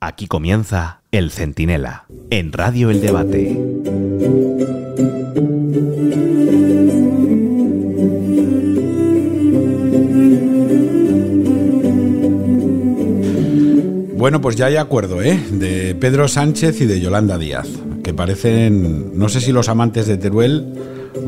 [0.00, 3.58] Aquí comienza El Centinela, en Radio El Debate.
[14.16, 15.36] Bueno, pues ya hay acuerdo, ¿eh?
[15.50, 17.66] De Pedro Sánchez y de Yolanda Díaz,
[18.04, 20.74] que parecen, no sé si los amantes de Teruel,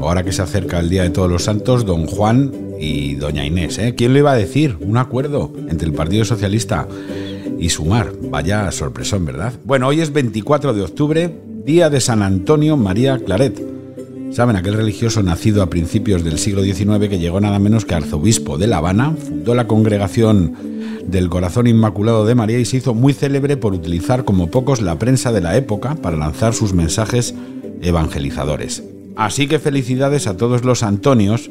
[0.01, 3.79] ahora que se acerca el Día de Todos los Santos, don Juan y doña Inés,
[3.79, 3.97] ¿eh?
[3.97, 4.77] ¿Quién le iba a decir?
[4.79, 6.87] Un acuerdo entre el Partido Socialista
[7.69, 8.13] Sumar.
[8.31, 9.53] Vaya sorpresón, ¿verdad?
[9.65, 13.63] Bueno, hoy es 24 de octubre, día de San Antonio María Claret.
[14.33, 18.59] Saben, aquel religioso nacido a principios del siglo XIX que llegó nada menos que arzobispo
[18.59, 20.55] de La Habana, fundó la congregación
[21.05, 24.99] del Corazón Inmaculado de María y se hizo muy célebre por utilizar como pocos la
[24.99, 27.35] prensa de la época para lanzar sus mensajes
[27.83, 28.85] evangelizadores.
[29.17, 31.51] Así que felicidades a todos los Antonios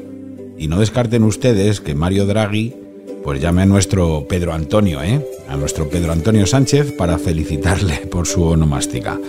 [0.58, 2.76] y no descarten ustedes que Mario Draghi
[3.24, 5.26] pues llame a nuestro Pedro Antonio, ¿eh?
[5.48, 9.20] A nuestro Pedro Antonio Sánchez para felicitarle por su onomástica.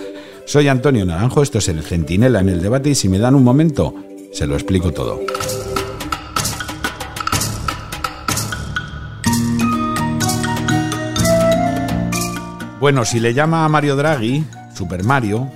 [0.45, 3.43] Soy Antonio Naranjo, esto es el Centinela en el debate y si me dan un
[3.43, 3.93] momento,
[4.33, 5.19] se lo explico todo.
[12.79, 14.43] Bueno, si le llama a Mario Draghi,
[14.73, 15.49] Super Mario,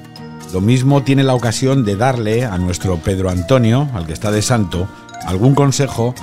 [0.53, 4.43] lo mismo tiene la ocasión de darle a nuestro Pedro Antonio, al que está de
[4.43, 4.87] santo,
[5.25, 6.13] algún consejo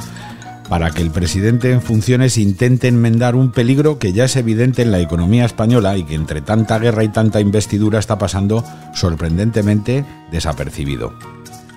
[0.72, 4.90] para que el presidente en funciones intente enmendar un peligro que ya es evidente en
[4.90, 8.64] la economía española y que entre tanta guerra y tanta investidura está pasando
[8.94, 11.12] sorprendentemente desapercibido.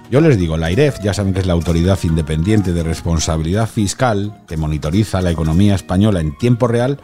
[0.09, 4.41] Yo les digo, la IREF, ya saben que es la Autoridad Independiente de Responsabilidad Fiscal,
[4.47, 7.01] que monitoriza la economía española en tiempo real,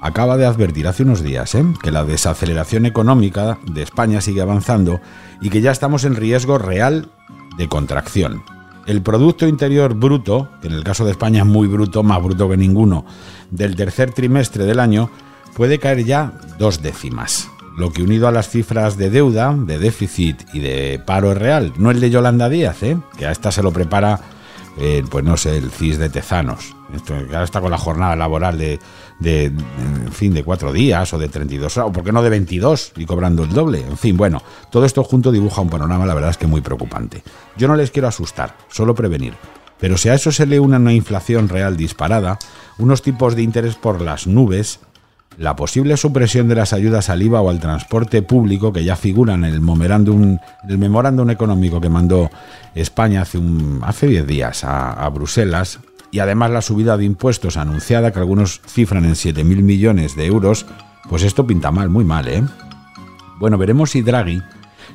[0.00, 1.64] acaba de advertir hace unos días ¿eh?
[1.82, 5.00] que la desaceleración económica de España sigue avanzando
[5.40, 7.10] y que ya estamos en riesgo real
[7.58, 8.44] de contracción.
[8.86, 12.48] El Producto Interior Bruto, que en el caso de España es muy bruto, más bruto
[12.48, 13.04] que ninguno,
[13.50, 15.10] del tercer trimestre del año,
[15.54, 17.48] puede caer ya dos décimas.
[17.76, 21.90] Lo que unido a las cifras de deuda, de déficit y de paro real, no
[21.90, 22.98] el de Yolanda Díaz, ¿eh?
[23.16, 24.20] que a esta se lo prepara,
[24.78, 26.74] eh, pues no sé, el CIS de Tezanos.
[26.94, 28.78] Esto, ahora está con la jornada laboral de,
[29.18, 32.30] de, en fin, de cuatro días o de 32 horas, o por qué no de
[32.30, 33.80] 22 y cobrando el doble.
[33.80, 37.22] En fin, bueno, todo esto junto dibuja un panorama, la verdad es que muy preocupante.
[37.56, 39.34] Yo no les quiero asustar, solo prevenir.
[39.78, 42.38] Pero si a eso se le une una inflación real disparada,
[42.78, 44.78] unos tipos de interés por las nubes,
[45.38, 49.44] la posible supresión de las ayudas al IVA o al transporte público, que ya figuran
[49.44, 52.30] en el memorándum, el memorándum económico que mandó
[52.74, 55.80] España hace, un, hace 10 días a, a Bruselas,
[56.12, 60.66] y además la subida de impuestos anunciada, que algunos cifran en 7.000 millones de euros,
[61.08, 62.44] pues esto pinta mal, muy mal, ¿eh?
[63.40, 64.40] Bueno, veremos si Draghi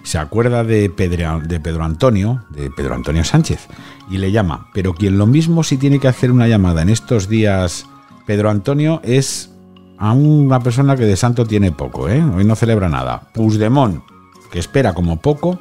[0.04, 3.68] se acuerda de Pedro, de Pedro Antonio, de Pedro Antonio Sánchez,
[4.10, 4.68] y le llama.
[4.74, 7.88] Pero quien lo mismo si tiene que hacer una llamada en estos días,
[8.28, 9.52] Pedro Antonio, es
[9.98, 12.24] a una persona que de santo tiene poco, ¿eh?
[12.24, 13.32] Hoy no celebra nada.
[13.34, 14.04] Puigdemont,
[14.52, 15.60] que espera como poco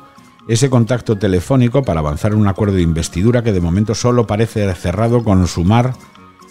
[0.49, 4.73] ese contacto telefónico para avanzar en un acuerdo de investidura que de momento solo parece
[4.75, 5.95] cerrado con Sumar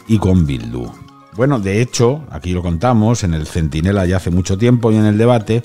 [0.07, 0.91] y con Bildu.
[1.35, 5.05] Bueno, de hecho, aquí lo contamos, en el Centinela ya hace mucho tiempo y en
[5.05, 5.63] el debate,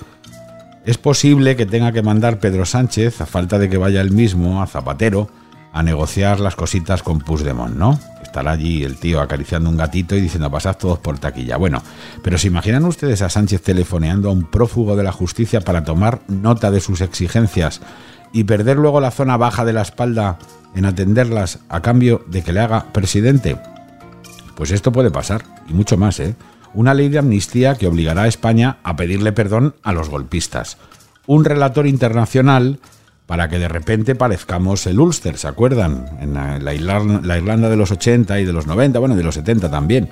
[0.85, 4.61] es posible que tenga que mandar Pedro Sánchez, a falta de que vaya él mismo,
[4.61, 5.29] a Zapatero,
[5.73, 7.97] a negociar las cositas con Puigdemont, ¿no?
[8.21, 11.57] Estará allí el tío acariciando un gatito y diciendo pasad todos por taquilla.
[11.57, 11.81] Bueno,
[12.23, 16.21] pero ¿se imaginan ustedes a Sánchez telefoneando a un prófugo de la justicia para tomar
[16.27, 17.81] nota de sus exigencias
[18.33, 20.39] y perder luego la zona baja de la espalda
[20.75, 23.57] en atenderlas a cambio de que le haga presidente?
[24.55, 26.35] Pues esto puede pasar, y mucho más, ¿eh?
[26.73, 30.77] Una ley de amnistía que obligará a España a pedirle perdón a los golpistas.
[31.27, 32.79] Un relator internacional
[33.25, 36.05] para que de repente parezcamos el Ulster, ¿se acuerdan?
[36.19, 39.23] En la, la, Irlanda, la, Irlanda, de los 80 y de los 90, bueno, de
[39.23, 40.09] los 70 también,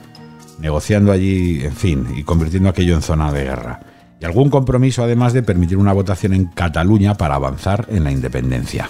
[0.60, 3.80] negociando allí, en fin, y convirtiendo aquello en zona de guerra.
[4.20, 8.90] Y algún compromiso además de permitir una votación en Cataluña para avanzar en la independencia.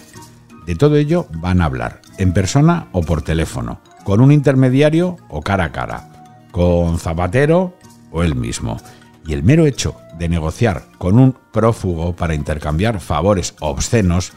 [0.66, 5.42] De todo ello van a hablar, en persona o por teléfono, con un intermediario o
[5.42, 7.76] cara a cara, con Zapatero
[8.12, 8.78] o él mismo.
[9.26, 14.34] Y el mero hecho de negociar con un prófugo para intercambiar favores obscenos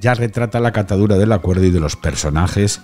[0.00, 2.80] ya retrata la catadura del acuerdo y de los personajes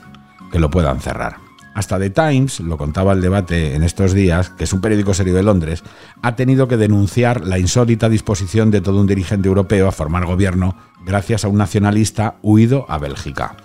[0.50, 1.43] que lo puedan cerrar.
[1.74, 5.34] Hasta The Times, lo contaba el debate en estos días, que es un periódico serio
[5.34, 5.82] de Londres,
[6.22, 10.76] ha tenido que denunciar la insólita disposición de todo un dirigente europeo a formar gobierno
[11.04, 13.56] gracias a un nacionalista huido a Bélgica.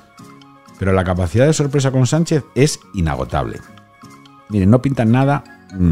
[0.80, 3.60] Pero la capacidad de sorpresa con Sánchez es inagotable.
[4.50, 5.44] Miren, no pintan nada,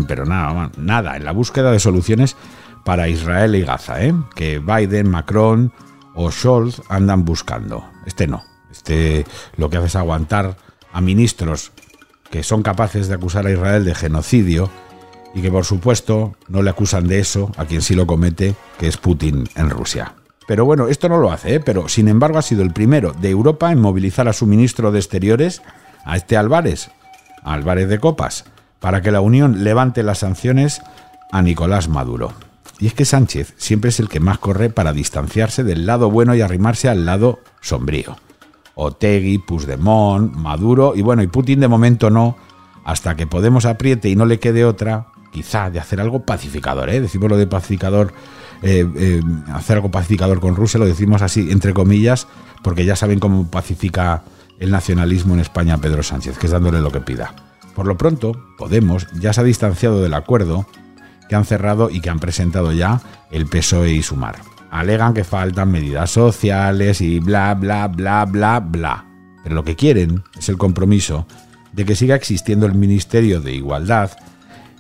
[0.07, 2.35] pero nada, nada en la búsqueda de soluciones
[2.83, 4.15] para Israel y Gaza, ¿eh?
[4.33, 5.71] que Biden, Macron
[6.15, 7.85] o Scholz andan buscando.
[8.05, 8.43] Este no.
[8.71, 9.25] Este
[9.57, 10.57] lo que hace es aguantar
[10.91, 11.73] a ministros
[12.29, 14.69] que son capaces de acusar a Israel de genocidio
[15.33, 18.87] y que por supuesto no le acusan de eso a quien sí lo comete, que
[18.87, 20.13] es Putin en Rusia.
[20.47, 21.59] Pero bueno, esto no lo hace, ¿eh?
[21.59, 24.99] pero sin embargo ha sido el primero de Europa en movilizar a su ministro de
[24.99, 25.61] Exteriores,
[26.05, 26.89] a este Álvarez,
[27.43, 28.45] Álvarez de Copas,
[28.79, 30.81] para que la Unión levante las sanciones
[31.31, 32.33] a Nicolás Maduro.
[32.79, 36.35] Y es que Sánchez siempre es el que más corre para distanciarse del lado bueno
[36.35, 38.17] y arrimarse al lado sombrío.
[38.79, 42.37] Otegui, Puigdemont, Maduro y bueno, y Putin de momento no,
[42.85, 47.01] hasta que Podemos apriete y no le quede otra, quizá de hacer algo pacificador, ¿eh?
[47.01, 48.13] decimos lo de pacificador
[48.61, 49.21] eh, eh,
[49.51, 52.27] hacer algo pacificador con Rusia, lo decimos así entre comillas,
[52.61, 54.23] porque ya saben cómo pacifica
[54.59, 57.33] el nacionalismo en España Pedro Sánchez, que es dándole lo que pida.
[57.75, 60.67] Por lo pronto, Podemos ya se ha distanciado del acuerdo
[61.29, 63.01] que han cerrado y que han presentado ya
[63.31, 64.56] el PSOE y Sumar.
[64.71, 69.05] Alegan que faltan medidas sociales y bla, bla, bla, bla, bla.
[69.43, 71.25] Pero lo que quieren es el compromiso
[71.73, 74.11] de que siga existiendo el Ministerio de Igualdad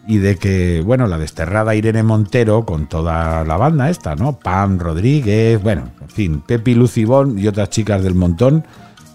[0.07, 4.39] y de que, bueno, la desterrada Irene Montero con toda la banda esta, ¿no?
[4.39, 8.65] Pam Rodríguez, bueno, en fin, Pepi Lucibón y otras chicas del montón,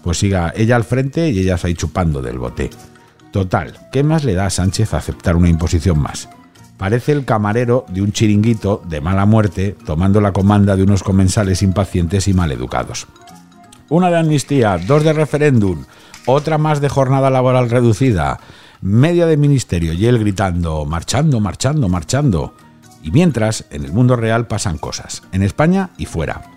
[0.03, 2.69] pues siga ella al frente y ellas ahí chupando del bote.
[3.31, 6.29] Total, ¿qué más le da a Sánchez a aceptar una imposición más?
[6.83, 11.61] Parece el camarero de un chiringuito de mala muerte tomando la comanda de unos comensales
[11.61, 13.07] impacientes y maleducados.
[13.87, 15.85] Una de amnistía, dos de referéndum,
[16.25, 18.41] otra más de jornada laboral reducida,
[18.81, 22.53] media de ministerio y él gritando, marchando, marchando, marchando.
[23.01, 26.51] Y mientras, en el mundo real pasan cosas, en España y fuera.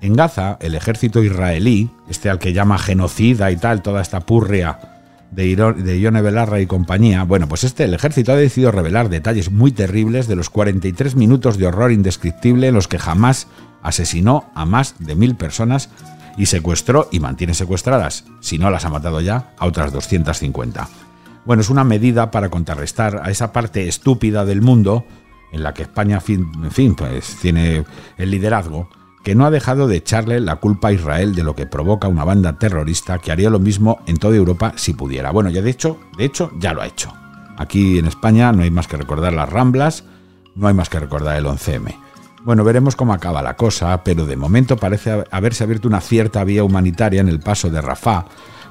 [0.00, 4.91] En Gaza, el ejército israelí, este al que llama genocida y tal, toda esta purria
[5.32, 9.72] de, Ione Belarra y compañía, bueno, pues este, el ejército ha decidido revelar detalles muy
[9.72, 13.48] terribles de los 43 minutos de horror indescriptible en los que jamás
[13.82, 15.88] asesinó a más de mil personas
[16.36, 20.88] y secuestró y mantiene secuestradas, si no las ha matado ya, a otras 250.
[21.44, 25.04] Bueno, es una medida para contrarrestar a esa parte estúpida del mundo
[25.50, 27.84] en la que España, en fin, pues tiene
[28.16, 28.88] el liderazgo,
[29.22, 32.24] que no ha dejado de echarle la culpa a Israel de lo que provoca una
[32.24, 35.30] banda terrorista que haría lo mismo en toda Europa si pudiera.
[35.30, 37.12] Bueno, ya de hecho, de hecho ya lo ha hecho.
[37.56, 40.04] Aquí en España no hay más que recordar las Ramblas,
[40.54, 41.94] no hay más que recordar el 11M.
[42.44, 46.64] Bueno, veremos cómo acaba la cosa, pero de momento parece haberse abierto una cierta vía
[46.64, 48.24] humanitaria en el paso de Rafah,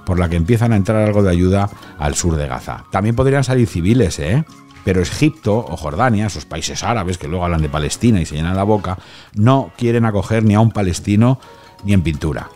[0.06, 2.84] por la que empiezan a entrar algo de ayuda al sur de Gaza.
[2.92, 4.44] También podrían salir civiles, ¿eh?
[4.84, 8.56] Pero Egipto o Jordania, esos países árabes que luego hablan de Palestina y se llenan
[8.56, 8.98] la boca,
[9.36, 11.40] no quieren acoger ni a un palestino
[11.84, 12.50] ni en pintura.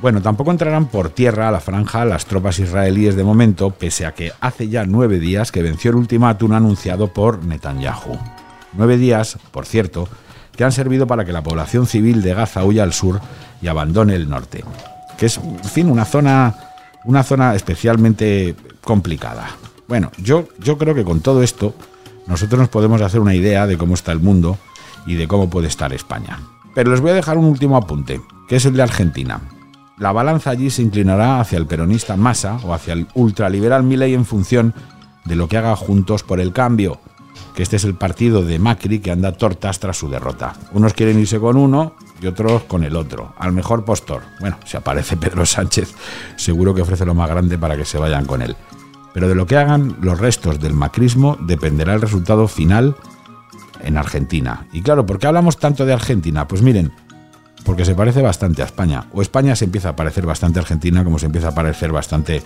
[0.00, 4.12] Bueno, tampoco entrarán por tierra a la franja las tropas israelíes de momento, pese a
[4.12, 8.18] que hace ya nueve días que venció el ultimátum anunciado por Netanyahu.
[8.72, 10.08] Nueve días, por cierto,
[10.56, 13.20] que han servido para que la población civil de Gaza huya al sur
[13.62, 14.64] y abandone el norte
[15.16, 16.54] que es, en fin, una zona,
[17.04, 19.48] una zona especialmente complicada.
[19.88, 21.74] Bueno, yo, yo creo que con todo esto
[22.26, 24.58] nosotros nos podemos hacer una idea de cómo está el mundo
[25.06, 26.40] y de cómo puede estar España.
[26.74, 29.40] Pero les voy a dejar un último apunte, que es el de Argentina.
[29.98, 34.24] La balanza allí se inclinará hacia el peronista Massa o hacia el ultraliberal Milei en
[34.24, 34.74] función
[35.24, 36.98] de lo que haga Juntos por el Cambio,
[37.54, 40.54] que este es el partido de Macri que anda tortas tras su derrota.
[40.72, 44.22] Unos quieren irse con uno y otros con el otro, al mejor postor.
[44.40, 45.94] Bueno, si aparece Pedro Sánchez,
[46.36, 48.56] seguro que ofrece lo más grande para que se vayan con él.
[49.14, 52.96] Pero de lo que hagan los restos del macrismo dependerá el resultado final
[53.80, 54.66] en Argentina.
[54.72, 56.46] Y claro, ¿por qué hablamos tanto de Argentina?
[56.46, 56.92] Pues miren,
[57.64, 59.06] porque se parece bastante a España.
[59.12, 62.42] O España se empieza a parecer bastante a Argentina como se empieza a parecer bastante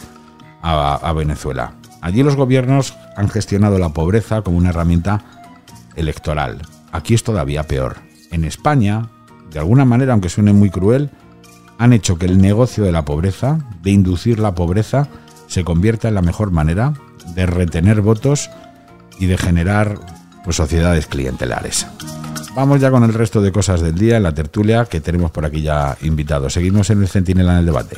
[0.63, 1.73] a, a Venezuela.
[2.03, 5.23] Allí los gobiernos han gestionado la pobreza como una herramienta
[5.97, 6.63] electoral.
[6.93, 7.97] Aquí es todavía peor.
[8.31, 9.09] En España
[9.51, 11.11] de alguna manera, aunque suene muy cruel,
[11.79, 15.09] han hecho que el negocio de la pobreza, de inducir la pobreza,
[15.49, 16.95] se convierta en la mejor manera
[17.35, 18.51] de retener votos
[19.19, 19.99] y de generar
[20.45, 21.87] pues, sociedades clientelares.
[22.55, 25.45] Vamos ya con el resto de cosas del día en la tertulia que tenemos por
[25.45, 26.53] aquí ya invitados.
[26.53, 27.97] Seguimos en el Centinela en el debate.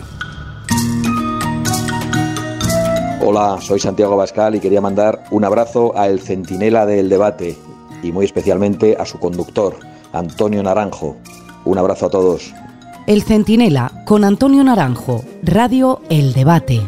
[3.22, 7.56] Hola, soy Santiago Bascal y quería mandar un abrazo a El Centinela del debate
[8.02, 9.76] y muy especialmente a su conductor,
[10.12, 11.16] Antonio Naranjo.
[11.64, 12.52] Un abrazo a todos.
[13.06, 16.82] El Centinela con Antonio Naranjo, Radio El Debate.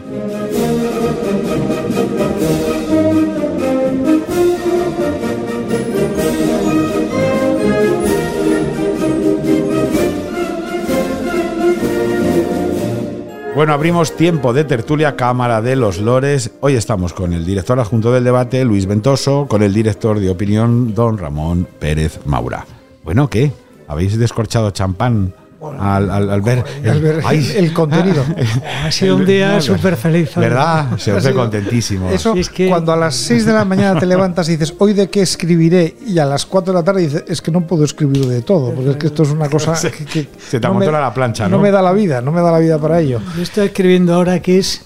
[13.54, 16.52] Bueno, abrimos tiempo de tertulia Cámara de los Lores.
[16.60, 20.94] Hoy estamos con el director adjunto del debate, Luis Ventoso, con el director de opinión,
[20.94, 22.64] don Ramón Pérez Maura.
[23.04, 23.52] Bueno, ¿qué?
[23.88, 25.34] ¿Habéis descorchado champán
[25.78, 28.24] al, al- al ver, Al ver ay, el contenido.
[28.84, 30.30] Ha sido un día súper feliz.
[30.36, 30.98] ¿Verdad?
[30.98, 32.10] Se os ve sido- contentísimo.
[32.10, 34.92] Eso, es que- cuando a las 6 de la mañana te levantas y dices, hoy
[34.92, 37.84] de qué escribiré, y a las 4 de la tarde dices, es que no puedo
[37.84, 40.70] escribir de todo, porque es que esto es una cosa que, que se te no
[40.72, 41.58] amontona me- la plancha, ¿no?
[41.58, 43.20] me da la vida, no me da la vida para ello.
[43.36, 44.82] Yo estoy escribiendo ahora que es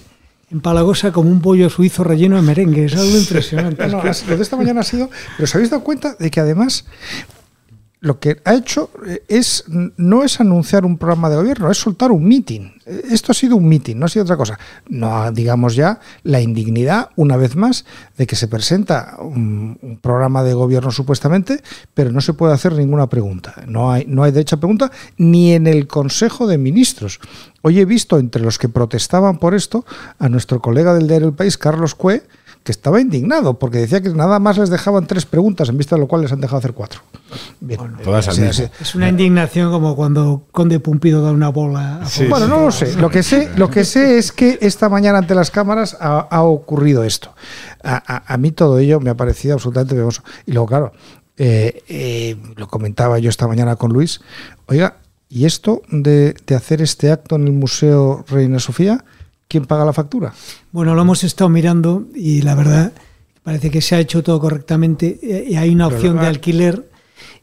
[0.52, 2.84] empalagosa como un pollo suizo relleno de merengue.
[2.84, 3.86] Es algo impresionante.
[3.88, 5.08] No, no, lo de esta mañana ha sido.
[5.36, 6.84] Pero ¿os habéis dado cuenta de que además
[8.06, 9.64] lo que ha hecho eh, es
[9.96, 12.70] no es anunciar un programa de gobierno, es soltar un meeting.
[12.86, 14.58] Eh, Esto ha sido un meeting, no ha sido otra cosa.
[14.88, 17.84] No digamos ya la indignidad, una vez más,
[18.16, 21.62] de que se presenta un, un programa de gobierno supuestamente,
[21.94, 23.64] pero no se puede hacer ninguna pregunta.
[23.66, 27.18] No hay, no hay derecho a pregunta ni en el Consejo de Ministros.
[27.62, 29.84] Hoy he visto entre los que protestaban por esto
[30.20, 32.22] a nuestro colega del diario El País, Carlos Cue,
[32.66, 36.00] que estaba indignado porque decía que nada más les dejaban tres preguntas, en vista de
[36.00, 37.00] lo cual les han dejado hacer cuatro.
[37.60, 37.78] Bien.
[38.02, 38.66] Todas al Sí, mismo.
[38.66, 38.70] sí.
[38.80, 42.00] Es una indignación como cuando Conde Pumpido da una bola.
[42.02, 42.26] a Sí.
[42.26, 42.96] Bueno, no lo sé.
[42.96, 46.42] Lo que sé, lo que sé es que esta mañana ante las cámaras ha, ha
[46.42, 47.32] ocurrido esto.
[47.84, 50.26] A, a- a mí todo ello me ha parecido absolutamente vergonzoso.
[50.44, 50.92] Y luego, claro,
[51.36, 54.20] eh, eh, lo comentaba yo esta mañana con Luis.
[54.66, 54.96] Oiga,
[55.28, 59.04] ¿y esto de, de hacer este acto en el Museo Reina Sofía?
[59.48, 60.32] ¿Quién paga la factura?
[60.72, 62.92] Bueno, lo hemos estado mirando y la verdad
[63.42, 65.18] parece que se ha hecho todo correctamente.
[65.22, 66.90] eh, Y hay una opción de alquiler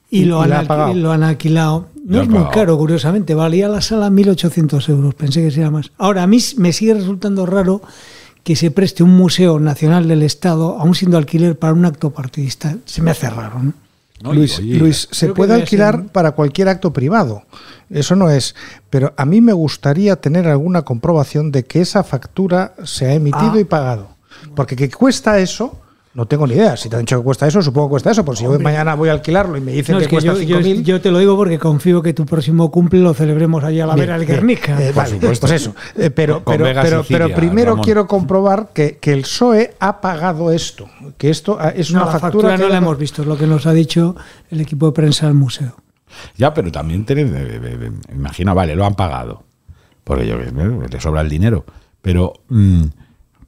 [0.10, 1.88] y, y- lo, han lo han alquilado.
[2.05, 3.33] No es muy caro, curiosamente.
[3.33, 5.15] Valía la sala 1.800 euros.
[5.15, 5.91] Pensé que sería más.
[5.98, 7.81] Ahora, a mí me sigue resultando raro
[8.43, 12.75] que se preste un museo nacional del Estado, aún siendo alquiler, para un acto partidista.
[12.83, 13.74] Se me hace raro, ¿no?
[14.24, 17.44] No, Luis, oye, Luis, se puede alquilar ser- para cualquier acto privado.
[17.89, 18.56] Eso no es.
[18.89, 23.53] Pero a mí me gustaría tener alguna comprobación de que esa factura se ha emitido
[23.53, 23.60] Ah.
[23.60, 24.10] y pagado.
[24.56, 25.80] Porque que cuesta eso,
[26.15, 26.77] no tengo ni idea.
[26.77, 28.24] Si te han dicho que cuesta eso, supongo que cuesta eso.
[28.24, 30.34] Por si yo mañana voy a alquilarlo y me dicen No, que es que cuesta
[30.34, 30.84] yo, yo- 5.000.
[30.84, 33.96] yo te lo digo porque confío que tu próximo cumple lo celebremos allá a la
[33.96, 34.27] Bien, vera del.
[34.27, 34.79] Guernica.
[34.82, 35.48] Eh, vale, supuesto.
[35.48, 35.75] pues eso.
[35.96, 37.84] Eh, pero, Con pero, pero, Sicilia, pero primero Ramón.
[37.86, 40.88] quiero comprobar que, que el PSOE ha pagado esto.
[41.17, 42.32] Que esto ah, es No, una la factura.
[42.32, 44.15] factura que no la hemos visto, es lo que nos ha dicho
[44.51, 45.75] el equipo de prensa del museo.
[46.38, 49.43] Ya, pero también tened, eh, eh, imagina, vale, lo han pagado.
[50.03, 51.65] Porque yo, le sobra el dinero.
[52.03, 52.84] Pero mm,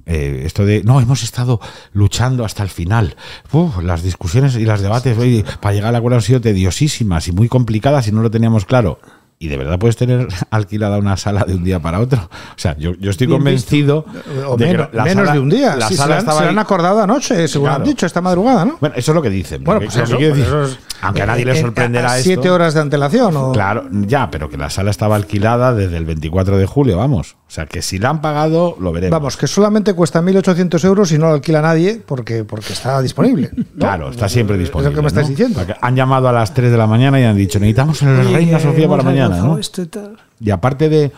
[0.05, 1.59] eh, esto de, no, hemos estado
[1.93, 3.15] luchando hasta el final.
[3.51, 7.31] Uf, las discusiones y los debates oye, para llegar al acuerdo han sido tediosísimas y
[7.31, 8.99] muy complicadas y no lo teníamos claro.
[9.37, 12.19] ¿Y de verdad puedes tener alquilada una sala de un día para otro?
[12.21, 14.05] O sea, yo, yo estoy convencido
[14.47, 15.75] O de que menos, la menos sala- de un día.
[15.75, 17.83] La Sí, se, sala la se la ahí- han acordado anoche, según Claro.
[17.83, 18.77] han dicho, esta madrugada, ¿no?
[18.79, 19.63] Bueno, eso es lo que dicen.
[19.63, 22.17] Bueno, pues eso, que pues decir, eso es- aunque a nadie le eh, sorprenderá a
[22.17, 22.23] esto.
[22.29, 23.35] Siete horas de antelación.
[23.35, 23.51] O...
[23.51, 27.33] Claro, ya, pero que la sala estaba alquilada desde el 24 de julio, vamos.
[27.47, 29.11] O sea, que si la han pagado, lo veremos.
[29.19, 33.51] Vamos, que solamente cuesta 1.800 euros y no lo alquila nadie porque, porque está disponible.
[33.55, 33.63] ¿no?
[33.79, 34.89] Claro, está siempre disponible.
[34.89, 35.29] Es lo que me estás ¿no?
[35.29, 35.59] diciendo.
[35.59, 38.59] Porque Han llamado a las 3 de la mañana y han dicho, necesitamos el Reina
[38.59, 39.35] Sofía para hemos mañana.
[39.35, 39.59] alcanzado ¿no?
[39.59, 40.17] esto y tal.
[40.39, 41.11] Y aparte de,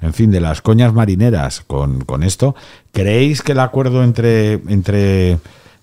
[0.00, 2.54] en fin, de las coñas marineras con, con esto,
[2.92, 5.38] ¿creéis que el acuerdo entre, entre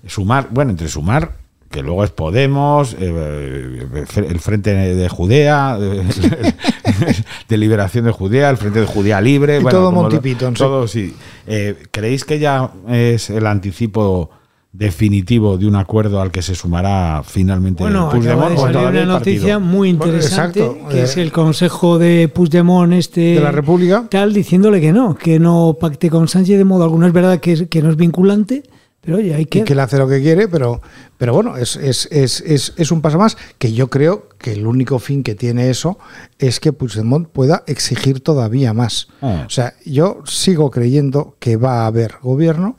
[0.07, 1.33] Sumar, bueno, entre Sumar,
[1.71, 6.03] que luego es Podemos, eh, el Frente de Judea, eh,
[7.47, 10.87] de Liberación de Judea, el Frente de Judea Libre, Y bueno, todo Monty Python, todo,
[10.87, 11.15] sí.
[11.47, 14.29] Eh, ¿Creéis que ya es el anticipo
[14.73, 18.77] definitivo de un acuerdo al que se sumará finalmente Bueno, acaba Puigdemont de o salir
[18.77, 23.41] todavía una noticia muy Bueno, interesante, que eh, es el consejo de Puigdemont este De
[23.41, 24.07] la República.
[24.09, 27.05] tal diciéndole que no, que no pacte con Sánchez de modo alguno.
[27.05, 28.63] Es verdad que, es- que no es vinculante,
[29.01, 29.59] pero oye, hay que...
[29.59, 30.79] y que él hace lo que quiere, pero,
[31.17, 34.67] pero bueno, es, es, es, es, es un paso más que yo creo que el
[34.67, 35.97] único fin que tiene eso
[36.37, 39.07] es que Puigdemont pueda exigir todavía más.
[39.21, 39.45] Ah.
[39.47, 42.77] O sea, yo sigo creyendo que va a haber gobierno,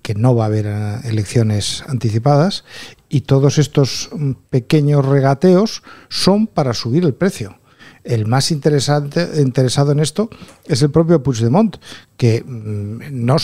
[0.00, 2.64] que no va a haber eh, elecciones anticipadas
[3.10, 7.57] y todos estos mm, pequeños regateos son para subir el precio.
[8.08, 10.30] El más interesante, interesado en esto
[10.64, 11.76] es el propio Puigdemont,
[12.16, 13.36] que mm, no,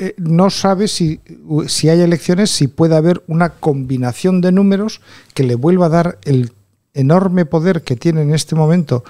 [0.00, 1.20] eh, no sabe si,
[1.68, 5.00] si hay elecciones, si puede haber una combinación de números
[5.32, 6.50] que le vuelva a dar el
[6.92, 9.04] enorme poder que tiene en este momento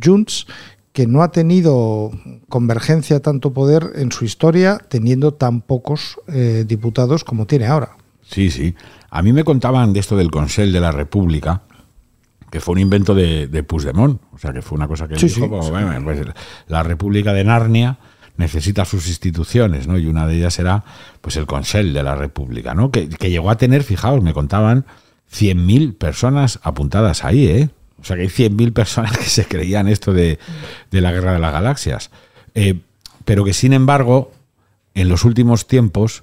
[0.00, 0.46] Junts,
[0.92, 2.12] que no ha tenido
[2.48, 7.96] convergencia tanto poder en su historia, teniendo tan pocos eh, diputados como tiene ahora.
[8.22, 8.76] Sí, sí.
[9.10, 11.62] A mí me contaban de esto del Consell de la República,
[12.54, 14.20] que fue un invento de, de Puigdemont.
[14.32, 15.70] O sea, que fue una cosa que él Sí, dijo, sí, como, sí.
[15.72, 16.20] "Bueno, pues,
[16.68, 17.98] la República de Narnia
[18.36, 19.98] necesita sus instituciones, ¿no?
[19.98, 20.84] Y una de ellas era
[21.20, 22.92] pues el Consell de la República, ¿no?
[22.92, 24.86] Que, que llegó a tener, fijaos, me contaban,
[25.32, 27.70] 100.000 personas apuntadas ahí, ¿eh?
[28.00, 30.38] O sea, que hay 100.000 personas que se creían esto de,
[30.92, 32.12] de la Guerra de las Galaxias.
[32.54, 32.78] Eh,
[33.24, 34.30] pero que, sin embargo,
[34.94, 36.22] en los últimos tiempos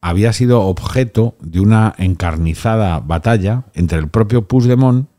[0.00, 5.10] había sido objeto de una encarnizada batalla entre el propio Puigdemont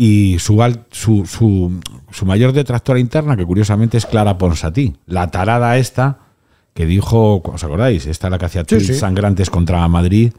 [0.00, 0.56] y su,
[0.92, 1.80] su, su,
[2.12, 6.20] su mayor detractora interna, que curiosamente es Clara Ponsatí, la tarada esta
[6.72, 8.06] que dijo, ¿os acordáis?
[8.06, 8.78] Esta la que hacía sí.
[8.94, 10.32] sangrantes contra Madrid,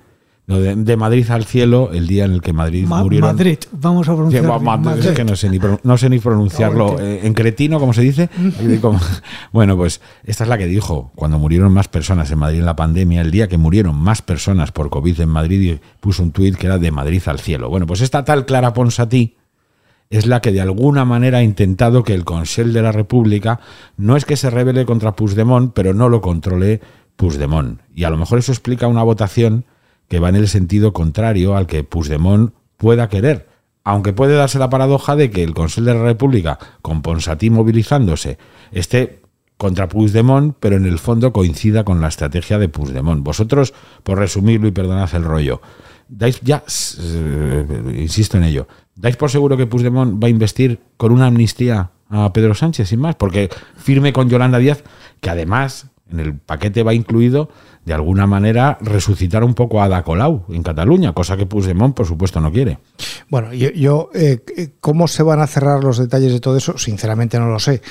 [0.47, 3.29] no, de, de Madrid al cielo, el día en el que Madrid Ma- murieron.
[3.35, 4.43] Madrid, vamos a Sí, pronunciar.
[4.45, 5.05] ma- ma- Madrid.
[5.07, 6.97] es que no sé ni, pro- no sé ni pronunciarlo.
[6.99, 8.29] Eh, en cretino, como se dice.
[9.51, 12.75] Bueno, pues esta es la que dijo cuando murieron más personas en Madrid en la
[12.75, 16.55] pandemia, el día que murieron más personas por COVID en Madrid, y puso un tuit
[16.55, 17.69] que era de Madrid al cielo.
[17.69, 19.35] Bueno, pues esta tal Clara Ponsatí
[20.09, 23.59] es la que de alguna manera ha intentado que el Consell de la República
[23.95, 26.81] no es que se rebele contra Puigdemont, pero no lo controle
[27.15, 27.81] Puigdemont.
[27.93, 29.65] Y a lo mejor eso explica una votación
[30.07, 33.47] que va en el sentido contrario al que Puigdemont pueda querer.
[33.83, 38.39] Aunque puede darse la paradoja de que el Consell de la República, con Ponsatí movilizándose,
[38.71, 39.21] esté
[39.57, 43.23] contra Puigdemont, pero en el fondo coincida con la estrategia de Puigdemont.
[43.23, 43.73] Vosotros,
[44.03, 45.61] por resumirlo y perdonad el rollo,
[46.07, 46.63] dais ya,
[46.99, 48.67] eh, insisto en ello,
[49.01, 52.99] dais por seguro que Puigdemont va a investir con una amnistía a Pedro Sánchez, sin
[52.99, 54.83] más, porque firme con Yolanda Díaz,
[55.21, 57.49] que además en el paquete va incluido
[57.85, 62.07] de alguna manera resucitar un poco a Ada Colau en Cataluña, cosa que Puigdemont por
[62.07, 62.79] supuesto no quiere.
[63.29, 64.39] Bueno, yo, yo, eh,
[64.81, 66.77] ¿cómo se van a cerrar los detalles de todo eso?
[66.77, 67.81] Sinceramente no lo sé.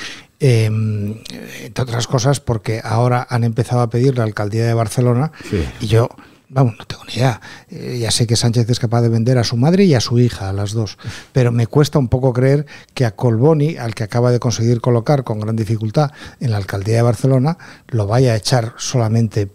[0.40, 5.64] Eh, entre otras cosas porque ahora han empezado a pedir la alcaldía de Barcelona Sí.
[5.80, 6.08] y yo,
[6.49, 7.40] vamos, no tengo ni idea.
[7.69, 10.19] Eh, ya sé que Sánchez es capaz de vender a su madre y a su
[10.19, 10.99] hija, a las dos,
[11.33, 15.25] pero me cuesta un poco creer que a Colboni, al que acaba de conseguir colocar
[15.25, 19.49] con gran dificultad en la alcaldía de Barcelona, lo vaya a echar solamente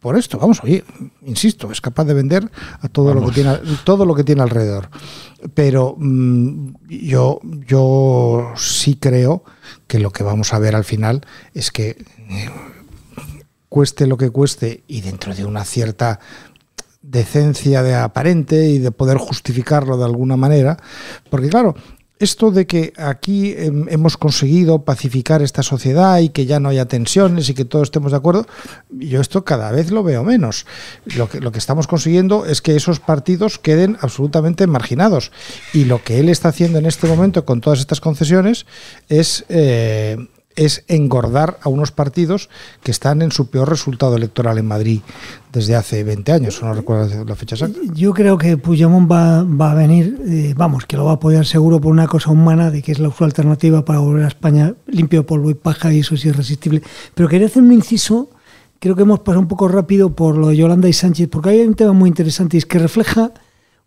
[0.00, 0.36] por esto.
[0.36, 0.84] Vamos, oye,
[1.24, 4.90] insisto, es capaz de vender a todo lo que tiene todo lo que tiene alrededor.
[5.54, 9.44] Pero mm, yo yo sí creo
[9.86, 12.50] que lo que vamos a ver al final es que eh,
[13.72, 16.20] cueste lo que cueste y dentro de una cierta
[17.00, 20.76] decencia de aparente y de poder justificarlo de alguna manera,
[21.30, 21.74] porque claro,
[22.18, 26.84] esto de que aquí em, hemos conseguido pacificar esta sociedad y que ya no haya
[26.84, 28.46] tensiones y que todos estemos de acuerdo,
[28.90, 30.66] yo esto cada vez lo veo menos.
[31.16, 35.32] Lo que, lo que estamos consiguiendo es que esos partidos queden absolutamente marginados.
[35.72, 38.66] Y lo que él está haciendo en este momento con todas estas concesiones
[39.08, 39.46] es...
[39.48, 40.18] eh,
[40.56, 42.48] es engordar a unos partidos
[42.82, 45.00] que están en su peor resultado electoral en Madrid
[45.52, 47.78] desde hace 20 años, no recuerdo la fecha exacta.
[47.94, 51.80] Yo creo que Puigdemont va, a venir, eh, vamos, que lo va a apoyar seguro
[51.80, 55.26] por una cosa humana, de que es la usual alternativa para volver a España limpio
[55.26, 56.82] polvo y paja, y eso es irresistible.
[57.14, 58.30] Pero quería hacer un inciso,
[58.78, 61.60] creo que hemos pasado un poco rápido por lo de Yolanda y Sánchez, porque hay
[61.60, 63.32] un tema muy interesante y es que refleja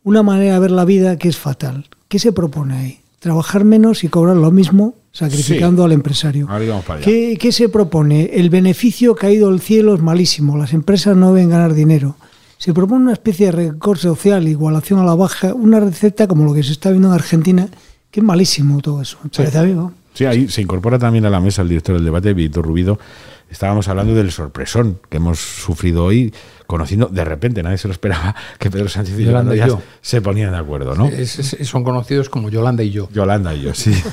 [0.04, 1.89] una manera de ver la vida que es fatal.
[2.08, 2.99] ¿Qué se propone ahí?
[3.19, 5.86] Trabajar menos y cobrar lo mismo, sacrificando Sí.
[5.86, 6.47] al empresario.
[6.49, 7.06] Ahora íbamos para allá.
[7.06, 8.32] ¿Qué, qué se propone?
[8.34, 10.58] El beneficio caído del cielo es malísimo.
[10.58, 12.17] Las empresas no deben ganar dinero.
[12.58, 16.54] Se propone una especie de recorte social, igualación a la baja, una receta como lo
[16.54, 17.69] que se está viendo en Argentina,
[18.12, 19.17] que es malísimo todo eso.
[19.23, 19.93] Me parece a mí, ¿no?
[20.13, 22.99] Sí, ahí se incorpora también a la mesa el director del debate, Víctor Rubido.
[23.49, 26.34] Estábamos hablando del sorpresón que hemos sufrido hoy,
[26.65, 29.82] conociendo de repente, nadie se lo esperaba, que Pedro Sánchez y Yolanda Yolanda y yo.
[30.01, 31.08] se ponían de acuerdo, ¿no?
[31.08, 33.08] Es- es- son conocidos como Yolanda y yo.
[33.13, 33.91] Yolanda y yo, sí.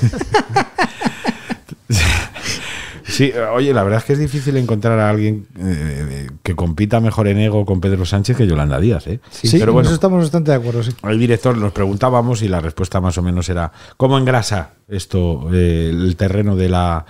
[3.05, 7.27] Sí, oye, la verdad es que es difícil encontrar a alguien eh, que compita mejor
[7.27, 9.19] en ego con Pedro Sánchez que Yolanda Díaz, ¿eh?
[9.29, 10.91] Sí, pero en bueno, eso estamos bastante de acuerdo, sí.
[11.03, 15.89] el director nos preguntábamos y la respuesta más o menos era ¿cómo engrasa esto eh,
[15.91, 17.05] el terreno de la,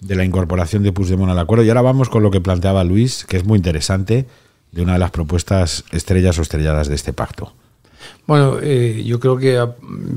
[0.00, 1.64] de la incorporación de Puigdemont al acuerdo?
[1.64, 4.26] Y ahora vamos con lo que planteaba Luis, que es muy interesante,
[4.70, 7.54] de una de las propuestas estrellas o estrelladas de este pacto.
[8.26, 9.66] Bueno, eh, yo creo que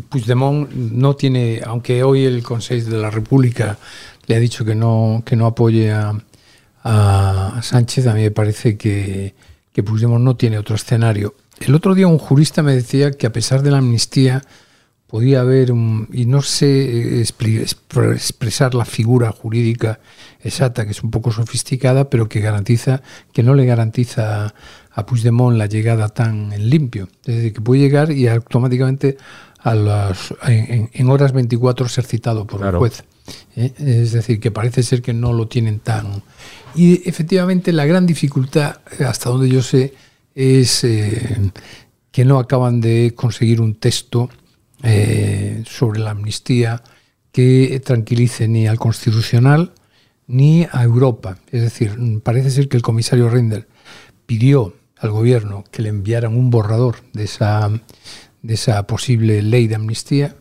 [0.09, 3.77] Puigdemont no tiene, aunque hoy el Consejo de la República
[4.31, 6.13] le ha dicho que no, que no apoye a,
[6.85, 9.35] a Sánchez, a mí me parece que,
[9.73, 11.35] que Puigdemont no tiene otro escenario.
[11.59, 14.41] El otro día un jurista me decía que a pesar de la amnistía
[15.07, 19.99] podía haber, un, y no sé eh, expresar la figura jurídica
[20.41, 23.01] exacta, que es un poco sofisticada, pero que garantiza,
[23.33, 24.53] que no le garantiza
[24.93, 27.09] a Puigdemont la llegada tan en limpio.
[27.25, 29.17] Es decir, que puede llegar y automáticamente
[29.59, 32.77] a las, en horas 24 ser citado por Claro.
[32.77, 33.03] un juez.
[33.55, 33.73] ¿Eh?
[33.77, 36.23] Es decir, que parece ser que no lo tienen tan...
[36.75, 39.93] Y efectivamente la gran dificultad, hasta donde yo sé,
[40.35, 41.51] es eh,
[42.11, 44.29] que no acaban de conseguir un texto
[44.83, 46.81] eh, sobre la amnistía
[47.31, 49.73] que tranquilice ni al Constitucional
[50.27, 51.37] ni a Europa.
[51.51, 53.67] Es decir, parece ser que el comisario Render
[54.25, 57.69] pidió al gobierno que le enviaran un borrador de esa,
[58.41, 60.35] de esa posible ley de amnistía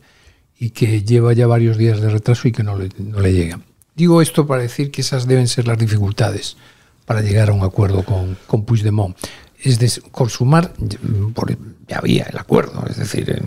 [0.60, 3.58] y que lleva ya varios días de retraso y que no le, no le llega.
[3.96, 6.56] Digo esto para decir que esas deben ser las dificultades
[7.06, 9.16] para llegar a un acuerdo con, con Puigdemont.
[9.62, 10.72] Es de consumar,
[11.34, 11.56] por-
[11.90, 12.84] ya había el acuerdo.
[12.88, 13.42] Es decir,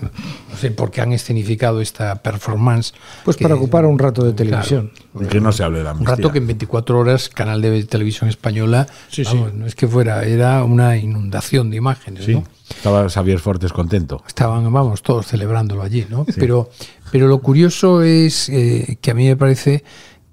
[0.51, 2.93] no sé por qué han escenificado esta performance.
[3.23, 4.91] Pues que- para ocupar un rato de televisión.
[5.29, 6.15] Que no se hable de la Un amnistía.
[6.17, 9.31] rato que en 24 horas, canal de televisión española, Sí, sí.
[9.33, 12.43] vamos, no es que fuera, era una inundación de imágenes, Sí, ¿no?
[12.69, 14.21] estaba Xavier Fortes contento.
[14.27, 16.25] estaban, vamos, todos celebrándolo allí, ¿no?
[16.35, 16.69] Pero,
[17.11, 19.83] pero lo curioso es eh, que a mí me parece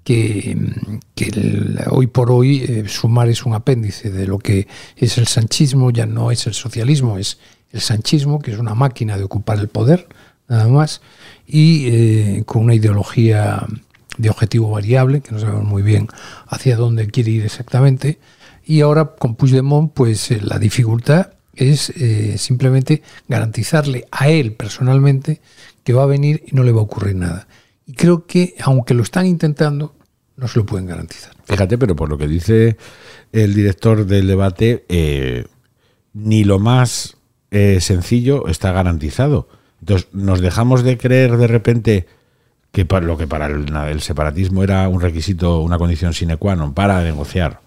[0.03, 0.57] que,
[1.15, 5.27] que el- hoy por hoy eh, Sumar es un apéndice de lo que es el
[5.27, 7.37] sanchismo, ya no es el socialismo, es
[7.71, 10.07] el sanchismo, que es una máquina de ocupar el poder,
[10.47, 11.01] nada más,
[11.47, 13.65] y eh, con una ideología
[14.17, 16.07] de objetivo variable, que no sabemos muy bien
[16.47, 18.19] hacia dónde quiere ir exactamente,
[18.65, 25.41] y ahora con Puigdemont, pues eh, la dificultad es eh, simplemente garantizarle a él personalmente
[25.83, 27.47] que va a venir y no le va a ocurrir nada.
[27.85, 29.95] Y creo que, aunque lo están intentando,
[30.37, 31.33] no se lo pueden garantizar.
[31.45, 32.77] Fíjate, pero por lo que dice
[33.31, 34.85] el director del debate,
[36.13, 37.17] ni lo más
[37.51, 39.47] eh, sencillo está garantizado.
[39.81, 42.05] Entonces, nos dejamos de creer de repente
[42.71, 46.55] que para lo que para el, el separatismo era un requisito, una condición sine qua
[46.55, 47.59] non para negociar,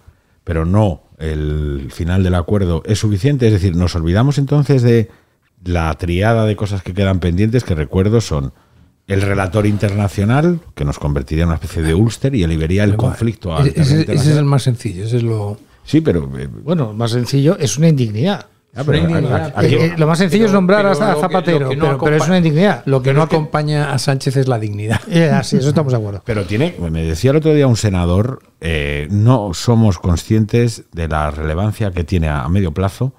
[0.44, 3.46] pero no el final del acuerdo es suficiente.
[3.46, 5.10] Es decir, nos olvidamos entonces de
[5.64, 8.52] la triada de cosas que quedan pendientes, que recuerdo son
[9.06, 13.52] el relator internacional, que nos convertiría en una especie de Ulster y elevaría el conflicto.
[13.54, 15.58] al Ese, terreno ese- ese es el más sencillo, ese es lo...
[15.84, 18.46] Sí, pero eh, Bueno, más sencillo, es una indignidad.
[18.76, 19.52] Ah, pero Una indignidad.
[19.56, 22.16] aquí- aquí- Eh, lo más sencillo es nombrar que- Zapatero, lo que no pero, pero
[22.16, 22.82] es una indignidad.
[22.86, 25.00] Lo que no acompaña a Sánchez es la dignidad.
[25.10, 26.22] Eh, así, eso estamos de acuerdo.
[26.24, 31.30] Pero tiene, me decía el otro día un senador, eh, no somos conscientes de la
[31.30, 33.12] relevancia que tiene a, a medio plazo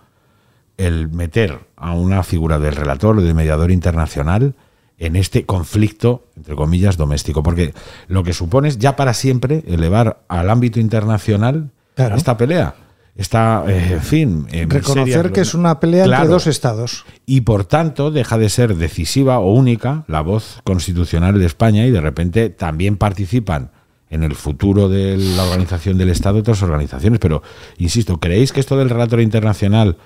[0.77, 4.55] el meter a una figura del relator o del mediador internacional
[4.97, 7.43] en este conflicto, entre comillas, doméstico.
[7.43, 7.73] Porque
[8.07, 12.15] lo que supone es ya para siempre elevar al ámbito internacional Claro.
[12.15, 12.75] esta pelea.
[13.15, 14.47] Está, eh, en fin.
[14.67, 16.23] Reconocer que es una pelea Claro.
[16.23, 17.06] entre dos estados.
[17.25, 21.91] y por tanto deja de ser decisiva o única la voz constitucional de España y
[21.91, 23.71] de repente también participan
[24.10, 27.19] en el futuro de la organización del Estado otras organizaciones.
[27.19, 27.41] Pero,
[27.78, 29.97] insisto, ¿creéis que esto del relator internacional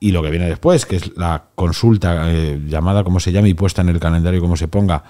[0.00, 3.54] y lo que viene después, que es la consulta eh, llamada como se llame y
[3.54, 5.04] puesta en el calendario como se ponga,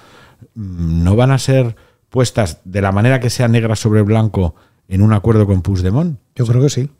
[0.54, 1.76] mm, no van a ser
[2.08, 4.54] puestas de la manera que sea negra sobre blanco
[4.88, 6.18] en un acuerdo con Puigdemont?
[6.34, 6.90] Yo creo que sí.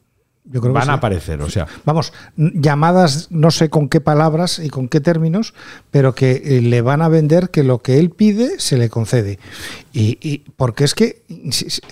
[0.45, 0.91] Yo creo que Van sí.
[0.91, 5.55] a aparecer, o sea, Vamos, llamadas no sé con qué palabras y con qué términos,
[5.91, 9.39] pero que eh, le van a vender que lo que él pide se le concede.
[9.93, 11.23] Y, y- porque es que,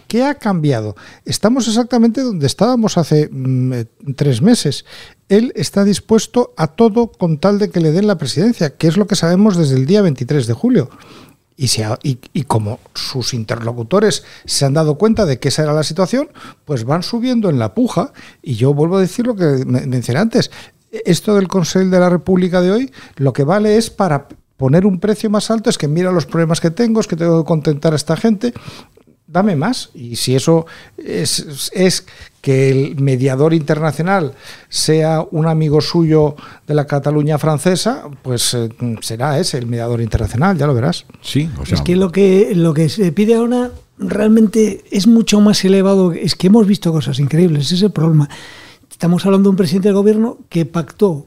[0.09, 0.97] ¿qué ha cambiado?
[1.25, 3.85] Estamos exactamente donde estábamos hace mm, eh,
[4.17, 4.85] tres meses.
[5.29, 8.97] Él está dispuesto a todo con tal de que le den la presidencia, que es
[8.97, 10.91] lo que sabemos desde el día 23 de julio.
[11.61, 16.29] Y, como sus interlocutores se han dado cuenta de que esa era la situación,
[16.65, 18.13] pues van subiendo en la puja.
[18.43, 20.53] Y yo vuelvo a decir lo que me- mencioné antes.
[20.93, 25.01] Esto del Consejo de la República de hoy, lo que vale es para poner un
[25.01, 27.93] precio más alto, es que mira los problemas que tengo, es que tengo que contentar
[27.93, 28.53] a esta gente.
[29.27, 29.91] Dame más.
[29.95, 30.65] Y si eso
[30.97, 32.07] es, es
[32.49, 34.33] que el mediador internacional
[34.71, 36.35] sea un amigo suyo
[36.67, 38.71] de la Cataluña francesa, pues eh,
[39.03, 41.05] será ese el mediador internacional, ya lo verás.
[41.21, 45.43] sí, o sea, Es que lo que lo que se pide ahora realmente es mucho
[45.43, 46.13] más elevado.
[46.13, 48.31] Es que hemos visto cosas increíbles, ese es el problema.
[48.91, 51.27] Estamos hablando de un presidente del gobierno que pactó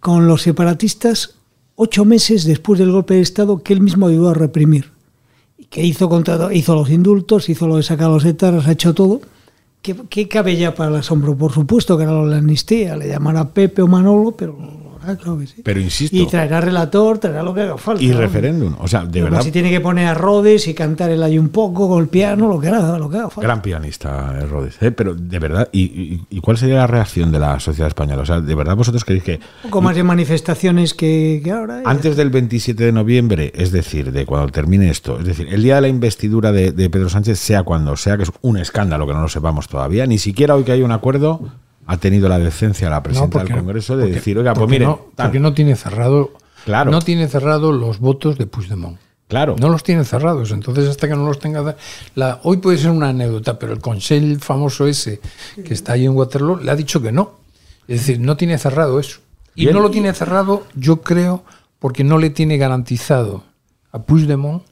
[0.00, 1.36] con los separatistas
[1.76, 4.90] ocho meses después del golpe de Estado que él mismo ayudó a reprimir.
[5.56, 8.72] Y que hizo, contra, hizo los indultos, hizo lo de sacar a los etarras, ha
[8.72, 9.20] hecho todo.
[9.82, 11.36] ¿Qué, ¿Qué cabe ya para el asombro?
[11.36, 14.56] Por supuesto que era la amnistía, le llamará Pepe o Manolo, pero
[15.02, 15.62] hará, claro que sí.
[15.64, 18.02] pero insisto, Y traerá relator, traerá lo que haga falta.
[18.02, 21.22] y referéndum, o sea, de verdad, Si tiene que poner a Rhodes y cantar el
[21.22, 23.42] ahí un poco con el piano, lo que haga, lo que haga falta.
[23.48, 24.90] gran pianista eh, Rhodes, ¿eh?
[24.90, 28.22] pero de verdad, y, y- y cuál sería la reacción de la sociedad española?
[28.22, 29.34] O sea, de verdad vosotros creéis que
[29.64, 31.82] Un poco más de manifestaciones que, que ahora.
[31.84, 35.76] antes del 27 de noviembre, es decir, de cuando termine esto, es decir, el día
[35.76, 39.12] de la investidura de, de Pedro Sánchez, sea cuando sea, que es un escándalo que
[39.14, 41.40] no lo sepamos todavía, ni siquiera hoy que hay un acuerdo,
[41.92, 44.84] ha tenido la decencia la presidenta porque- del Congreso de porque- decir, oiga, pues mire,
[44.86, 46.32] no, porque no tiene cerrado
[46.64, 46.90] Claro.
[46.90, 48.98] no tiene cerrado los votos de Puigdemont.
[49.26, 51.76] claro, No los tiene cerrados, entonces hasta que no los tenga...
[52.14, 55.20] La, hoy puede ser una anécdota, pero el Consell famoso ese
[55.64, 57.38] que está ahí en Waterloo le ha dicho que no.
[57.88, 59.18] Es decir, no tiene cerrado eso.
[59.56, 59.74] Y Bien.
[59.74, 61.44] no lo tiene cerrado, yo creo,
[61.80, 63.42] porque no le tiene garantizado
[63.92, 64.62] a Puigdemont.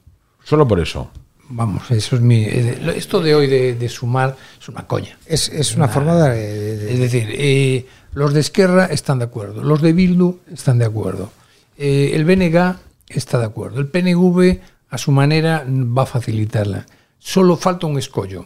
[0.43, 1.09] solo por eso.
[1.51, 2.43] Vamos, eso es mi...
[2.43, 5.17] eh, Esto de hoy de, de sumar es una coña.
[5.25, 9.81] Es, es una forma de, Es decir, eh, los de Esquerra están de acuerdo, los
[9.81, 11.31] de Bildu están de acuerdo,
[11.77, 12.75] eh, el BNG
[13.07, 14.59] está de acuerdo, el PNV
[14.91, 16.85] a su manera va a facilitarla.
[17.17, 18.45] Solo falta un escollo,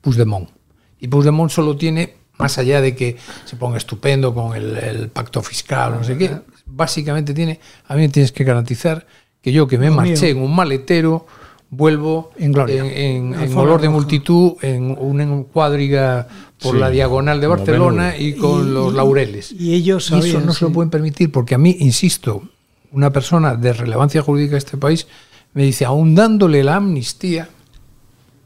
[0.00, 0.48] Puigdemont.
[1.00, 5.42] Y Puigdemont solo tiene más allá de que se ponga estupendo con el, el pacto
[5.42, 6.30] fiscal, no sé qué,
[6.66, 9.06] básicamente tiene, a mí me tienes que garantizar
[9.42, 10.36] que yo que me marché mío.
[10.36, 11.26] en un maletero
[11.70, 12.84] vuelvo En gloria.
[12.84, 16.28] en, en- en Alfombra olor de multitud, en una cuadriga
[16.62, 19.52] por Sí, la diagonal de Barcelona y con Y- los y- laureles.
[19.52, 22.42] y ellos eso no se lo pueden permitir porque a mí, insisto,
[22.92, 25.06] una persona de relevancia jurídica de este país
[25.54, 27.48] me dice, aun dándole la amnistía,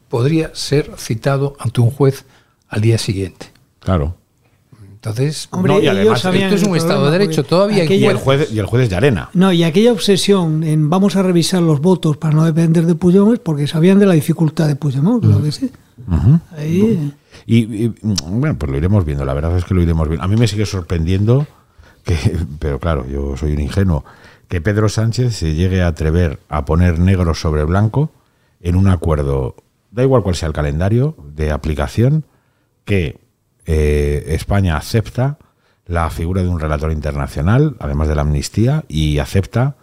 [0.09, 2.25] podría ser citado ante un juez
[2.69, 3.47] al día siguiente.
[3.81, 4.17] Claro.
[5.03, 8.11] Entonces, Hombre, No, y además, esto es un Estado de Derecho, todavía hay Y aquella-
[8.11, 9.31] el juez, y el juez es de arena.
[9.33, 13.33] No, y aquella obsesión en vamos a revisar los votos para no depender de Puigdemont
[13.35, 15.71] es porque sabían de la dificultad de Puigdemont, lo que sí.
[16.55, 17.15] Ahí,
[17.47, 17.95] Y, y,
[18.27, 20.23] bueno, pues lo iremos viendo, la verdad es que lo iremos viendo.
[20.23, 21.47] A mí me sigue sorprendiendo
[22.05, 22.17] que,
[22.59, 24.05] pero claro, yo soy un ingenuo,
[24.49, 28.11] que Pedro Sánchez se llegue a atrever a poner negro sobre blanco
[28.61, 29.55] en un acuerdo,
[29.93, 32.25] da igual cuál sea el calendario de aplicación,
[32.85, 33.19] que
[33.67, 35.39] eh, España acepta
[35.87, 39.77] la figura de un relator internacional, además de la amnistía, y acepta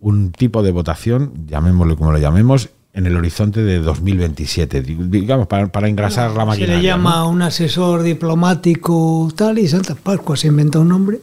[0.00, 5.46] un tipo de votación, llamémoslo como lo llamemos, en el horizonte de 2027, di- digamos,
[5.46, 6.76] para, para engrasar la se maquinaria.
[6.76, 7.16] le llama ¿no?
[7.16, 11.18] a un asesor diplomático tal y Santa Pascua se inventa un nombre.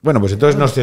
[0.00, 0.74] Bueno, pues entonces nos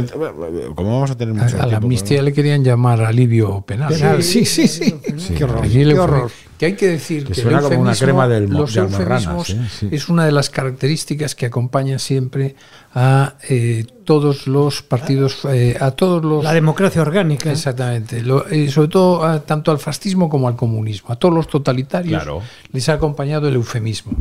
[0.76, 3.94] como vamos a tener a, mucho a la tiempo, amnistía le querían llamar alivio penal.
[3.94, 4.94] Penal, sí, sí, sí.
[5.38, 5.66] Qué horror.
[5.70, 6.32] Qué horror.
[6.58, 8.74] Que hay que decir Que que, suena el como una eufemismo, crema del mo- los
[8.74, 9.60] de eufemismos ¿eh?
[9.80, 9.90] Sí.
[9.92, 12.56] es una de las características que acompañan siempre
[12.94, 17.52] a eh, todos los partidos, eh, a todos los La democracia orgánica.
[17.52, 18.22] Exactamente.
[18.22, 21.12] Lo- eh, sobre todo a- tanto al fascismo como al comunismo.
[21.12, 22.42] A todos los totalitarios Claro.
[22.72, 24.14] les ha acompañado el eufemismo.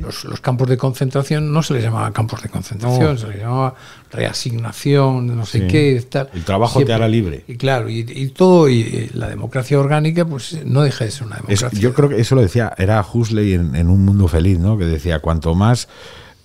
[0.00, 3.18] Los, los campos de concentración no se les llamaba campos de concentración, No.
[3.18, 3.74] se les llamaba
[4.10, 5.66] reasignación, no sé Sí.
[5.68, 6.04] qué.
[6.08, 6.28] Tal.
[6.34, 7.44] El trabajo te hará libre.
[7.46, 11.36] Y claro, y, y todo, y, la democracia orgánica, pues no deja de ser una
[11.36, 11.75] Es- democracia.
[11.80, 14.76] Yo creo que eso lo decía, era Huxley en, en Un Mundo Feliz, ¿no?
[14.78, 15.88] Que decía, cuanto más,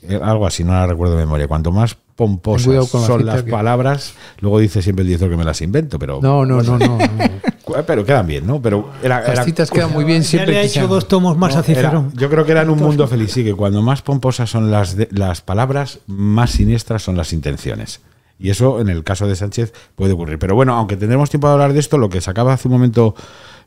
[0.03, 3.51] eh, algo así, no la recuerdo de memoria, cuanto más pomposas la son las que-
[3.51, 6.97] palabras, luego dice siempre el director que me las invento, pero No, no, no, no.
[6.97, 6.99] no.
[7.87, 8.61] pero quedan bien, ¿no?
[8.61, 11.37] Pero era, Las era- citas quedan muy bien Ya siempre le ha hecho dos tomos
[11.37, 12.07] más no, a Cicerón.
[12.11, 14.69] era- yo creo que era en un mundo feliz, sí, que cuando más pomposas son
[14.71, 18.01] las, de- las palabras, más siniestras son las intenciones.
[18.39, 20.39] Y eso en el caso de Sánchez puede ocurrir.
[20.39, 23.13] Pero bueno, aunque tendremos tiempo de hablar de esto, lo que sacaba hace un momento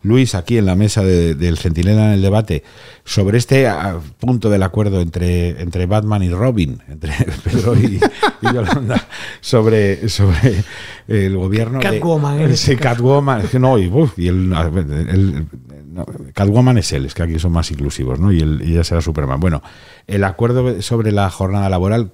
[0.04, 2.62] Luis aquí en la mesa de- del Centinela en el debate
[3.04, 7.12] sobre este ah, punto del acuerdo entre, entre Batman y Robin, entre
[7.44, 7.98] Pedro y,
[8.42, 9.04] y Yolanda,
[9.40, 10.62] sobre, sobre
[11.08, 12.96] el gobierno de- Catwoman, este caso.
[12.96, 15.46] Catwoman, es que no, y, uf, y el, el- el-
[15.92, 18.32] no, Catwoman es él, es que aquí son más inclusivos, ¿no?
[18.32, 19.38] Y, el, y ella será Superman.
[19.40, 19.62] Bueno,
[20.06, 22.12] el acuerdo sobre la jornada laboral,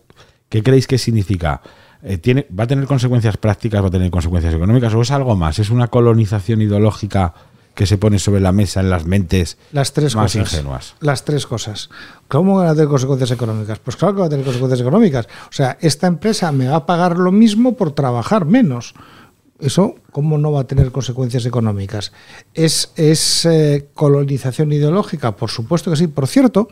[0.49, 1.63] ¿qué creéis que significa?
[2.03, 5.35] Eh, tiene, ¿Va a tener consecuencias prácticas, va a tener consecuencias económicas o es algo
[5.37, 5.59] más?
[5.59, 7.35] ¿Es una colonización ideológica
[7.81, 10.53] que se pone sobre la mesa en las mentes Las tres más cosas.
[10.53, 10.95] ingenuas?
[11.01, 11.89] Las tres cosas.
[12.29, 13.79] ¿Cómo van a tener consecuencias económicas?
[13.79, 15.27] Pues claro que va a tener consecuencias económicas.
[15.45, 18.93] O sea, esta empresa me va a pagar lo mismo por trabajar menos.
[19.59, 22.13] Eso, ¿cómo no va a tener consecuencias económicas?
[22.53, 25.35] ¿Es, es eh, colonización ideológica?
[25.35, 26.07] Por supuesto que sí.
[26.07, 26.69] Por cierto,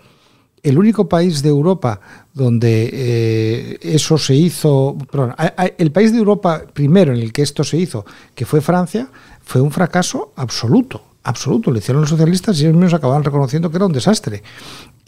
[0.62, 2.00] el único país de Europa
[2.34, 5.34] donde eh, eso se hizo, perdón,
[5.78, 9.08] el país de Europa primero en el que esto se hizo, que fue Francia,
[9.48, 11.70] fue un fracaso absoluto, absoluto.
[11.70, 14.42] Lo hicieron los socialistas y ellos mismos acababan reconociendo que era un desastre.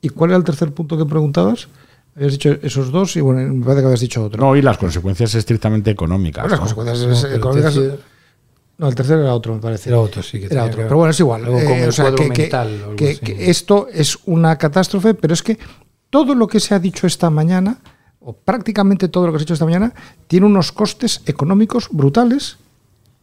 [0.00, 1.68] ¿Y cuál era el tercer punto que preguntabas?
[2.16, 4.42] Habías dicho esos dos y bueno, me parece que habías dicho otro.
[4.42, 6.42] No, y las consecuencias estrictamente económicas.
[6.44, 6.74] Bueno, las ¿no?
[6.76, 7.74] consecuencias No, económicas.
[7.74, 7.98] tercero-
[8.78, 9.90] No, el tercero era otro, me parece.
[9.90, 10.78] Era otro, sí, que Era otro.
[10.78, 11.42] que Pero bueno, es igual.
[11.46, 13.18] Eh, el o sea, cuadro que, que- mental o algo que- así.
[13.20, 15.58] que esto es una catástrofe, pero es que
[16.08, 17.76] todo lo que se ha dicho esta mañana,
[18.20, 19.92] o prácticamente todo lo que se ha dicho esta mañana,
[20.28, 22.56] tiene unos costes económicos brutales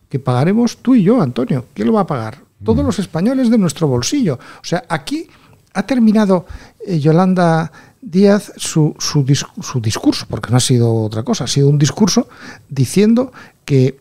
[0.09, 1.65] que pagaremos tú y yo, Antonio.
[1.73, 2.39] ¿Quién lo va a pagar?
[2.63, 4.35] Todos los españoles de nuestro bolsillo.
[4.35, 5.27] O sea, aquí
[5.73, 6.45] ha terminado
[6.85, 11.47] eh, Yolanda Díaz su, su, dis- su discurso, porque no ha sido otra cosa, ha
[11.47, 12.27] sido un discurso
[12.69, 13.31] diciendo
[13.65, 13.99] que,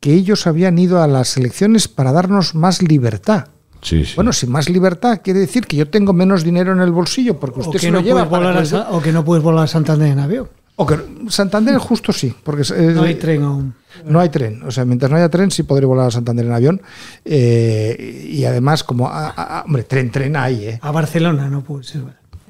[0.00, 3.48] que ellos habían ido a las elecciones para darnos más libertad.
[3.82, 4.12] Sí, sí.
[4.14, 7.60] Bueno, si más libertad quiere decir que yo tengo menos dinero en el bolsillo porque
[7.60, 9.64] O usted que, se no lo lleva puedes para a o que no puedes volar
[9.64, 10.48] a Santander en avión.
[10.76, 13.74] O que Santander justo sí, porque es- No hay tren aún.
[14.06, 14.62] no hay tren.
[14.64, 16.82] O sea, mientras no haya tren, sí podré volar a Santander en avión.
[17.24, 19.08] Eh, y además, como.
[19.08, 20.78] a- a- a- hombre, tren, tren hay, ¿eh?
[20.82, 22.02] A Barcelona no puede ser.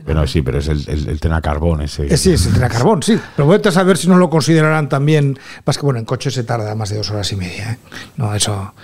[0.05, 2.07] Bueno, sí, pero es el, el, el tren a carbón ese.
[2.13, 3.19] Eh, Sí, es el tren a carbón, sí.
[3.37, 5.39] Pero voy a saber si no lo considerarán también.
[5.65, 7.73] Más que bueno, en coche se tarda más de dos horas y media.
[7.73, 7.79] ¿eh?
[8.19, 8.75] No, eso.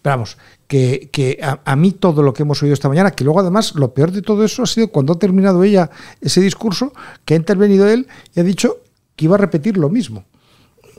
[0.00, 3.24] Pero vamos, que, que a, a mí todo lo que hemos oído esta mañana, que
[3.24, 5.90] luego además lo peor de todo eso ha sido cuando ha terminado ella
[6.22, 6.94] ese discurso,
[7.26, 8.78] que ha intervenido él y ha dicho
[9.26, 10.24] iba a repetir lo mismo.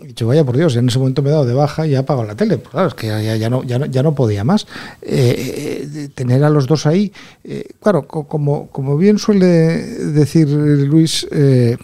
[0.01, 1.97] He dicho, vaya por Dios, en ese momento me he dado de baja y he
[1.97, 2.57] apagado la tele.
[2.57, 4.65] Pues claro, es que ya, no, ya, no, ya no podía más.
[5.03, 10.49] Eh, eh, tener a los dos ahí, eh, claro, co- como, como bien suele decir
[10.49, 11.77] Luis, eh,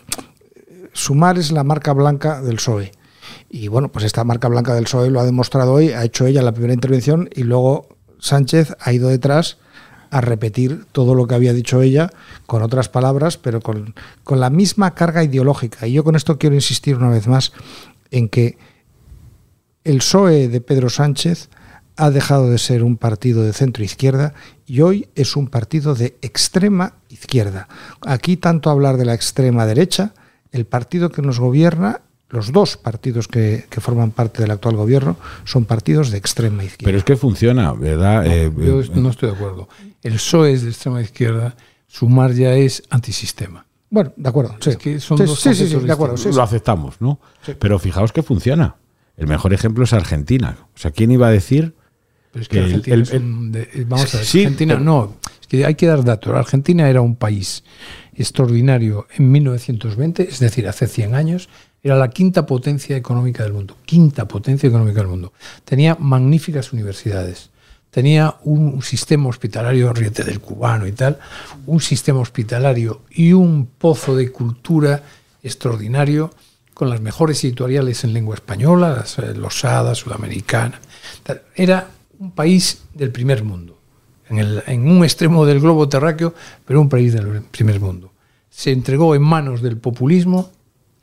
[0.94, 2.92] sumar es la marca blanca del PSOE.
[3.50, 6.42] Y bueno, pues esta marca blanca del PSOE lo ha demostrado hoy, ha hecho ella
[6.42, 7.88] la primera intervención y luego
[8.20, 9.58] Sánchez ha ido detrás
[10.12, 12.12] a repetir todo lo que había dicho ella
[12.46, 15.88] con otras palabras, pero con, con la misma carga ideológica.
[15.88, 17.54] Y yo con esto quiero insistir una vez más
[18.12, 18.58] en que
[19.84, 21.50] el PSOE de Pedro Sánchez
[21.98, 24.34] ha dejado de ser un partido de centro izquierda
[24.66, 27.68] y hoy es un partido de extrema izquierda.
[28.06, 30.14] Aquí tanto hablar de la extrema derecha,
[30.52, 35.16] el partido que nos gobierna, los dos partidos que, que forman parte del actual gobierno
[35.46, 36.86] son partidos de extrema izquierda.
[36.88, 38.26] Pero es que funciona, ¿verdad?
[38.28, 39.70] Eh, Yo eh, no estoy de acuerdo.
[40.04, 41.56] El PSOE es de extrema izquierda,
[41.88, 43.66] Sumar ya es antisistema.
[43.90, 44.56] bueno, de acuerdo.
[44.60, 46.18] Sí, que son Sí, dos sí, sí, sí, conceptos de acuerdo.
[46.18, 47.20] sí, lo aceptamos, ¿no?
[47.60, 48.76] Pero fijaos que funciona.
[49.16, 50.58] El mejor ejemplo es Argentina.
[50.76, 51.74] O sea, ¿quién iba a decir
[52.34, 55.16] Pero es que Argentina el- es un de- vamos a ver, Sí, Argentina pero- no,
[55.42, 56.36] es que hay que dar datos.
[56.36, 57.64] Argentina era un país
[58.14, 61.50] extraordinario en 1920, es decir, hace 100 años,
[61.88, 65.32] era la quinta potencia económica del mundo, quinta potencia económica del mundo.
[65.64, 67.50] Tenía magníficas universidades,
[67.92, 71.18] tenía un, sistema hospitalario, ríete del cubano y tal,
[71.66, 75.02] un sistema hospitalario y un pozo de cultura
[75.42, 76.32] extraordinario
[76.74, 80.82] con las mejores editoriales en lengua española, las eh, Losada, Sudamericana.
[81.56, 81.88] Era
[82.20, 83.80] un país del primer mundo,
[84.30, 86.34] en un extremo del globo terráqueo,
[86.66, 88.12] pero un país del primer mundo.
[88.50, 90.52] Se entregó en manos del populismo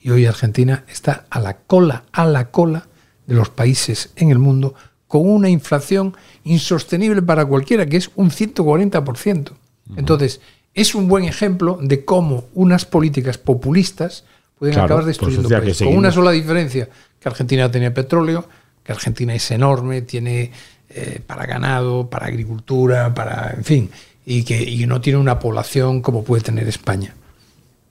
[0.05, 2.87] y hoy Argentina está a la cola, a la cola
[3.27, 4.75] de los países en el mundo
[5.09, 6.15] con una inflación
[6.45, 9.53] insostenible para cualquiera, que es un 140%.
[9.97, 10.43] Entonces,
[10.75, 14.25] es un buen ejemplo de cómo unas políticas populistas
[14.59, 15.87] pueden Claro, acabar pues, destruyendo que países.
[15.87, 16.89] Con una sola diferencia,
[17.19, 18.47] que Argentina tenía petróleo,
[18.83, 20.53] que Argentina es enorme, tiene
[20.91, 23.91] eh, para ganado, para agricultura, para, en fin,
[24.27, 27.15] y que y no tiene una población como puede tener España.
[27.15, 27.84] Es decir, eh, a-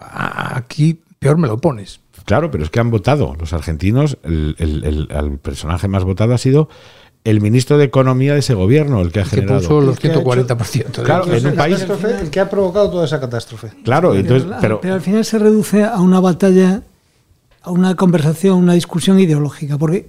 [0.00, 2.00] aquí peor me lo pones.
[2.24, 4.18] Claro, pero es que han votado los argentinos.
[4.22, 6.68] El, el- el- el personaje más votado ha sido
[7.24, 9.60] el ministro de Economía de ese gobierno, el que ha que generado.
[9.60, 11.02] puso los El que ha hecho- 140%.
[11.02, 11.84] Claro, en un país.
[12.20, 13.68] El que ha provocado toda esa catástrofe.
[13.84, 16.82] Claro, entonces, pero, pero al final se reduce a una batalla,
[17.62, 19.76] a una conversación, una discusión ideológica.
[19.78, 20.08] Porque,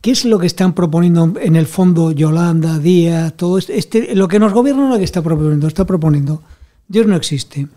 [0.00, 4.28] ¿qué es lo que están proponiendo en el fondo Yolanda, Díaz, todo este, este- lo
[4.28, 5.66] que nos gobierna lo que está proponiendo?
[5.68, 6.42] Está proponiendo,
[6.88, 7.68] Dios no existe.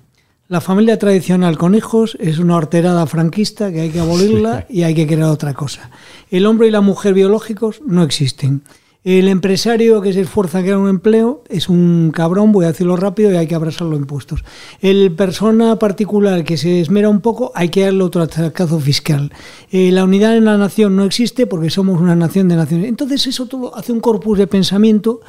[0.49, 4.95] La familia tradicional con hijos es una horterada franquista que hay que abolirla y hay
[4.95, 5.91] que crear otra cosa.
[6.31, 8.61] El hombre y la mujer biológicos no existen.
[9.03, 12.95] El empresario que se esfuerza en crear un empleo es un cabrón, voy a decirlo
[12.95, 14.45] rápido, y hay que abrazar los impuestos.
[14.79, 19.33] El persona particular que se esmera un poco, hay que darle otro atracazo fiscal.
[19.69, 22.87] Eh, la unidad en la nación no existe porque somos una nación de naciones.
[22.87, 25.19] Entonces eso todo hace un corpus de pensamiento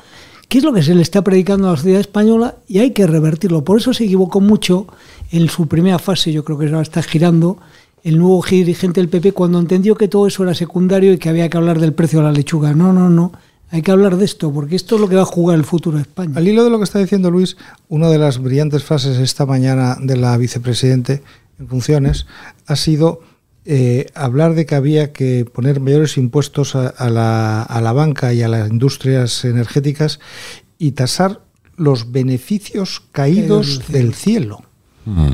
[0.48, 3.06] que es lo que se le está predicando a la sociedad española y hay que
[3.06, 3.64] revertirlo.
[3.64, 4.86] Por eso se equivocó mucho
[5.30, 7.58] en su primera fase, yo creo que ahora está girando,
[8.02, 11.50] el nuevo dirigente del PP cuando entendió que todo eso era secundario y que había
[11.50, 12.72] que hablar del precio de la lechuga.
[12.72, 13.32] No, no, no.
[13.70, 15.98] Hay que hablar de esto, porque esto es lo que va a jugar el futuro
[15.98, 16.32] de España.
[16.36, 17.58] Al hilo de lo que está diciendo Luis,
[17.88, 21.22] una de las brillantes frases esta mañana de la vicepresidente
[21.58, 22.26] en funciones
[22.66, 23.20] ha sido
[23.70, 28.32] eh, hablar de que había que poner mayores impuestos a, a la, a la banca
[28.32, 30.20] y a las industrias energéticas
[30.78, 31.42] y tasar
[31.76, 34.62] los beneficios caídos del cielo.
[35.04, 35.32] Mm.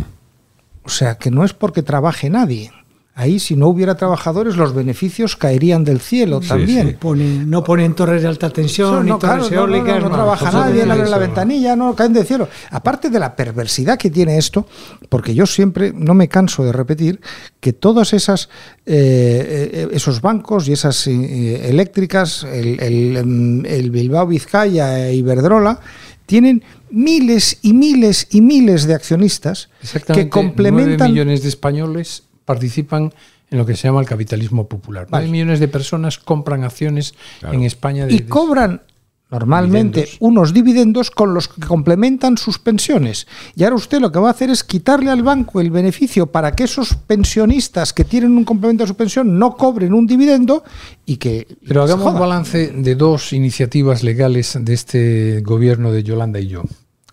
[0.83, 2.73] O sea, que no es porque trabaje nadie.
[3.17, 6.89] Ahí, si no hubiera trabajadores, los beneficios caerían del cielo también.
[6.89, 6.97] sí.
[6.99, 9.97] Pone, no ponen torres de alta tensión, No, ni torres claro, eólicas.
[9.97, 10.15] no, no no.
[10.17, 12.49] trabaja nadie, abren la ventanilla, no, caen del cielo.
[12.71, 14.67] Aparte de la perversidad que tiene esto,
[15.09, 17.21] porque yo siempre no me canso de repetir
[17.61, 18.49] que todas esas
[18.85, 25.79] eh, eh, esos bancos y esas eh, eléctricas, el, el, el Bilbao Vizcaya e Iberdrola,
[26.27, 29.69] tienen miles y miles y miles de accionistas
[30.13, 33.13] que complementan 9 millones de españoles participan
[33.51, 35.07] en lo que se llama el capitalismo popular.
[35.11, 35.27] Vale.
[35.27, 37.55] 9 millones de personas compran acciones Claro.
[37.55, 38.07] en España.
[38.07, 38.83] de- y cobran
[39.31, 40.17] normalmente Dividendos.
[40.21, 43.27] unos dividendos con los que complementan sus pensiones.
[43.57, 46.53] Y ahora usted lo que va a hacer es quitarle al banco el beneficio para
[46.53, 50.63] que esos pensionistas que tienen un complemento a su pensión no cobren un dividendo
[51.05, 51.49] y que...
[51.67, 52.21] Pero hagamos jodan.
[52.21, 56.63] balance de dos iniciativas legales de este gobierno de Yolanda y yo.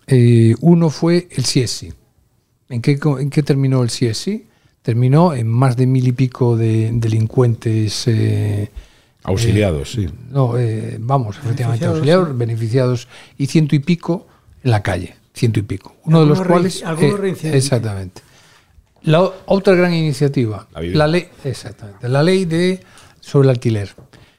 [0.06, 1.92] Eh, uno fue el CSI.
[2.68, 4.46] ¿En qué, ¿En qué terminó el CSI?
[4.82, 8.04] Terminó en más de mil y pico de delincuentes.
[8.08, 8.70] eh,
[9.22, 10.08] auxiliados, sí.
[10.30, 13.08] no, eh, vamos, efectivamente, auxiliados, beneficiados
[13.38, 14.26] y ciento y pico
[14.64, 15.94] en la calle, ciento y pico.
[16.04, 16.82] Uno de los cuales.
[16.82, 17.64] algunos eh, reincidentes.
[17.64, 18.22] exactamente.
[19.02, 22.80] La otra gran iniciativa, La ley, exactamente, la ley de
[23.20, 23.90] sobre el alquiler.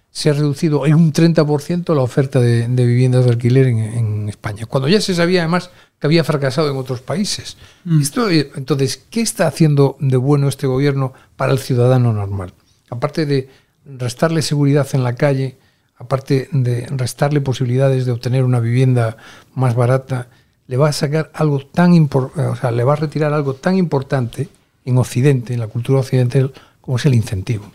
[0.09, 4.29] Se ha reducido en un 30% la oferta de, de viviendas de alquiler en, en
[4.29, 5.71] España, cuando ya se sabía además
[6.03, 7.55] que había fracasado en otros países.
[8.01, 12.53] Esto, eh, entonces, ¿qué está haciendo de bueno este gobierno para el ciudadano normal?
[12.89, 13.47] Aparte de
[13.85, 15.55] restarle seguridad en la calle,
[15.95, 19.15] aparte de restarle posibilidades de obtener una vivienda
[19.55, 20.27] más barata,
[20.67, 23.77] le va a sacar algo tan importante, o sea, le va a retirar algo tan
[23.77, 24.49] importante
[24.83, 26.51] en Occidente, en la cultura occidental,
[26.81, 27.71] como es el incentivo.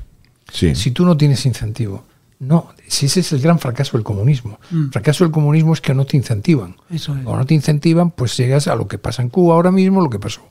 [0.53, 0.75] Sí.
[0.75, 2.05] Si tú no tienes incentivo,
[2.41, 4.61] no, si ese es el gran fracaso del comunismo.
[4.71, 4.85] Mm.
[4.85, 6.77] El fracaso del comunismo es que no te incentivan.
[6.89, 7.23] Eso es.
[7.25, 10.11] Cuando no te incentivan, pues llegas a lo que pasa en Cuba ahora mismo, lo
[10.11, 10.43] que pasó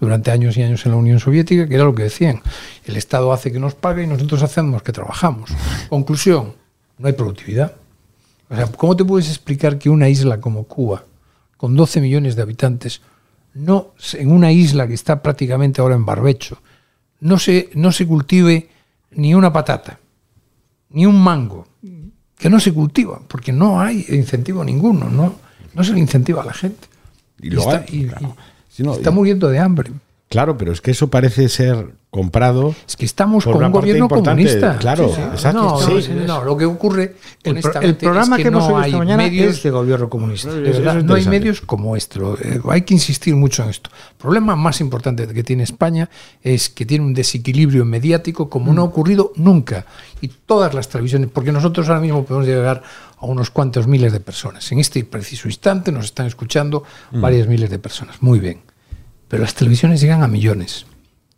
[0.00, 2.42] durante años y años en la Unión Soviética, que era lo que decían.
[2.84, 5.50] El Estado hace que nos pague y nosotros hacemos que trabajamos.
[5.88, 6.54] Conclusión,
[6.98, 7.74] no hay productividad.
[8.48, 11.04] O sea, ¿cómo te puedes explicar que una isla como Cuba,
[11.56, 13.00] con 12 millones de habitantes,
[13.54, 16.58] no en una isla que está prácticamente ahora en barbecho,
[17.20, 18.68] no se, no se cultive
[19.12, 20.00] ni una patata,
[20.92, 21.66] ni un mango,
[22.38, 25.34] que no se cultiva, porque no hay incentivo ninguno, no,
[25.74, 26.88] no se le incentiva a la gente.
[27.40, 28.36] Y luego está, hay- y- claro.
[28.70, 29.90] y Sí, no, está y- muriendo de hambre.
[30.32, 32.74] Claro, pero es que eso parece ser comprado.
[32.86, 34.76] Es que estamos con un gobierno comunista.
[34.78, 35.62] claro, exacto.
[35.62, 35.92] No, Sí.
[35.94, 38.90] no, sí, no, lo que ocurre El, el programa es que, que, hemos no hay
[38.90, 40.52] esta mañana medios es de gobierno comunista.
[40.52, 42.36] De Eso verdad, es no hay medios como esto.
[42.40, 43.90] Eh, hay que insistir mucho en esto.
[44.10, 46.08] El problema más importante que tiene España
[46.42, 49.86] es que tiene un desequilibrio mediático como no ha ocurrido nunca.
[50.20, 52.82] Y todas las televisiones, porque nosotros ahora mismo podemos llegar
[53.18, 54.70] a unos cuantos miles de personas.
[54.72, 58.20] En este preciso instante nos están escuchando varias miles de personas.
[58.22, 58.71] Muy bien.
[59.32, 60.84] Pero las televisiones llegan a millones.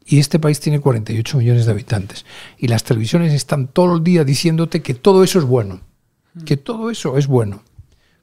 [0.04, 2.26] Y este país tiene 48 millones de habitantes.
[2.58, 5.80] Y las televisiones están todo el día diciéndote que todo eso es bueno.
[6.44, 7.62] Que todo eso es bueno.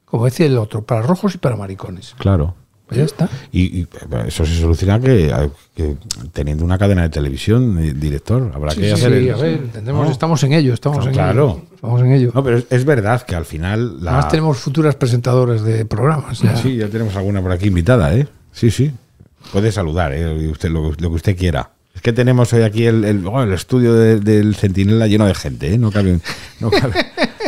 [0.04, 2.14] Como decía el otro, para rojos y para maricones.
[2.18, 2.54] Claro.
[2.86, 3.30] Pues ya está.
[3.50, 3.88] Y, y
[4.26, 5.34] eso se soluciona que,
[5.74, 5.96] que
[6.34, 9.10] teniendo una cadena de televisión, eh, director, habrá que Sí, hacer.
[9.10, 10.12] sí, el- a ver, entendemos, ¿no?
[10.12, 11.50] estamos en ello, estamos No, en claro.
[11.62, 11.74] ello.
[11.74, 12.30] Estamos en ello.
[12.34, 14.04] No, pero es, es verdad que al final.
[14.04, 14.10] La...
[14.10, 16.40] Además tenemos futuras presentadoras de programas.
[16.40, 16.54] ya.
[16.58, 18.28] Sí, ya tenemos alguna por aquí invitada, ¿eh?
[18.52, 18.92] Sí, sí.
[19.52, 20.48] Puede saludar, ¿eh?
[20.50, 21.70] Usted, lo, lo que usted quiera.
[21.94, 25.34] Es que tenemos hoy aquí el, el, oh, el estudio de- del Centinela lleno de
[25.34, 25.76] gente, ¿eh?
[25.78, 26.22] No cabe, un-
[26.58, 26.94] no cabe,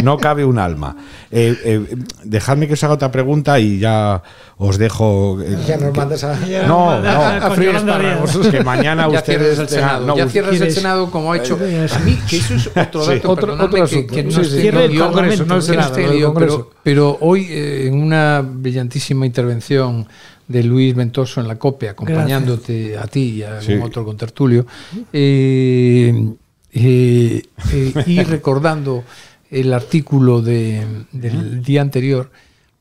[0.03, 0.95] no cabe un alma.
[1.31, 4.23] Eh, eh, dejadme que os haga otra pregunta y ya
[4.59, 5.41] os dejo.
[5.41, 6.35] eh, Ya nos que- mandas a...
[6.69, 7.09] No, no.
[7.09, 8.37] A espárragos.
[8.49, 10.73] que mañana Ya ustedes cierres el Senado, no, ya cierres el.
[10.73, 11.55] Senado como ha hecho.
[11.55, 13.15] A mí, que eso es otro Sí.
[13.15, 14.15] dato, Otro- perdonadme otro que, asunto.
[14.15, 14.57] que no Sí, esté sí.
[14.57, 15.95] en Cierre el Congreso, no el Senado.
[16.35, 20.07] Pero, pero hoy, eh, en una brillantísima intervención
[20.49, 23.73] de Luis Ventoso en la COPE, acompañándote a ti y a Sí.
[23.73, 24.67] algún otro contertulio,
[25.13, 26.35] eh,
[26.73, 27.43] eh,
[27.73, 29.05] eh, y recordando
[29.51, 32.31] el artículo de- del día anterior,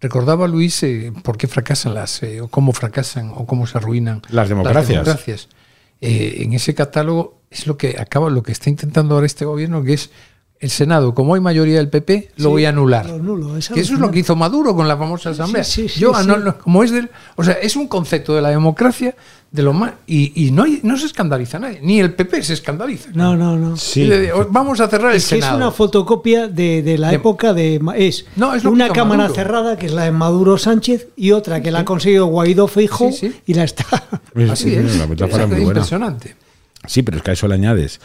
[0.01, 4.21] recordaba Luis eh, por qué fracasan las, eh, o cómo fracasan o cómo se arruinan
[4.29, 4.87] Las democracias.
[4.87, 5.47] democracias.
[6.01, 9.83] Eh, en ese catálogo es lo que acaba, lo que está intentando ahora este gobierno,
[9.83, 10.09] que es
[10.63, 13.05] el Senado, como hay mayoría del PP, lo Sí, voy a anular.
[13.07, 15.63] lo anulo, es que eso es lo que hizo Maduro con la famosa asamblea.
[15.63, 16.13] sí, sí, Yo,
[16.63, 19.15] como es del, o sea, es un concepto de la democracia
[19.51, 22.53] de lo más y, y no hay- no se escandaliza nadie, ni el PP se
[22.53, 23.09] escandaliza.
[23.13, 23.75] No, no, no.
[23.95, 25.57] Le vamos a cerrar el Es que es Senado.
[25.57, 27.79] una fotocopia de, de la De- época de.
[27.95, 29.35] Es, No, es una cámara Maduro.
[29.35, 33.11] cerrada, que es la de Maduro Sánchez, y otra que la ha conseguido Guaidó Feijóo
[33.11, 33.41] Sí, sí.
[33.45, 33.85] y la está.
[34.49, 34.95] Así Sí, es.
[34.97, 35.61] La Es es muy buena.
[35.63, 36.35] impresionante.
[36.87, 38.01] Sí, pero es que a eso le añades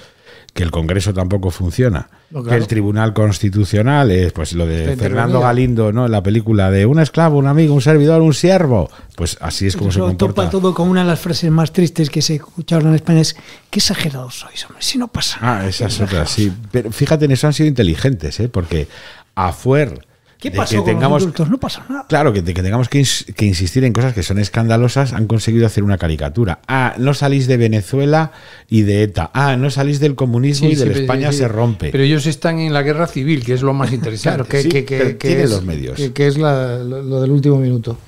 [0.58, 5.04] que el Congreso tampoco funciona, No, que el Tribunal Constitucional es pues lo de Está
[5.04, 5.38] Fernando.
[5.40, 6.06] Galindo, ¿no?
[6.06, 8.90] En la película de un esclavo, un amigo, un servidor, un siervo.
[9.14, 10.34] Pues así es como se Eso comporta.
[10.42, 13.36] topa todo con una de las frases más tristes que se escucharon en España: es
[13.70, 15.60] qué exagerados sois, hombre, si no pasa nada.
[15.60, 16.52] Ah, esas otras, sí.
[16.72, 18.48] Pero fíjate, en eso han sido inteligentes, ¿eh?
[18.48, 18.88] Porque
[19.36, 20.07] a fuer
[20.38, 21.50] ¿Qué pasó que con tengamos los?
[21.50, 22.06] No pasa nada.
[22.08, 25.66] Claro, que, que tengamos que, ins- que insistir en cosas que son escandalosas, han conseguido
[25.66, 26.60] hacer una caricatura.
[26.68, 28.30] Ah, no salís de Venezuela
[28.68, 29.30] y de ETA.
[29.34, 31.38] Ah, no salís del comunismo Sí, y de sí, España sí.
[31.38, 31.90] se rompe.
[31.90, 34.36] Pero ellos están en la guerra civil, que es lo más interesante.
[34.36, 36.00] Claro, que, Sí, que, que, pero que tiene es, los medios.
[36.14, 37.98] que, es la- lo, lo del último minuto.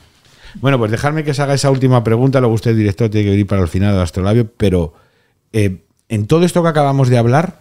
[0.60, 2.38] Bueno, pues dejadme que os haga esa última pregunta.
[2.40, 4.48] Luego usted, director, tiene que venir para el final del astrolabio.
[4.56, 4.94] Pero
[5.52, 5.78] eh,
[6.08, 7.58] en todo esto que acabamos de hablar,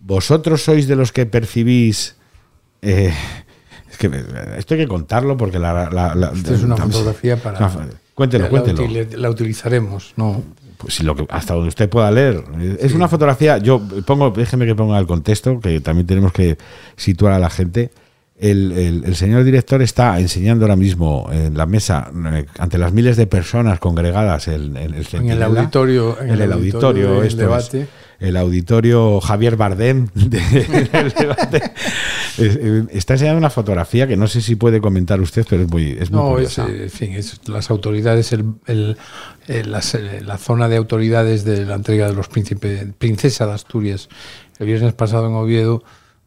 [0.00, 2.16] ¿vosotros sois de los que percibís...
[2.82, 3.12] eh,
[4.08, 4.24] que
[4.58, 5.88] esto hay que contarlo porque la...
[5.90, 7.58] la- la- Esto es una fotografía para.
[7.58, 8.82] Una Cuéntelo, la, cuéntelo.
[8.84, 10.42] util- la utilizaremos, ¿no?
[10.76, 12.42] Pues si lo que, hasta donde usted pueda leer.
[12.80, 16.56] Es una fotografía, yo pongo, déjeme que ponga el contexto, que también tenemos que
[16.96, 17.90] situar a la gente.
[18.40, 22.92] El, el- el señor director está enseñando ahora mismo en la mesa, eh, ante las
[22.92, 27.36] miles de personas congregadas en, en el En el auditorio, en el auditorio, esto es,
[27.36, 27.86] debate.
[28.18, 30.40] el auditorio Javier Bardem de-
[30.92, 31.62] del debate.
[32.38, 35.68] Es- eh, Está enseñando una fotografía que no sé si puede comentar usted, pero es
[35.70, 36.68] muy, es muy No, es, curiosa.
[36.68, 38.96] eh, en fin, es las autoridades, el, el-
[39.48, 44.08] eh, la zona de autoridades de la entrega de los príncipes, princesa de Asturias,
[44.58, 45.82] el viernes pasado en Oviedo,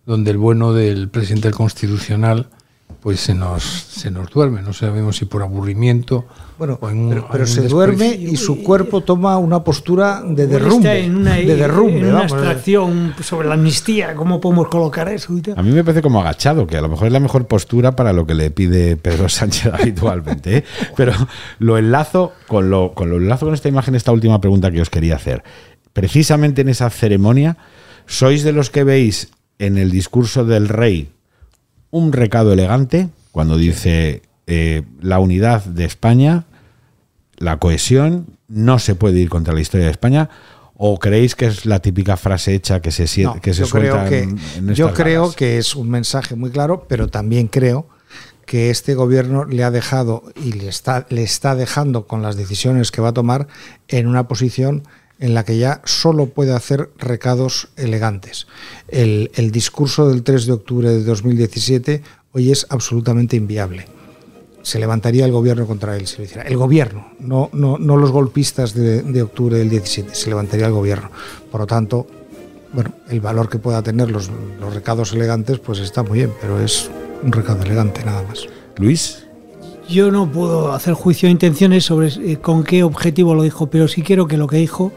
[0.05, 2.47] donde el bueno del presidente del Constitucional
[3.01, 6.25] pues se nos, se nos duerme, no sabemos si por aburrimiento
[6.57, 9.61] Bueno, o en un- pero, pero en un se duerme y su cuerpo toma una
[9.61, 10.75] postura de derrumbe.
[10.77, 12.31] está en una, de derrumbe, en una vamos.
[12.31, 15.35] abstracción sobre la amnistía, ¿cómo podemos colocar eso?
[15.35, 15.55] y tal?
[15.59, 18.13] A mí me parece como agachado, que a lo mejor es la mejor postura para
[18.13, 20.57] lo que le pide Pedro Sánchez habitualmente.
[20.59, 20.63] ¿eh?
[20.95, 21.11] Pero
[21.59, 24.89] lo enlazo con lo, con lo enlazo con esta imagen, esta última pregunta que os
[24.89, 25.43] quería hacer.
[25.91, 27.57] Precisamente en esa ceremonia,
[28.05, 29.29] ¿sois de los que veis
[29.59, 31.09] en el discurso del rey
[31.91, 36.45] un recado elegante cuando dice eh, la unidad de España,
[37.37, 40.29] la cohesión, no se puede ir contra la historia de España?
[40.75, 43.69] ¿O creéis que es la típica frase hecha que se, sie- No, que se yo
[43.69, 45.35] creo que, en, en yo creo galas?
[45.35, 47.87] que es un mensaje muy claro, pero también creo
[48.45, 52.91] que este gobierno le ha dejado y le está, le está dejando con las decisiones
[52.91, 53.47] que va a tomar
[53.87, 54.83] en una posición
[55.19, 58.47] en la que ya solo puede hacer recados elegantes.
[58.87, 62.03] El, el discurso del 3 de octubre de 2017
[62.33, 63.85] hoy es absolutamente inviable.
[64.63, 66.43] Se levantaría el gobierno contra él si lo hiciera.
[66.43, 70.71] El gobierno, no, no, no los golpistas de, de octubre del 17, se levantaría el
[70.71, 71.11] gobierno.
[71.51, 72.07] Por lo tanto,
[72.73, 76.59] bueno, el valor que pueda tener los, los recados elegantes, pues está muy bien, pero
[76.59, 76.89] es
[77.21, 78.47] un recado elegante nada más.
[78.77, 79.25] Luis,
[79.87, 83.87] Yo no puedo hacer juicio de intenciones sobre eh, con qué objetivo lo dijo, pero
[83.87, 84.91] sí quiero que lo que dijo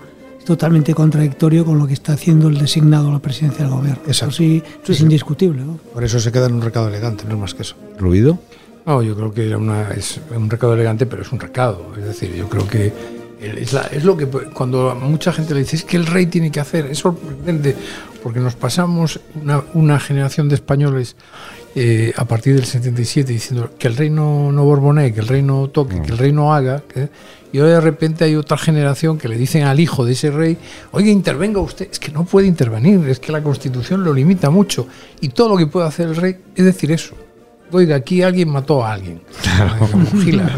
[0.47, 4.01] totalmente contradictorio con lo que está haciendo el designado a la presidencia del gobierno.
[4.07, 5.63] Eso sí, eso es indiscutible.
[5.63, 5.79] ¿no?
[5.93, 7.75] Por eso se queda en un recado elegante, no es más que eso.
[7.99, 8.39] ruido.
[8.87, 11.93] No, yo creo que era una, es un recado elegante, pero es un recado.
[11.99, 12.93] Es decir, yo creo que
[13.41, 16.27] es, la- es lo que cuando a mucha gente le dice es que el rey
[16.27, 17.75] tiene que hacer, es sorprendente,
[18.23, 21.17] porque nos pasamos una, una generación de españoles
[21.75, 25.43] eh, a partir del 77 diciendo que el rey no, no borbonee, que el rey
[25.43, 26.83] no toque, que el rey no haga.
[26.89, 27.09] que-
[27.57, 30.59] y ahora de repente hay otra generación que le dicen al hijo de ese rey,
[30.91, 31.89] oiga, intervenga usted.
[31.91, 34.87] Es que no puede intervenir, es que la constitución lo limita mucho.
[35.23, 37.15] Y todo lo que puede hacer el rey es decir eso.
[37.73, 39.23] Oiga, aquí alguien mató a alguien.
[40.23, 40.55] Gila.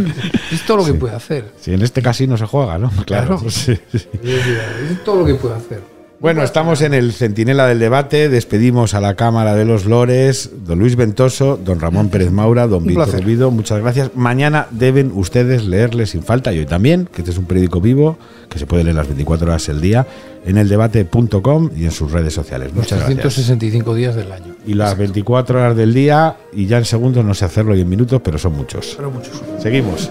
[0.50, 1.52] Es todo lo que puede hacer.
[1.60, 2.90] Si en este casino se juega, ¿no?
[3.06, 3.38] Claro.
[3.38, 3.48] Claro.
[3.48, 4.08] sí, sí.
[4.20, 5.97] Es todo lo que puede hacer.
[6.20, 8.28] Bueno, estamos en el centinela del debate.
[8.28, 12.84] Despedimos a la Cámara de los Lores, don Luis Ventoso, don Ramón Pérez Maura, don
[12.84, 13.22] Víctor.
[13.22, 13.52] Rubido.
[13.52, 14.10] Muchas gracias.
[14.16, 18.18] Mañana deben ustedes leerle sin falta, y hoy también, que este es un periódico vivo,
[18.48, 20.08] que se puede leer las 24 horas del día,
[20.44, 22.74] en eldebate.com y en sus redes sociales.
[22.74, 23.20] Muchas gracias.
[23.20, 24.56] 365 días del año.
[24.66, 27.88] Y las 24 horas del día, y ya en segundos no sé hacerlo y en
[27.88, 28.94] minutos, pero son muchos.
[28.96, 29.40] Pero muchos.
[29.60, 30.10] Seguimos.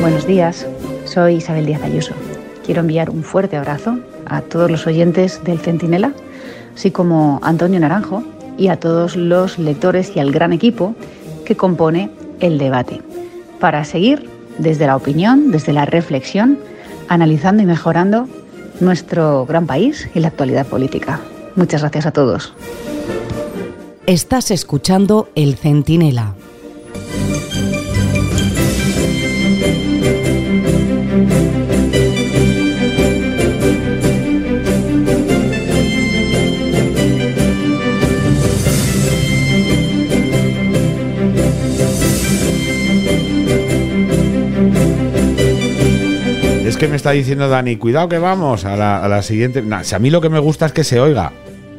[0.00, 0.66] Buenos días,
[1.06, 2.14] soy Isabel Díaz Ayuso.
[2.64, 6.12] Quiero enviar un fuerte abrazo a todos los oyentes del Centinela,
[6.74, 8.24] así como a Antonio Naranjo
[8.58, 10.94] y a todos los lectores y al gran equipo
[11.44, 13.00] que compone el debate,
[13.60, 14.28] para seguir
[14.58, 16.58] desde la opinión, desde la reflexión,
[17.08, 18.28] analizando y mejorando
[18.80, 21.20] nuestro gran país y la actualidad política.
[21.54, 22.52] Muchas gracias a todos.
[24.06, 26.34] Estás escuchando El Centinela.
[46.76, 49.62] Es que me está diciendo Dani, cuidado que vamos a la, a la siguiente.
[49.62, 51.32] Nah, si a mí lo que me gusta es que se oiga.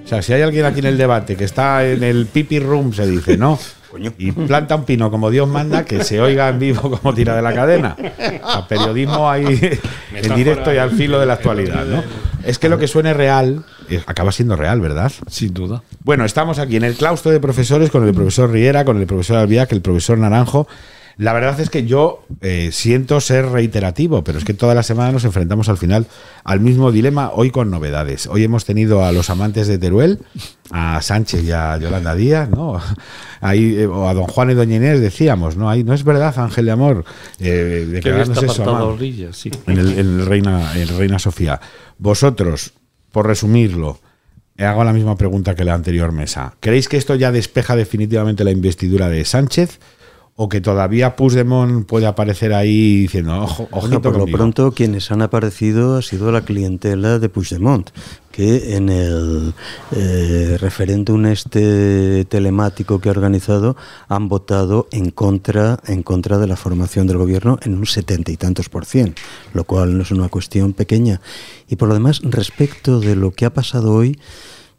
[0.03, 2.91] O sea, si hay alguien aquí en el debate que está en el pipi room,
[2.93, 3.59] se dice, ¿no?
[4.17, 7.43] Y planta un pino como Dios manda, que se oiga en vivo como tira de
[7.43, 7.95] la cadena.
[8.43, 9.45] A periodismo ahí
[10.15, 12.03] en directo y al filo de la actualidad, ¿no?
[12.43, 15.11] Es que lo que suene real eh, acaba siendo real, ¿verdad?
[15.29, 15.83] Sin duda.
[16.03, 19.37] Bueno, estamos aquí en el claustro de profesores con el profesor Riera, con el profesor
[19.37, 20.67] Albiac, el profesor Naranjo.
[21.17, 25.11] La verdad es que yo eh, siento ser reiterativo, pero es que toda la semana
[25.11, 26.05] nos enfrentamos al final
[26.43, 28.27] al mismo dilema, hoy con novedades.
[28.27, 30.19] Hoy hemos tenido a los amantes de Teruel,
[30.69, 32.79] a Sánchez y a Yolanda Díaz, ¿no?
[33.41, 35.71] Ahí, eh, o a don Juan y doña Inés decíamos, ¿no?
[35.71, 37.03] Ahí no es verdad, Ángel de Amor,
[37.39, 39.49] eh, Que está su apartado a orilla, sí.
[39.65, 41.59] en el, en el Reina, en Reina Sofía.
[41.97, 42.73] Vosotros,
[43.11, 43.99] por resumirlo,
[44.59, 46.55] hago la misma pregunta que la anterior mesa.
[46.59, 49.79] ¿Creéis que esto ya despeja definitivamente la investidura de Sánchez?
[50.39, 54.37] O que todavía Puigdemont puede aparecer ahí diciendo, ojo, ojito por lo conmigo"?
[54.37, 57.89] pronto quienes han aparecido ha sido la clientela de Puigdemont,
[58.31, 59.55] que en el
[59.95, 63.75] eh, referéndum este telemático que ha organizado
[64.09, 68.37] han votado en contra, en contra de la formación del gobierno en un setenta y
[68.37, 69.15] tantos por cien,
[69.55, 71.19] lo cual no es una cuestión pequeña.
[71.67, 74.19] Y por lo demás, respecto de lo que ha pasado hoy,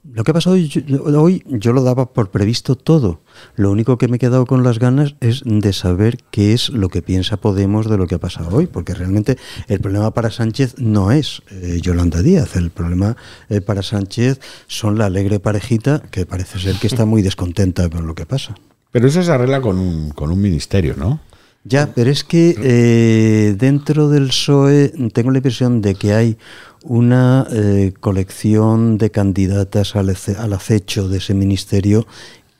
[0.04, 3.20] lo que ha pasado hoy, yo- hoy yo lo daba por previsto todo.
[3.56, 6.88] Lo único que me he quedado con las ganas es de saber qué es lo
[6.88, 9.36] que piensa Podemos de lo que ha pasado hoy, porque realmente
[9.66, 13.16] el problema para Sánchez no es eh, Yolanda Díaz, el problema
[13.48, 18.06] eh, para Sánchez son la alegre parejita que parece ser que está muy descontenta con
[18.06, 18.54] lo que pasa.
[18.90, 21.20] Pero eso se arregla con un, con un ministerio, ¿no?
[21.64, 26.38] Ya, pero es que eh, dentro del PSOE tengo la impresión de que hay
[26.82, 32.06] una eh, colección de candidatas al, ace- al acecho de ese ministerio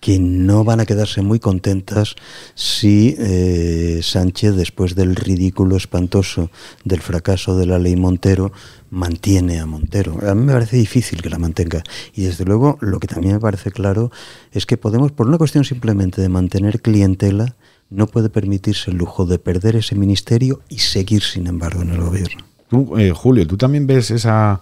[0.00, 2.14] que no van a quedarse muy contentas
[2.54, 6.50] si eh, Sánchez, después del ridículo espantoso
[6.84, 8.52] del fracaso de la ley Montero,
[8.90, 10.18] mantiene a Montero.
[10.28, 11.82] A mí me parece difícil que la mantenga.
[12.14, 14.10] Y desde luego, lo que también me parece claro
[14.52, 17.56] es que Podemos, por una cuestión simplemente de mantener clientela,
[17.90, 22.00] no puede permitirse el lujo de perder ese ministerio y seguir, sin embargo, en el
[22.00, 22.44] gobierno.
[22.68, 24.60] Tú, eh, Julio, ¿tú también ves esa,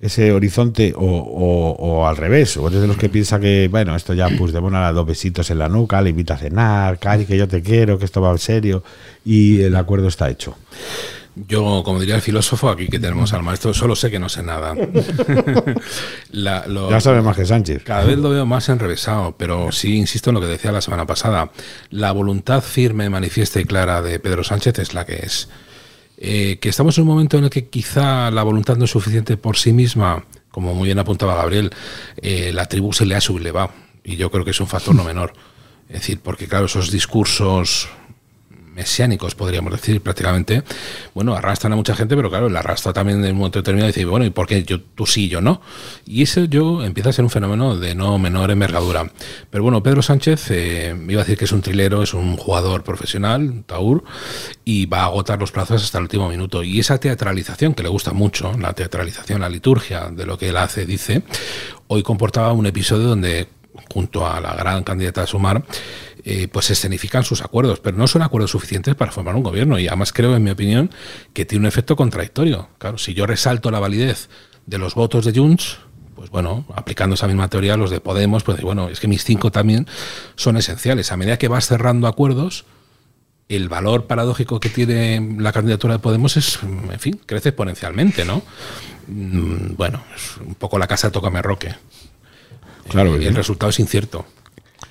[0.00, 2.56] ese horizonte o, o- al revés?
[2.56, 5.50] ¿O eres de los que piensa que, bueno, esto ya, pues, de a dos besitos
[5.50, 8.30] en la nuca, le invita a cenar, Cari, que yo te quiero, que esto va
[8.32, 8.82] en serio
[9.26, 10.56] y el acuerdo está hecho?
[11.36, 14.42] Yo, como diría el filósofo, aquí que tenemos al maestro, solo sé que no sé
[14.44, 14.74] nada.
[16.30, 17.82] La- lo- Ya sabe más que Sánchez.
[17.84, 21.06] Cada vez lo veo más enrevesado, pero sí insisto en lo que decía la semana
[21.06, 21.50] pasada.
[21.90, 25.48] La voluntad firme, manifiesta y clara de Pedro Sánchez es la que es.
[26.16, 29.36] Eh, que estamos en un momento en el que quizá la voluntad no es suficiente
[29.36, 31.70] por sí misma, como muy bien apuntaba Gabriel,
[32.18, 33.70] eh, la tribu se le ha sublevado.
[34.04, 35.32] Y yo creo que es un factor no menor.
[35.88, 37.88] Es decir, porque claro, esos discursos
[38.74, 40.62] mesiánicos, podríamos decir, prácticamente,
[41.14, 43.92] bueno, arrastran a mucha gente, pero claro, la arrastra también en un momento determinado y
[43.92, 45.60] dice, bueno, ¿y por qué yo, tú sí, yo no?
[46.06, 49.10] Y ese yo empieza a ser un fenómeno de no menor envergadura.
[49.50, 52.82] Pero bueno, Pedro Sánchez, eh, iba a decir que es un trilero, es un jugador
[52.82, 54.04] profesional, Taur,
[54.64, 56.62] y va a agotar los plazos hasta el último minuto.
[56.62, 60.56] Y esa teatralización, que le gusta mucho, la teatralización, la liturgia de lo que él
[60.56, 61.22] hace, dice,
[61.86, 63.48] hoy comportaba un episodio donde
[63.92, 65.62] junto a la gran candidata a Sumar,
[66.24, 69.78] eh, pues se escenifican sus acuerdos, pero no son acuerdos suficientes para formar un gobierno.
[69.78, 70.90] Y además creo, en mi opinión,
[71.32, 72.70] que tiene un efecto contradictorio.
[72.78, 74.30] Claro, si yo resalto la validez
[74.66, 75.78] de los votos de Junts,
[76.14, 79.52] pues bueno, aplicando esa misma teoría, los de Podemos, pues bueno, es que mis cinco
[79.52, 79.86] también
[80.36, 81.12] son esenciales.
[81.12, 82.64] A medida que vas cerrando acuerdos,
[83.50, 88.42] el valor paradójico que tiene la candidatura de Podemos es, en fin, crece exponencialmente, ¿no?
[89.08, 91.74] Mm, Bueno, es un poco la casa toca roque.
[92.88, 94.24] Claro, y el resultado es incierto.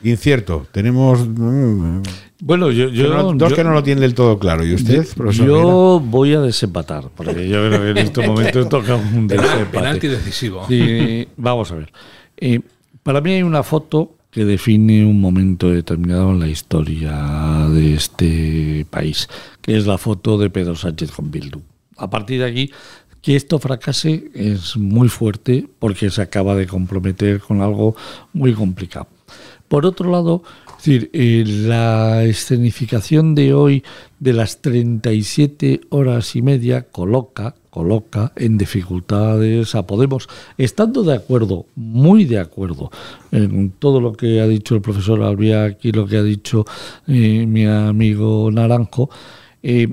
[0.03, 0.65] Incierto.
[0.71, 2.01] Tenemos mm,
[2.41, 4.65] Bueno, yo, que yo- no- dos yo- que no lo tienen del todo claro.
[4.65, 5.47] ¿Y usted, yo- profesor?
[5.47, 9.65] Yo voy a desempatar, porque yo creo que en estos momentos toca un desempate.
[9.65, 10.65] penalti decisivo.
[10.67, 11.91] Sí, vamos a ver.
[12.37, 12.59] Eh,
[13.03, 18.85] para mí hay una foto que define un momento determinado en la historia de este
[18.89, 19.29] país,
[19.61, 21.61] que es la foto de Pedro Sánchez con Bildu.
[21.97, 22.71] A partir de aquí,
[23.21, 27.95] que esto fracase es muy fuerte porque se acaba de comprometer con algo
[28.33, 29.07] muy complicado.
[29.67, 33.83] Por otro lado, es decir, eh, la escenificación de hoy
[34.19, 41.65] de las 37 horas y media coloca, coloca en dificultades a Podemos, estando de acuerdo,
[41.75, 42.91] muy de acuerdo,
[43.31, 46.65] en todo lo que ha dicho el profesor Albiac y lo que ha dicho
[47.07, 49.09] eh, mi amigo Naranjo,
[49.63, 49.87] eh,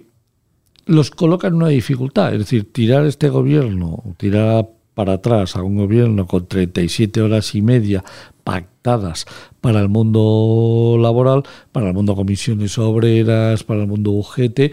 [0.87, 2.33] los coloca en una dificultad.
[2.33, 7.63] Es decir, tirar este gobierno, tirar para atrás a un gobierno con 37 horas y
[7.63, 8.05] media
[8.43, 9.27] pactadas
[9.61, 14.73] para el mundo laboral, para el mundo comisiones obreras, para el mundo UGT,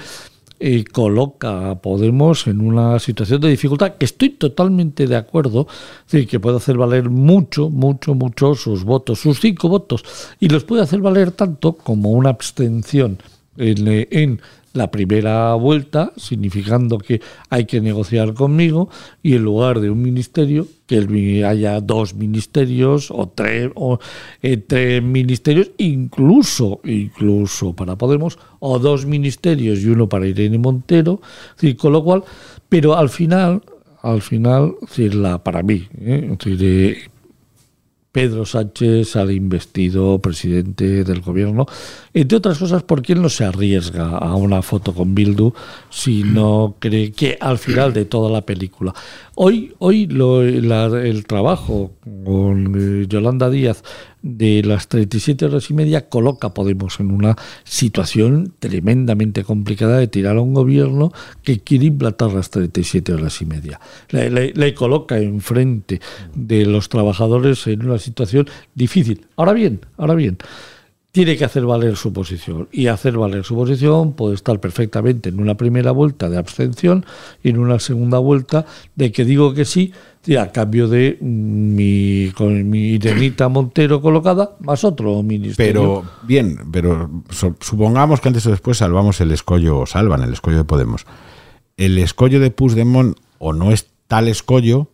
[0.60, 5.68] eh, coloca a Podemos en una situación de dificultad que estoy totalmente de acuerdo,
[6.06, 10.04] es decir, que puede hacer valer mucho, mucho, mucho sus votos, sus cinco votos,
[10.40, 13.20] y los puede hacer valer tanto como una abstención
[13.56, 14.42] en, en
[14.74, 18.90] la primera vuelta, significando que hay que negociar conmigo,
[19.22, 24.00] y en lugar de un ministerio, que haya dos ministerios o tres, o
[24.42, 31.22] eh, tres ministerios, incluso, incluso para Podemos, o dos ministerios y uno para Irene Montero,
[31.56, 32.24] decir, con lo cual,
[32.70, 33.62] pero al final,
[34.02, 36.36] al final, es decir, la, para mí, ¿eh?
[36.40, 37.10] Decir, eh,
[38.18, 41.68] Pedro Sánchez sale investido presidente del gobierno,
[42.16, 45.54] entre otras cosas porque él no se arriesga a una foto con Bildu
[45.92, 48.92] si no cree que al final de toda la película.
[49.36, 51.92] Hoy, hoy lo, el trabajo
[52.26, 53.84] con eh, Yolanda Díaz
[54.28, 60.08] de las 37 horas y media coloca a Podemos en una situación tremendamente complicada de
[60.08, 61.12] tirar a un gobierno
[61.44, 63.80] que quiere implantar las 37 horas y media.
[64.10, 66.02] Le, le coloca enfrente
[66.36, 69.26] de los trabajadores en una situación difícil.
[69.36, 70.38] Ahora bien, ahora bien
[71.18, 72.68] tiene que hacer valer su posición.
[72.72, 77.08] Y hacer valer su posición puede estar perfectamente en una primera vuelta de abstención
[77.42, 79.94] y en una segunda vuelta de que digo que sí,
[80.40, 86.04] a cambio de mi, con mi Irenita Montero colocada, más otro ministerio.
[86.04, 87.10] Pero, bien, pero
[87.62, 91.08] supongamos que antes o después salvamos el escollo, o salvan el escollo de Podemos.
[91.78, 94.92] El escollo de Puigdemont o no es tal escollo,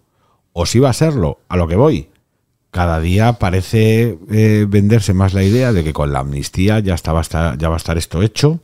[0.53, 2.12] o sí va a serlo, a lo que voy
[2.73, 7.13] cada día parece eh, venderse más la idea de que con la amnistía ya, está,
[7.13, 8.61] va ya va a estar esto hecho,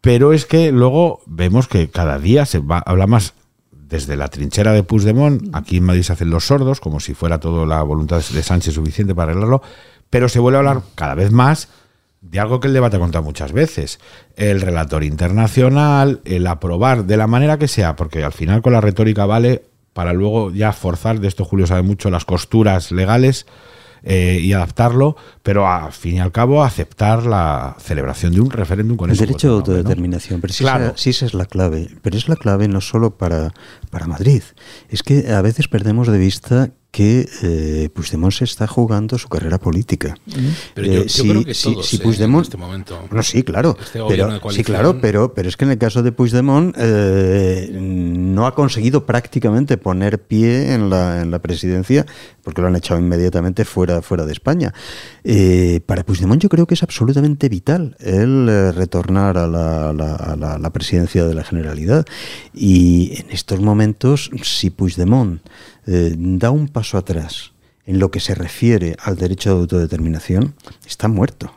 [0.00, 3.34] pero es que luego vemos que cada día se va, habla más
[3.70, 7.38] desde la trinchera de Puigdemont, aquí en Madrid se hacen los sordos, como si fuera
[7.38, 9.62] toda la voluntad de Sánchez suficiente para arreglarlo,
[10.08, 11.68] pero se vuelve a hablar cada vez más
[12.22, 14.00] de algo que el debate ha contado muchas veces,
[14.36, 18.80] el relator internacional, el aprobar de la manera que sea, porque al final con la
[18.80, 19.64] retórica vale
[19.98, 23.46] para luego ya forzar, de esto Julio sabe mucho, las costuras legales
[24.04, 28.96] eh, y adaptarlo, pero a fin y al cabo aceptar la celebración de un referéndum
[28.96, 30.40] con el derecho de autodeterminación.
[30.40, 30.92] Pero claro.
[30.94, 31.88] sí esa es la clave.
[32.00, 33.52] Pero es la clave no solo para,
[33.90, 34.44] para Madrid.
[34.88, 39.58] Es que a veces perdemos de vista que eh, Puigdemont se está jugando su carrera
[39.58, 40.16] política.
[40.74, 43.08] Pero yo, eh, creo que sí, si, Puigdemont, en este momento.
[43.10, 43.76] No, sí, claro.
[43.78, 48.46] Este pero, sí, claro, pero, pero es que en el caso de Puigdemont eh, no
[48.46, 52.06] ha conseguido prácticamente poner pie en la, en la presidencia
[52.42, 54.72] porque lo han echado inmediatamente fuera, fuera de España.
[55.22, 60.70] Eh, para Puigdemont yo creo que es absolutamente vital el retornar a la, a la
[60.70, 62.06] presidencia de la Generalidad.
[62.54, 65.42] Y en estos momentos, si Puigdemont
[65.90, 67.52] eh, da un paso atrás
[67.86, 70.54] en lo que se refiere al derecho de autodeterminación,
[70.86, 71.50] está muerto.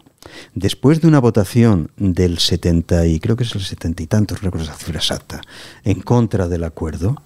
[0.55, 4.67] Después de una votación del 70 y creo que es el 70 y tantos, recuerdo
[4.67, 5.41] la cifra exacta,
[5.83, 7.21] en contra del acuerdo,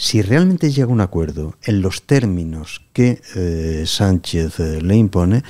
[0.00, 5.42] si realmente llega un acuerdo en los términos que eh, Sánchez eh, le impone,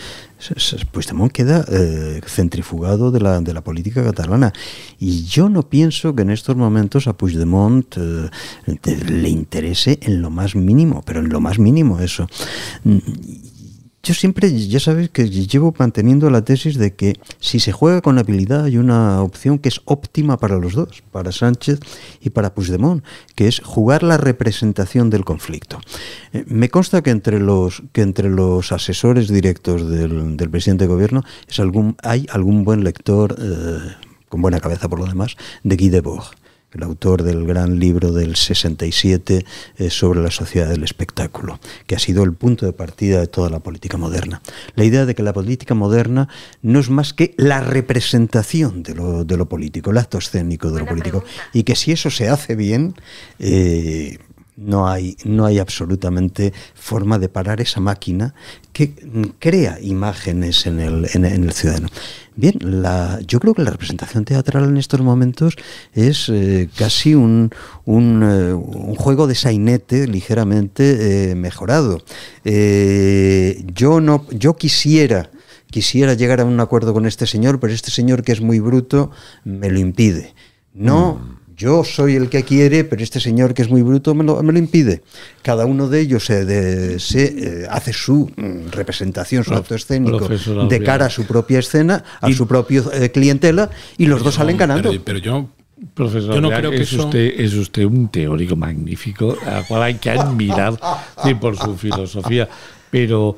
[0.91, 4.53] Puigdemont queda eh, centrifugado de la, política catalana.
[4.99, 10.57] Y yo no pienso que en estos momentos a Puigdemont le interese en lo más
[10.57, 12.27] mínimo, pero en lo más mínimo eso.
[14.03, 18.19] Yo siempre, ya sabéis que llevo manteniendo la tesis de que si se juega con
[18.19, 21.81] habilidad hay una opción que es óptima para los dos, para Sánchez
[22.23, 25.81] y para Puigdemont, que es jugar la representación del conflicto.
[26.33, 31.23] Eh, me consta que entre los, que entre los asesores directos del, presidente de gobierno
[31.47, 33.97] es algún, hay algún buen lector, eh,
[34.31, 36.40] con buena cabeza por lo demás, de Guy Debord
[36.73, 39.45] el autor del gran libro del 67
[39.77, 43.51] eh, sobre la sociedad del espectáculo, que ha sido el punto de partida de toda
[43.51, 44.41] la política moderna.
[44.75, 46.29] La idea de que la política moderna
[46.63, 50.81] no es más que la representación de lo, de lo político, el acto escénico de
[50.81, 52.95] lo político, y que si eso se hace bien,
[53.39, 54.19] eh,
[54.61, 58.35] no hay, no hay absolutamente forma de parar esa máquina
[58.73, 58.93] que
[59.39, 61.89] crea imágenes en el, en, el ciudadano.
[62.37, 62.59] Bien,
[63.27, 65.57] yo creo que la representación teatral en estos momentos
[65.95, 67.51] es eh, casi un,
[67.87, 72.03] un, eh, un, juego de sainete ligeramente eh, mejorado.
[72.45, 75.31] yo, no, yo quisiera
[75.71, 79.13] quisiera llegar a un acuerdo con este señor, pero este señor que es muy bruto
[79.45, 80.35] me lo impide.
[80.75, 84.25] No, mm yo soy el que quiere, pero este señor que es muy bruto me
[84.25, 85.03] lo, me lo impide.
[85.43, 91.07] Cada uno de ellos se, eh, hace su mm, representación, su acto escénico de cara
[91.07, 94.91] a su propia escena, a su propio eh, clientela, y los dos salen ganando.
[95.05, 95.51] Pero, yo
[95.93, 99.95] Profesor, yo no creo que es, usted, es usted un teórico magnífico, al cual hay
[99.97, 100.75] que admirar
[101.39, 102.49] por su filosofía.
[102.91, 103.37] Pero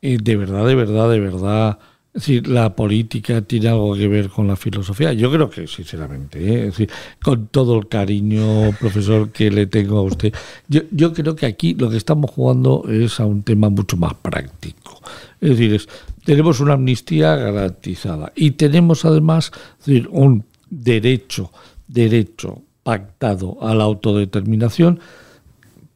[0.00, 1.78] eh, de verdad, de verdad, de verdad,
[2.14, 5.12] es decir, la política tiene algo que ver con la filosofía.
[5.12, 6.58] Yo creo que, sinceramente, ¿eh?
[6.60, 6.90] es decir,
[7.20, 10.32] con todo el cariño, profesor, que le tengo a usted,
[10.68, 14.14] yo, yo creo que aquí lo que estamos jugando es a un tema mucho más
[14.14, 15.00] práctico.
[15.40, 15.88] Es decir,
[16.24, 19.50] tenemos una amnistía garantizada y tenemos además
[20.10, 21.50] un derecho,
[21.88, 25.00] derecho pactado a la autodeterminación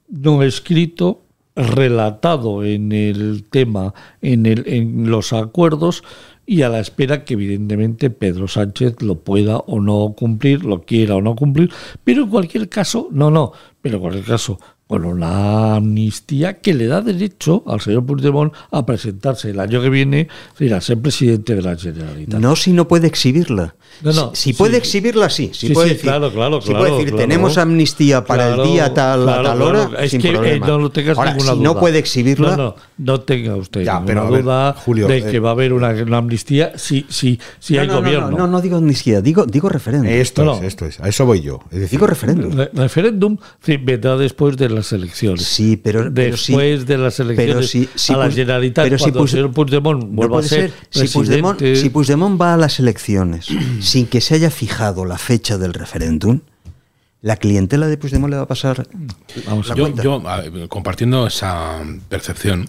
[0.08, 1.22] no escrito
[1.58, 3.92] relatado en el tema,
[4.22, 6.04] en, el, en los acuerdos
[6.46, 11.16] y a la espera que evidentemente Pedro Sánchez lo pueda o no cumplir, lo quiera
[11.16, 11.70] o no cumplir,
[12.04, 13.52] pero en cualquier caso, no, no,
[13.82, 14.58] pero en cualquier caso,
[14.88, 19.90] con una amnistía que le da derecho al señor Puigdemont a presentarse el año que
[19.90, 20.28] viene
[20.74, 22.40] a ser presidente de la Generalitat.
[22.40, 23.74] No si no puede exhibirla.
[24.02, 24.58] No, no, si, si sí.
[24.58, 25.50] puede exhibirla, sí.
[25.52, 27.28] Si Sí, puede sí, decir, claro, claro, si puede claro, decir, claro.
[27.28, 29.88] tenemos amnistía para Claro, el día tal claro, a tal claro.
[29.88, 30.66] hora, Es sin que eh, problema.
[30.66, 31.64] no lo tengas Ahora, ninguna si duda.
[31.64, 35.08] no puede exhibirla, No, no, no tenga usted Ya, ninguna pero a ver, duda Julio,
[35.08, 37.94] de eh, que va a haber una, una amnistía si, si, si no, hay no,
[37.94, 38.30] no, gobierno.
[38.30, 40.08] No, no, no digo amnistía, digo, digo referéndum.
[40.10, 40.66] Esto No, es, no.
[40.66, 41.00] esto es.
[41.00, 41.60] A eso voy yo.
[41.70, 42.52] Es decir, Digo referéndum.
[42.56, 45.44] Re- referéndum sí, vendrá después de las elecciones.
[45.44, 48.98] Sí, pero, pero si- después de las elecciones pero si, si a la Generalitat, pero
[48.98, 52.40] si cuando el Puig- señor Puigdemont no vuelva a puede ser, Si Puigdemont, si Puigdemont
[52.40, 53.46] va a las elecciones
[53.80, 56.40] sin que se haya fijado la fecha del referéndum,
[57.20, 58.86] la clientela de Puigdemont le va a pasar
[59.46, 59.66] vamos.
[59.68, 60.02] Yo, cuenta.
[60.02, 62.68] yo, compartiendo esa percepción,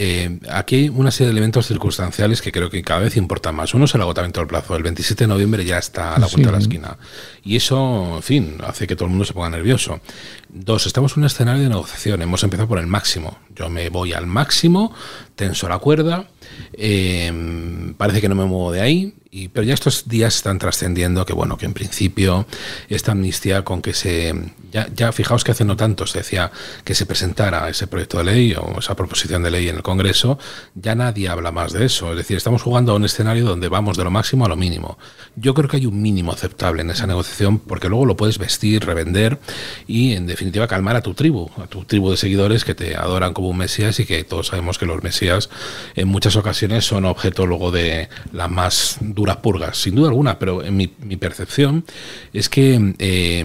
[0.00, 3.74] eh, aquí hay una serie de elementos circunstanciales que creo que cada vez importan más.
[3.74, 4.76] Uno es el agotamiento del plazo.
[4.76, 6.98] El 27 de noviembre ya está a la vuelta de la esquina.
[7.42, 10.00] Y eso, en fin, hace que todo el mundo se ponga nervioso.
[10.48, 12.22] Dos, estamos en un escenario de negociación.
[12.22, 13.38] Hemos empezado por el máximo.
[13.56, 14.94] Yo me voy al máximo,
[15.34, 16.28] tenso la cuerda,
[16.74, 19.14] eh, parece que no me muevo de ahí.
[19.30, 22.46] Y, pero ya estos días están trascendiendo que, bueno, que en principio
[22.88, 24.34] esta amnistía con que se...
[24.70, 26.50] Ya, ya fijaos que hace no tanto se decía
[26.84, 30.38] que se presentara ese proyecto de ley o esa proposición de ley en el Congreso,
[30.74, 32.10] ya nadie habla más de eso.
[32.10, 34.98] Es decir, estamos jugando a un escenario donde vamos de lo máximo a lo mínimo.
[35.36, 38.84] Yo creo que hay un mínimo aceptable en esa negociación porque luego lo puedes vestir,
[38.84, 39.38] revender
[39.86, 43.32] y, en definitiva, calmar a tu tribu, a tu tribu de seguidores que te adoran
[43.32, 45.48] como un mesías y que todos sabemos que los mesías
[45.94, 50.62] en muchas ocasiones son objeto luego de las más duras purgas, sin duda alguna, pero
[50.62, 51.84] en mi, percepción
[52.32, 53.44] es que eh,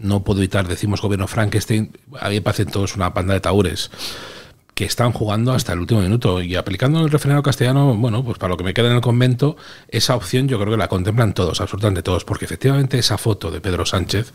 [0.00, 3.90] no puedo evitar, decimos gobierno Frankenstein, a mí me parecen todos una panda de taures
[4.74, 8.50] que están jugando hasta el último minuto y aplicando el refrenero castellano, bueno, pues para
[8.50, 9.56] lo que me queda en el convento,
[9.88, 13.60] esa opción yo creo que la contemplan todos, absolutamente todos, porque efectivamente esa foto de
[13.60, 14.32] Pedro Sánchez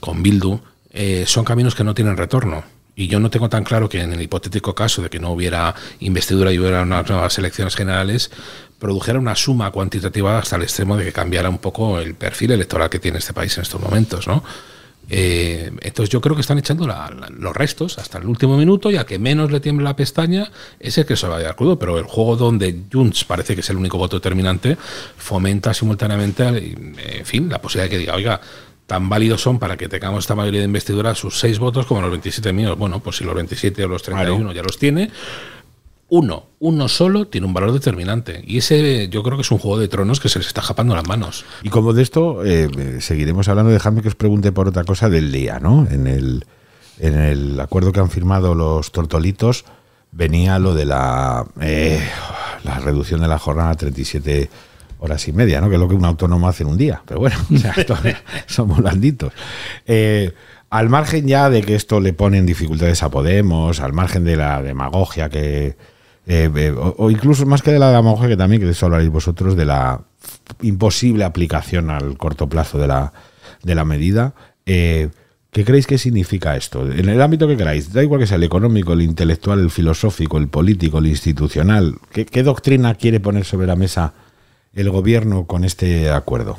[0.00, 0.60] con Bildu
[0.90, 2.64] eh, son caminos que no tienen retorno.
[2.96, 5.72] Y yo no tengo tan claro que en el hipotético caso de que no hubiera
[6.00, 8.32] investidura y hubiera unas nuevas elecciones generales,
[8.78, 12.88] produjera una suma cuantitativa hasta el extremo de que cambiara un poco el perfil electoral
[12.88, 14.42] que tiene este país en estos momentos, ¿no?
[15.10, 18.90] Eh, entonces yo creo que están echando la- la- los restos hasta el último minuto
[18.90, 21.56] y a que menos le tiemble la pestaña es el que se va a dar
[21.56, 24.76] crudo, pero el juego donde Junts parece que es el único voto determinante
[25.16, 28.40] fomenta simultáneamente, en fin, la posibilidad de que diga, oiga,
[28.86, 32.10] tan válidos son para que tengamos esta mayoría de investidura sus seis votos como los
[32.10, 32.76] 27 míos.
[32.78, 35.10] Bueno, pues si los 27 o los 31 ya los tiene,
[36.08, 38.42] uno, uno solo tiene un valor determinante.
[38.46, 40.94] Y ese yo creo que es un juego de tronos que se les está japando
[40.94, 41.44] las manos.
[41.62, 45.30] Y como de esto eh, seguiremos hablando, dejadme que os pregunte por otra cosa del
[45.32, 45.86] día, ¿no?
[45.90, 46.44] En el,
[46.98, 49.64] en el acuerdo que han firmado los tortolitos
[50.10, 52.00] venía lo de la, eh,
[52.64, 54.48] la reducción de la jornada a 37
[55.00, 55.68] horas y media, ¿no?
[55.68, 57.02] Que es lo que un autónomo hace en un día.
[57.06, 57.74] Pero bueno, o sea,
[58.46, 59.32] somos blanditos.
[59.86, 60.32] Eh,
[60.70, 64.36] al margen ya de que esto le pone en dificultades a Podemos, al margen de
[64.36, 65.76] la demagogia que...
[66.30, 69.10] eh, eh, o, incluso más que de la demagogia que también, que de eso hablaréis
[69.10, 70.02] vosotros, de la
[70.60, 73.14] imposible aplicación al corto plazo de la,
[73.62, 74.34] de la medida.
[74.66, 75.08] eh,
[75.50, 76.86] ¿Qué creéis que significa esto?
[76.86, 80.36] En el ámbito que queráis, da igual que sea el económico, el intelectual, el filosófico,
[80.36, 81.94] el político, el institucional.
[82.12, 84.12] ¿Qué, doctrina quiere poner sobre la mesa
[84.74, 86.58] el gobierno con este acuerdo?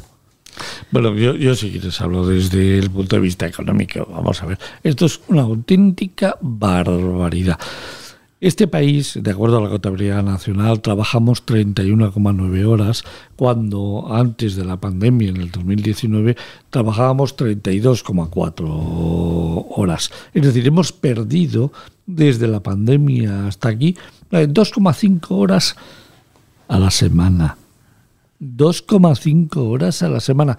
[0.90, 4.08] Bueno, yo, yo si quieres hablo desde el punto de vista económico.
[4.12, 7.60] Vamos a ver, esto es una auténtica barbaridad.
[8.42, 13.04] Este país, de acuerdo a la contabilidad nacional, trabajamos 31,9 horas,
[13.36, 16.38] cuando antes de la pandemia, en el 2019,
[16.70, 20.10] trabajábamos 32,4 horas.
[20.34, 21.74] Es decir, hemos perdido
[22.06, 23.98] desde la pandemia hasta aquí
[24.32, 25.76] eh, 2,5 horas
[26.70, 27.58] a la semana.
[28.40, 30.58] 2,5 horas a la semana.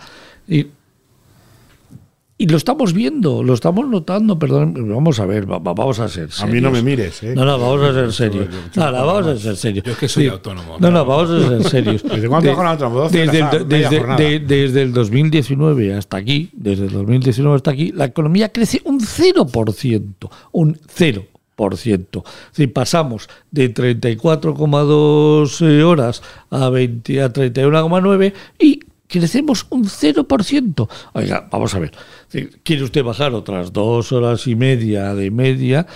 [2.43, 6.09] Y lo estamos viendo, lo estamos notando, perdón, vamos a ver, va- va- vamos a
[6.09, 6.43] ser serios.
[6.43, 7.34] A mí no me mires, ¿eh?
[7.36, 8.49] No, no, vamos a ser serios.
[8.74, 9.84] No, no, vamos a ser serios.
[9.84, 10.76] Yo es que soy autónomo.
[10.80, 12.03] No, no, vamos a ser serios.
[12.11, 13.01] ¿Desde cuándo un autónomo?
[13.01, 17.93] 12 desde, el, desde- de- desde el 2019 hasta aquí, desde el 2019 hasta aquí,
[17.93, 22.22] la economía crece un 0%, un 0%.
[22.53, 28.80] Si pasamos de 34,2 eh, horas a, 20, a 31,9 y
[29.11, 30.88] crecemos un 0%.
[31.14, 31.92] Oiga, vamos a ver.
[32.62, 35.86] ¿Quiere usted bajar otras dos horas y media de media?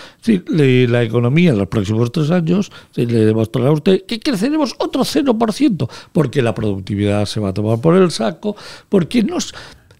[0.49, 5.03] Le- la economía en los próximos tres años le demostrará a usted que creceremos otro
[5.05, 8.57] 0%, porque la productividad se va a tomar por el saco,
[8.89, 9.55] porque nos...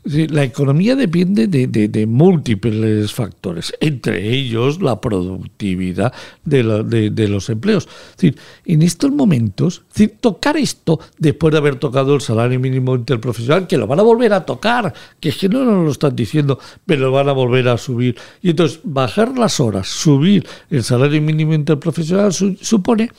[0.05, 6.13] La economía depende de, múltiples factores, entre ellos la productividad
[6.45, 7.89] de, los empleos.
[8.21, 8.35] Es
[8.67, 9.83] en estos momentos,
[10.21, 14.35] tocar esto después de haber tocado el salario mínimo interprofesional, que lo van a volver
[14.35, 17.69] a tocar, que es que no nos lo están diciendo, pero lo van a volver
[17.69, 18.15] a subir.
[18.43, 23.11] Y entonces, bajar las horas, subir el salario mínimo interprofesional su- supone,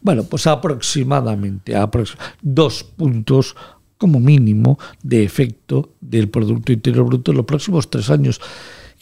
[0.00, 3.56] bueno, pues aproximadamente aprox- dos puntos
[4.00, 8.40] como mínimo de efecto del Producto Interior Bruto en los próximos tres años.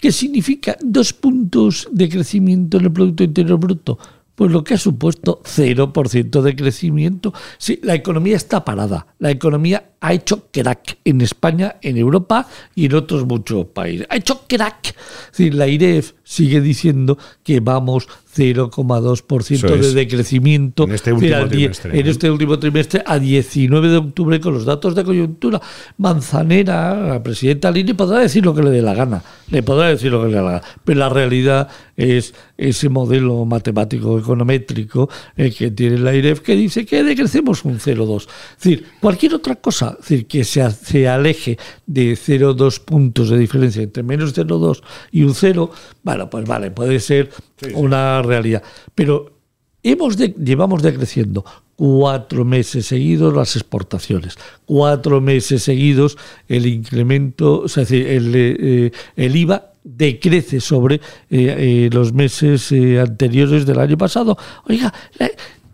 [0.01, 3.97] ¿Qué significa dos puntos de crecimiento en el Producto Interior Bruto?
[4.35, 7.33] Pues lo que ha supuesto 0% de crecimiento.
[7.59, 9.07] Sí, la economía está parada.
[9.21, 14.07] La economía ha hecho crack en España, en Europa y en otros muchos países.
[14.11, 14.97] Ha hecho crack.
[15.31, 18.07] Decir, la IREF sigue diciendo que vamos
[18.37, 22.11] 0,2% Eso de decrecimiento En este último al die- trimestre, en ¿no?
[22.11, 25.61] este último trimestre a 19 de octubre con los datos de coyuntura.
[25.97, 30.11] Manzanera, la presidenta Lini, podrá decir lo que le dé la gana, le podrá decir
[30.13, 35.51] lo que le dé la gana, pero la realidad es ese modelo matemático econométrico eh,
[35.51, 38.27] que tiene la IREF que dice que decrecemos un 0,2.
[38.59, 43.39] Es decir, cualquier otra cosa, es decir, que se, se aleje de 0,2 puntos de
[43.39, 45.71] diferencia entre menos 0,2 y un 0,
[46.09, 47.29] bueno, pues vale, puede ser
[47.75, 48.63] una realidad.
[48.95, 49.37] Pero
[49.81, 51.45] Hemos de- llevamos decreciendo
[51.77, 54.35] cuatro meses seguidos las exportaciones,
[54.67, 61.01] cuatro meses seguidos el incremento, o sea, el, eh, el IVA decrece sobre eh,
[61.31, 64.37] eh, los meses eh, anteriores del año pasado.
[64.69, 64.93] Oiga,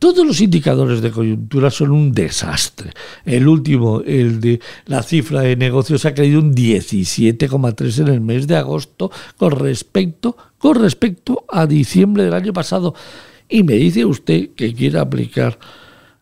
[0.05, 2.90] todos los indicadores de coyuntura son un desastre.
[3.24, 8.46] El último, el de la cifra de negocios, ha caído un 17,3 en el mes
[8.46, 12.94] de agosto con respecto, con respecto a diciembre del año pasado.
[13.48, 15.59] Y me dice usted que quiere aplicar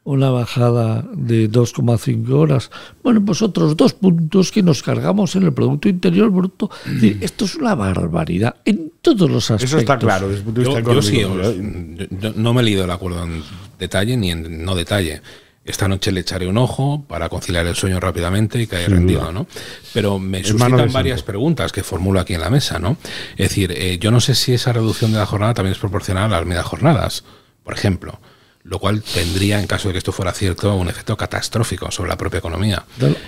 [0.05, 2.71] una bajada de 2,5 horas.
[3.05, 6.71] Bueno, pues otros dos puntos que nos cargamos en el Producto Interior Bruto.
[6.87, 9.71] Es decir, esto es una barbaridad en todos los aspectos.
[9.71, 11.49] Eso está claro desde el punto de vista yo sí, económico.
[11.49, 13.43] os- yo- yo no me he leído el acuerdo en
[13.79, 15.23] detalle ni en no detalle.
[15.65, 19.31] Esta noche le echaré un ojo para conciliar el sueño rápidamente y caer rendido.
[19.31, 19.47] ¿no?
[19.95, 22.97] Pero me suscitan varias preguntas que formulo aquí en la mesa, ¿no?
[23.37, 26.25] Es decir, eh, yo no sé si esa reducción de la jornada también es proporcional
[26.35, 27.23] a las media jornadas,
[27.63, 28.19] por ejemplo,
[28.65, 32.17] lo cual tendría, en caso de que esto fuera cierto, un efecto catastrófico sobre la
[32.17, 32.85] propia economía.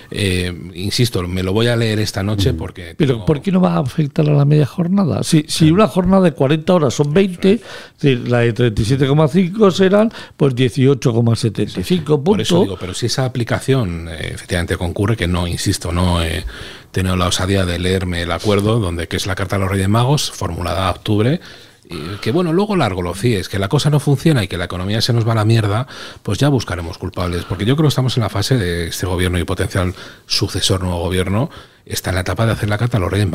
[0.09, 2.57] Eh, insisto, me lo voy a leer esta noche Mm.
[2.57, 5.23] porque Pero ¿por qué no va a afectar a la media jornada?
[5.23, 7.61] Si, si una jornada de 40 horas son 20, es
[7.99, 14.31] decir, la de 37,5 serán pues 18,75 Por eso digo, pero si esa aplicación eh,
[14.33, 16.45] efectivamente concurre, que no, insisto, no he
[16.91, 19.89] tenido la osadía de leerme el acuerdo, donde que es la carta a los Reyes
[19.89, 21.41] Magos, formulada a octubre,
[22.21, 25.01] que bueno, luego largo lo es que la cosa no funciona y que la economía
[25.01, 25.87] se nos va a la mierda,
[26.23, 29.39] pues ya buscaremos culpables, porque yo creo que estamos en la fase de este gobierno
[29.39, 29.93] y potencial
[30.25, 31.49] sucesor nuevo gobierno,
[31.85, 33.27] está en la etapa de hacer la carta a los Reyes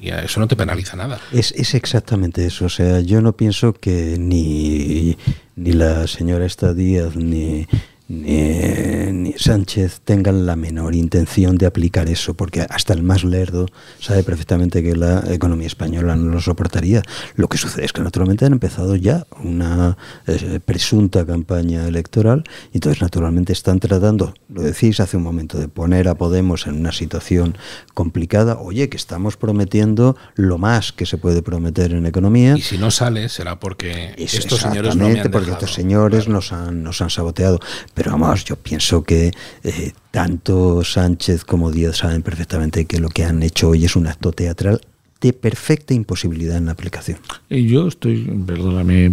[0.00, 1.20] y a eso no te penaliza nada.
[1.32, 2.66] Es, es exactamente eso.
[2.66, 5.16] O sea, yo no pienso que ni,
[5.56, 7.66] ni la señora esta Díaz ni,
[8.12, 13.66] ni, ni Sánchez tengan la menor intención de aplicar eso, porque hasta el más lerdo
[14.00, 17.02] sabe perfectamente que la economía española no lo soportaría.
[17.36, 19.96] Lo que sucede es que naturalmente han empezado ya una
[20.26, 25.68] eh, presunta campaña electoral y entonces naturalmente están tratando, lo decís hace un momento, de
[25.68, 27.56] poner a Podemos en una situación
[27.94, 28.58] complicada.
[28.58, 32.56] Oye, que estamos prometiendo lo más que se puede prometer en economía.
[32.56, 36.28] Y si no sale, será porque estos señores no me exactamente, han porque estos señores
[36.28, 37.60] nos han, nos han saboteado.
[37.94, 39.32] Pero vamos, yo pienso que
[39.62, 44.06] eh, tanto Sánchez como Díaz saben perfectamente que lo que han hecho hoy es un
[44.06, 44.80] acto teatral
[45.20, 47.18] de perfecta imposibilidad en la aplicación.
[47.48, 49.12] Y yo estoy, perdóname,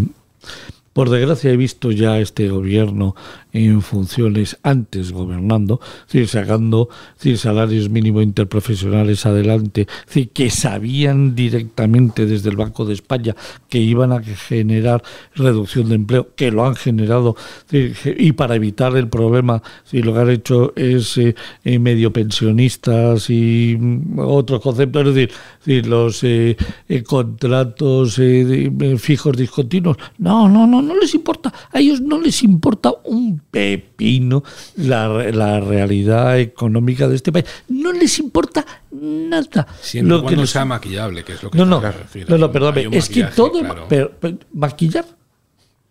[0.94, 3.16] por desgracia he visto ya este gobierno
[3.54, 6.89] en funciones antes gobernando, es decir, sacando
[7.24, 13.36] es salarios mínimos interprofesionales adelante, es que sabían directamente desde el Banco de España
[13.68, 15.04] que iban a generar
[15.36, 17.36] reducción de empleo, que lo han generado,
[17.72, 23.30] y para evitar el problema, si lo que han hecho es eh, eh, medio pensionistas
[23.30, 25.30] y mm, otros conceptos, es decir,
[25.66, 29.97] decir, los eh, eh, contratos eh, fijos discontinuos.
[30.18, 31.54] No, no, no, no les importa.
[31.72, 34.44] A ellos no les importa un pepino
[34.78, 37.46] la, la realidad económica de este país.
[37.70, 39.68] No les importa nada.
[39.82, 42.30] Siempre Lo que les- sea maquillable, que es lo que no, no, claro, es decir,
[42.30, 42.48] no, no,
[42.88, 43.86] un es que todo, claro.
[43.90, 45.06] pero- pero- maquillar,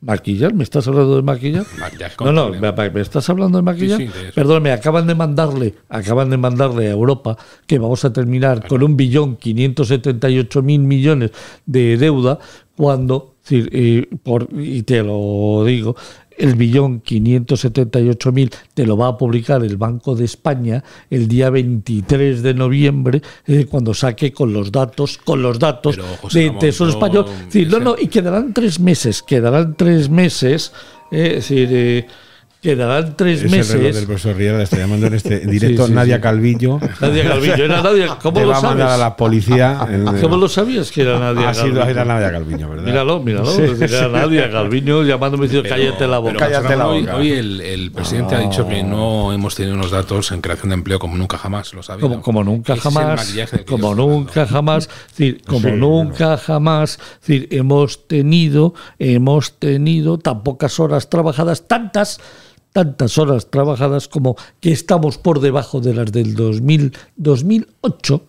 [0.00, 1.66] maquillar, ¿me estás hablando de maquillar?
[2.20, 3.98] No, no, me, me estás hablando de maquillar.
[3.98, 4.32] Sí, sí, de.
[4.32, 7.36] Perdón, me acaban de mandarle, acaban de mandarle a Europa
[7.66, 11.32] que vamos a terminar con un billón 578 mil millones
[11.66, 12.38] de deuda
[12.76, 15.96] cuando, eh, por, y te lo digo,
[16.38, 22.42] el billón 578.000 te lo va a publicar el Banco de España el día 23
[22.42, 26.90] de noviembre, eh, cuando saque con los datos, con los datos Pero, José de Tesoro
[26.90, 27.26] no, Español.
[27.28, 30.72] Es decir, no, no, y quedarán tres meses, quedarán tres meses,
[31.10, 32.06] eh, es decir, eh,
[32.60, 33.94] quedarán tres Es el reloj meses.
[33.94, 36.22] del profesor Riera, le está llamando en este en directo Sí, sí, Nadia sí.
[36.22, 36.80] Calvillo.
[37.00, 38.94] Nadia Calvillo, era Nadia, ¿cómo Te lo va a mandar sabes?
[39.00, 39.86] a la policía.
[39.88, 41.88] en- ¿Cómo lo sabías que era Nadia Ha sido Calviño?
[41.90, 42.84] era Nadia Calviño, ¿verdad?
[42.84, 43.52] Míralo, míralo.
[43.58, 43.94] Era sí.
[44.12, 46.32] Nadia Calviño llamándome diciendo Pero- cállate la boca.
[46.38, 47.16] pero, Cállate la hoy, boca.
[47.16, 50.74] hoy el, el presidente ha dicho que no hemos tenido unos datos en creación de
[50.74, 52.00] empleo como nunca jamás, lo sabía.
[52.02, 53.34] como, como nunca Ese el jamás,
[53.68, 60.42] como nunca jamás, decir, como Sí, nunca jamás, es decir, hemos tenido, hemos tenido tan
[60.42, 62.18] pocas horas trabajadas, tantas,
[62.78, 68.22] tantas horas trabajadas como que estamos por debajo de las del 2000, 2008.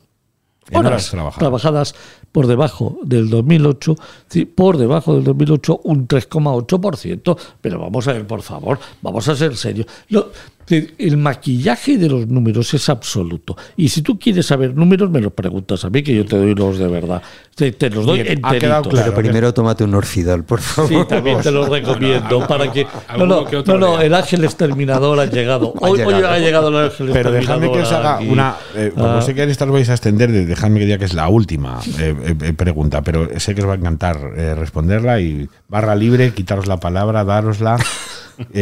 [0.72, 1.40] En horas Horas trabajadas.
[1.40, 1.96] trabajadas
[2.32, 3.96] por debajo del 2008,
[4.28, 7.38] sí, por debajo del 2008 un 3,8%.
[7.62, 9.86] Pero vamos a ver, por favor, vamos a ser serios.
[10.10, 10.32] Lo-
[10.70, 13.56] el maquillaje de los números es absoluto.
[13.78, 16.54] Y si tú quieres saber números, me los preguntas a mí, que yo te doy
[16.56, 17.22] los de verdad.
[17.56, 18.90] Te, te los doy Bien, ha quedado enteritos.
[18.94, 19.12] claro.
[19.16, 20.90] Pero primero tómate un orfidal, por favor.
[20.90, 24.06] Sí, también te lo recomiendo para que no no, que otro no, no, lea.
[24.06, 25.74] el ángel exterminador ha llegado.
[25.80, 26.28] Hoy, llegado.
[26.30, 28.30] ha llegado el ángel Pero dejadme que os haga aquí.
[28.30, 28.56] una.
[28.76, 29.22] eh, como Ah.
[29.22, 31.28] sé que en esta os vais a extender, de- dejadme que diga que es la
[31.28, 35.50] última eh, eh, eh, pregunta, pero sé que os va a encantar eh, responderla y
[35.68, 37.78] barra libre, quitaros la palabra, dárosla.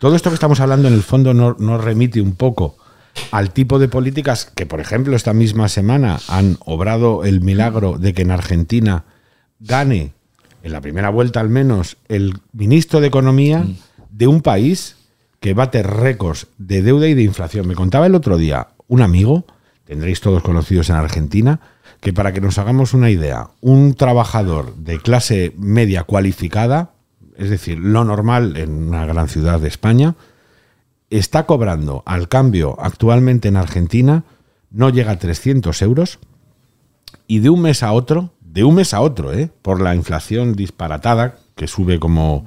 [0.00, 2.76] Mm, todo esto que estamos hablando en el fondo no- nos remite un poco
[3.32, 8.12] al tipo de políticas que, por ejemplo, esta misma semana han obrado el milagro de
[8.14, 9.04] que en Argentina
[9.58, 10.12] gane,
[10.62, 13.64] en la primera vuelta al menos, el ministro de Economía
[14.10, 14.96] de un país
[15.40, 17.66] que bate récords de deuda y de inflación.
[17.66, 19.44] Me contaba el otro día un amigo,
[19.84, 21.60] tendréis todos conocidos en Argentina,
[22.00, 26.92] que para que nos hagamos una idea, un trabajador de clase media cualificada,
[27.40, 30.14] es decir, lo normal en una gran ciudad de España,
[31.10, 34.24] está cobrando al cambio actualmente en Argentina,
[34.70, 36.18] no llega a 300 euros,
[37.26, 39.50] y de un mes a otro, de un mes a otro, ¿eh?
[39.62, 42.44] por la inflación disparatada, que sube como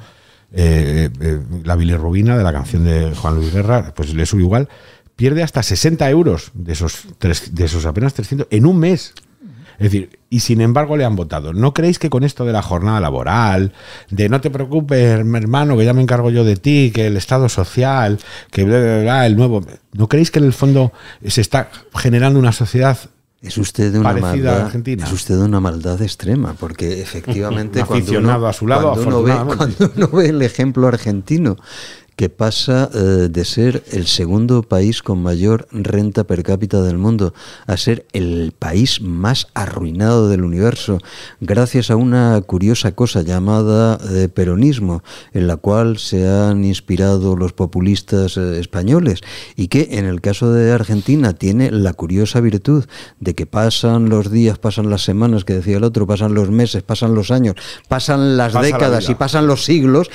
[0.53, 4.69] eh, eh, la bilirrubina de la canción de Juan Luis Guerra, pues le sube igual,
[5.15, 9.13] pierde hasta 60 euros de esos, tres- de esos apenas 300 en un mes.
[9.83, 11.51] Es decir, y sin embargo le han votado.
[11.51, 13.73] ¿No creéis que con esto de la jornada laboral,
[14.09, 17.49] de no te preocupes, hermano, que ya me encargo yo de ti, que el Estado
[17.49, 18.17] social,
[18.49, 19.61] que bla, bla, bla, el nuevo...
[19.91, 20.93] ¿No creéis que en el fondo
[21.27, 22.97] se está generando una sociedad
[23.41, 25.03] Es usted de una a Argentina?
[25.03, 29.23] es usted de una maldad extrema, porque efectivamente cuando uno, a su lado, cuando uno
[29.23, 31.57] ve, cuando uno ve el ejemplo argentino
[32.15, 37.33] que pasa eh, de ser el segundo país con mayor renta per cápita del mundo
[37.67, 40.99] a ser el país más arruinado del universo,
[41.41, 45.03] gracias a una curiosa cosa llamada eh, peronismo,
[45.33, 49.21] en la cual se han inspirado los populistas eh, españoles
[49.55, 52.85] y que en el caso de Argentina tiene la curiosa virtud
[53.19, 56.83] de que pasan los días, pasan las semanas, que decía el otro, pasan los meses,
[56.83, 57.55] pasan los años,
[57.87, 60.09] pasan las Pasa décadas y pasan los siglos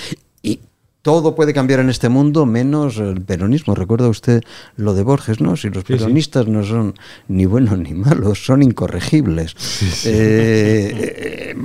[1.03, 3.75] todo puede cambiar en este mundo menos el peronismo.
[3.75, 4.43] Recuerda usted
[4.77, 5.57] lo de Borges, ¿no?
[5.57, 6.95] Si los peronistas no son
[7.29, 9.55] ni buenos ni malos, son incorregibles.
[10.05, 11.57] Eh, eh,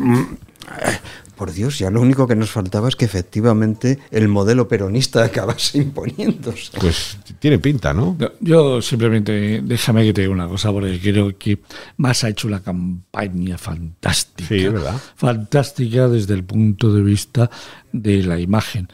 [1.36, 5.80] por Dios, ya lo único que nos faltaba es que efectivamente el modelo peronista acabase
[5.80, 6.72] imponiéndose.
[6.80, 8.16] Pues tiene pinta, ¿no?
[8.20, 11.60] No, Yo simplemente, déjame que te diga una cosa, porque creo que
[11.98, 14.48] Más ha hecho una campaña fantástica.
[14.48, 14.96] Sí, verdad.
[15.16, 17.50] Fantástica desde el punto de vista
[17.92, 18.88] de la imagen.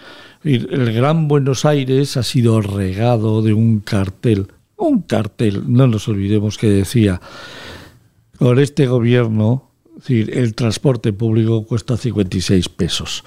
[0.44, 6.58] El Gran Buenos Aires ha sido regado de un cartel, un cartel, no nos olvidemos
[6.58, 7.20] que decía,
[8.38, 13.24] con este gobierno, es decir, el transporte público cuesta 56 pesos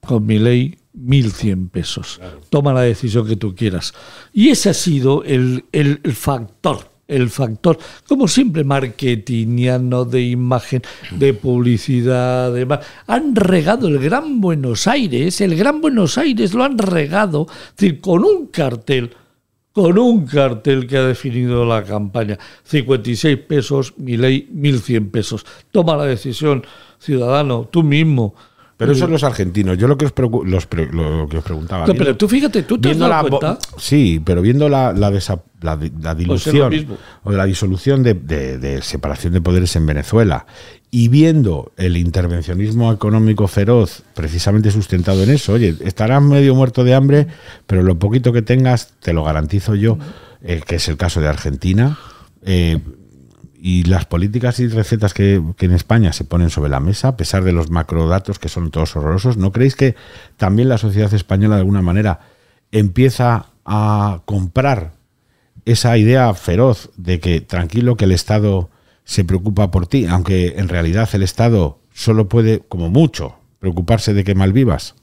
[0.00, 2.20] con mi ley 1.100 pesos.
[2.50, 3.92] Toma la decisión que tú quieras.
[4.32, 10.82] Y ese ha sido el, el- el factor, el factor, como siempre, marketingiano, de imagen,
[11.10, 12.66] de publicidad, de...
[12.66, 17.76] ma- Han regado el Gran Buenos Aires, el Gran Buenos Aires lo han regado, es
[17.76, 19.10] decir, con un cartel
[19.72, 22.36] con un cartel que ha definido la campaña.
[22.64, 25.46] 56 pesos, mi ley 1.100 pesos.
[25.70, 26.64] Toma la decisión,
[26.98, 28.34] ciudadano, tú mismo.
[28.78, 29.76] Pero eso es los argentinos.
[29.76, 30.12] Yo lo que os,
[30.46, 31.80] los pre- lo que os preguntaba.
[31.80, 33.58] No, viendo- pero tú fíjate, tú te has viendo dado la cuenta.
[33.76, 38.14] Sí, pero viendo la, la, desa- la di- la Pues dilución o la disolución de,
[38.14, 40.46] de- de separación de poderes en Venezuela
[40.92, 46.94] y viendo el intervencionismo económico feroz precisamente sustentado en eso, oye, estarás medio muerto de
[46.94, 47.26] hambre,
[47.66, 49.98] pero lo poquito que tengas, te lo garantizo yo,
[50.40, 51.98] eh, que es el caso de Argentina,
[52.44, 52.78] eh,
[53.60, 57.44] y las políticas y recetas que, en España se ponen sobre la mesa, a pesar
[57.44, 59.96] de los macrodatos que son todos horrorosos, ¿no creéis que
[60.36, 62.20] también la sociedad española de alguna manera
[62.70, 64.92] empieza a comprar
[65.64, 68.70] esa idea feroz de que tranquilo que el Estado
[69.04, 74.24] se preocupa por ti, aunque en realidad el Estado solo puede, como mucho, preocuparse de
[74.24, 74.94] que malvivas?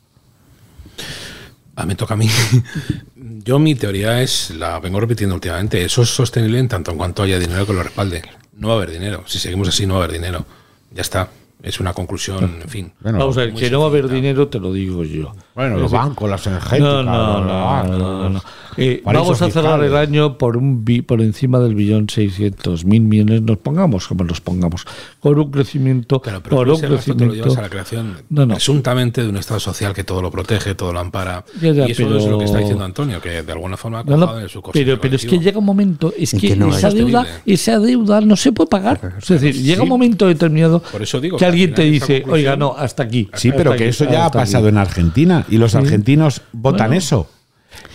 [1.75, 2.29] Ah, me toca a mí.
[3.45, 7.21] Yo mi teoría es, la vengo repitiendo últimamente, eso es sostenible en tanto en cuanto
[7.21, 8.23] haya dinero que lo respalde.
[8.53, 9.23] No va a haber dinero.
[9.27, 10.47] Si seguimos así, no va a haber dinero.
[10.89, 11.29] Ya está.
[11.63, 12.91] Es una conclusión, en fin.
[13.01, 15.33] Bueno, Vamos a ver, que no va a haber dinero, te lo digo yo.
[15.55, 16.79] Bueno, los bancos, las energéticas.
[16.79, 17.83] No, no, no.
[17.97, 18.41] no, no,
[18.77, 23.01] Eh, vamos a cerrar el año por un bi, por encima del billón 600 mil
[23.01, 24.85] millones, nos pongamos como nos pongamos,
[25.21, 27.33] con un crecimiento, Claro, pero por un te lo crecimiento.
[27.33, 28.55] llevas a la creación No, no.
[28.55, 31.45] presuntamente de un Estado social que todo lo protege, todo lo ampara.
[31.61, 34.03] Ya, ya, y eso pero- es lo que está diciendo Antonio, que de alguna forma
[34.03, 36.67] No, no, en su pero, pero es que llega un momento, es que, que no
[36.75, 39.15] esa, es deuda, esa deuda no se puede pagar.
[39.19, 42.75] Es decir, llega un momento determinado Por eso digo que alguien te dice, oiga, no,
[42.77, 43.29] hasta aquí.
[43.33, 44.47] Sí, hasta pero aquí, que eso ya ha hasta aquí".
[44.47, 45.77] pasado en Argentina y los Sí.
[45.77, 46.97] argentinos votan Bueno.
[46.99, 47.29] eso.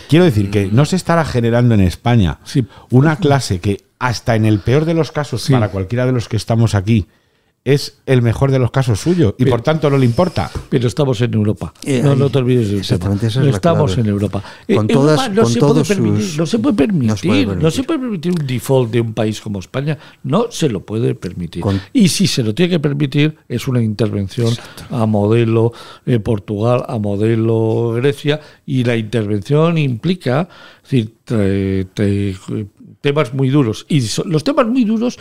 [0.09, 2.39] Quiero decir que no se estará generando en España
[2.89, 6.35] una clase que hasta en el peor de los casos para cualquiera de los que
[6.37, 7.07] estamos aquí
[7.63, 10.49] es el mejor de los casos suyo y por tanto no le importa.
[10.69, 11.71] Pero estamos en Europa.
[11.85, 13.29] Eh, no, no te olvides del exactamente, tema.
[13.29, 14.01] esa es la Estamos clave.
[14.01, 14.43] en Europa.
[14.75, 17.09] Con Eh, todas- Europa no, con se puede todos permitir, sus- no se puede permitir.
[17.09, 17.71] No se puede No permitir.
[17.71, 19.97] se puede permitir un default de un país como España.
[20.23, 21.61] No se lo puede permitir.
[21.61, 24.51] Con- y si se lo tiene que permitir, es una intervención
[24.89, 25.71] a modelo
[26.07, 28.39] eh, Portugal, a modelo Grecia.
[28.65, 30.49] Y la intervención implica
[30.83, 31.87] es decir, tra-
[33.01, 33.85] temas muy duros.
[33.89, 35.17] Y so- los temas muy duros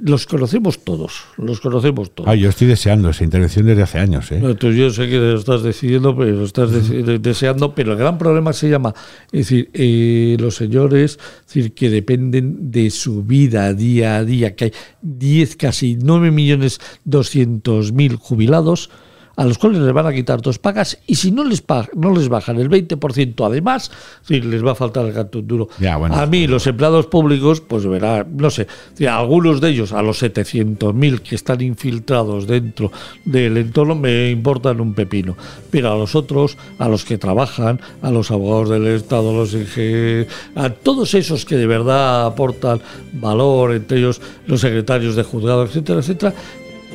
[0.00, 1.22] los conocemos todos.
[1.38, 2.28] Los conocemos todos.
[2.28, 4.30] Ah, yo estoy deseando esa intervención desde hace años.
[4.30, 4.40] ¿eh?
[4.40, 7.98] No, tú, yo sé que lo estás decidiendo, pero lo estás de- deseando, pero el
[7.98, 8.94] gran problema se llama,
[9.32, 14.54] es decir, eh, los señores, es decir, que dependen de su vida día a día,
[14.54, 14.72] que hay
[15.02, 18.90] 10, casi 9 millones 200 mil jubilados,
[19.36, 22.14] a los cuales les van a quitar dos pagas y si no les pa- no
[22.14, 23.90] les bajan el 20% además,
[24.20, 25.68] decir, les va a faltar el gato duro.
[25.80, 26.14] Ya, bueno.
[26.14, 30.22] a mí los empleados públicos, pues verá, no sé, decir, algunos de ellos, a los
[30.22, 32.90] 700.000 que están infiltrados dentro
[33.24, 35.36] del entorno, me importan un pepino.
[35.70, 39.54] Pero a los otros, a los que trabajan, a los abogados del Estado, a los
[39.54, 42.80] inge- a todos esos que de verdad aportan
[43.12, 46.34] valor, entre ellos los secretarios de juzgado, etcétera, etcétera,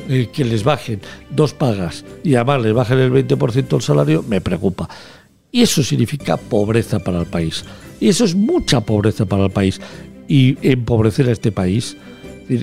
[0.08, 1.00] eh, que les bajen
[1.30, 4.88] dos pagas y además les bajen el 20% el salario, me preocupa.
[5.52, 7.64] Y eso significa pobreza para el país.
[7.98, 9.80] Y eso es mucha pobreza para el país.
[10.28, 11.96] Y empobrecer a este país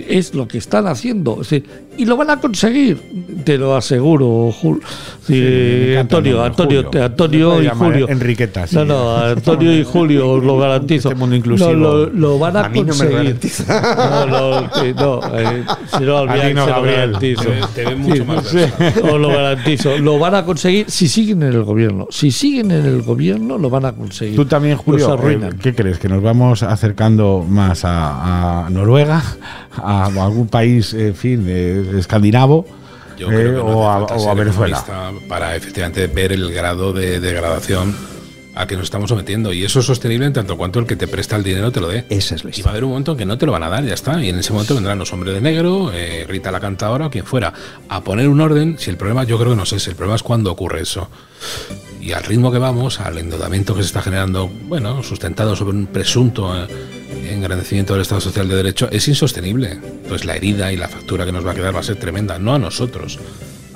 [0.09, 1.33] es lo que están haciendo.
[1.41, 1.65] Es decir,
[1.97, 3.01] y lo van a conseguir,
[3.43, 4.81] te lo aseguro, Jul-
[5.99, 7.03] Antonio, Antonio, Julio.
[7.03, 8.09] Antonio y Julio.
[8.09, 8.75] Enriqueta, sí.
[8.75, 11.09] No, no, Antonio y Julio, os lo garantizo.
[11.09, 11.71] Este mundo inclusivo.
[11.71, 13.15] No, lo, lo van a, A mí no me conseguir.
[13.17, 14.25] garantiza.
[14.27, 14.61] No, no,
[15.21, 15.63] no, eh,
[15.97, 17.43] si no, al A ti viaje no, se lo garantizo.
[17.75, 18.59] Te te mucho más Sí,
[19.03, 19.97] Os lo garantizo.
[19.97, 22.07] Lo van a conseguir si siguen en el gobierno.
[22.09, 24.35] Si siguen en el gobierno, lo van a conseguir.
[24.35, 25.97] Tú también, Julio, eh, ¿qué crees?
[25.99, 29.23] ¿Que nos vamos acercando más a, a Noruega,
[29.77, 32.65] a algún país, en fin, eh, escandinavo,
[33.17, 34.83] Yo eh, creo que no o, a, o Venezuela?
[35.27, 37.95] Para efectivamente ver el grado de degradación
[38.57, 39.53] a que nos estamos sometiendo.
[39.53, 41.87] Y eso es sostenible en tanto cuanto el que te presta el dinero te lo
[41.87, 42.05] dé.
[42.09, 43.63] Esa es la Y va a haber un momento en que no te lo van
[43.63, 44.21] a dar, ya está.
[44.23, 47.25] Y en ese momento vendrán los hombres de negro, eh, Rita la cantadora o quien
[47.25, 47.53] fuera,
[47.87, 48.77] a poner un orden.
[48.79, 51.09] Si el problema, yo creo que no sé, si el problema es cuando ocurre eso.
[52.01, 55.87] Y al ritmo que vamos, al endeudamiento que se está generando, bueno, sustentado sobre un
[55.87, 56.67] presunto eh,
[57.29, 59.79] engrandecimiento del Estado Social de Derecho, es insostenible.
[60.07, 62.39] Pues la herida y la factura que nos va a quedar va a ser tremenda,
[62.39, 63.19] no a nosotros,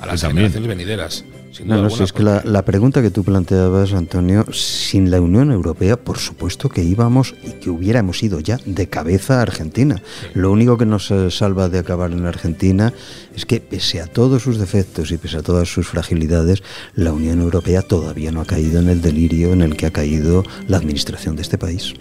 [0.00, 0.50] a las también.
[0.50, 1.24] generaciones venideras.
[1.52, 5.10] Sin No, duda no, si es que la, la pregunta que tú planteabas, Antonio, sin
[5.10, 9.42] la Unión Europea, por supuesto que íbamos y que hubiéramos ido ya de cabeza a
[9.42, 10.00] Argentina.
[10.32, 12.94] Lo único que nos eh, salva de acabar en Argentina
[13.36, 16.62] es que, pese a todos sus defectos y pese a todas sus fragilidades,
[16.94, 20.44] la Unión Europea todavía no ha caído en el delirio en el que ha caído
[20.68, 21.92] la administración de este país.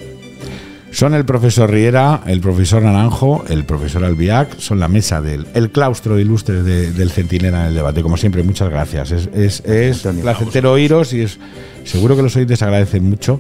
[0.92, 5.72] Son el profesor Riera, el profesor Naranjo, el profesor Albiac, son la mesa del el
[5.72, 6.18] claustro
[6.64, 8.04] de- del Centinela en el debate.
[8.04, 9.12] Como siempre, muchas gracias.
[9.12, 10.24] Es, es, es Antonio.
[10.24, 11.40] placentero oíros y es
[11.86, 13.40] seguro que los oyentes agradecen mucho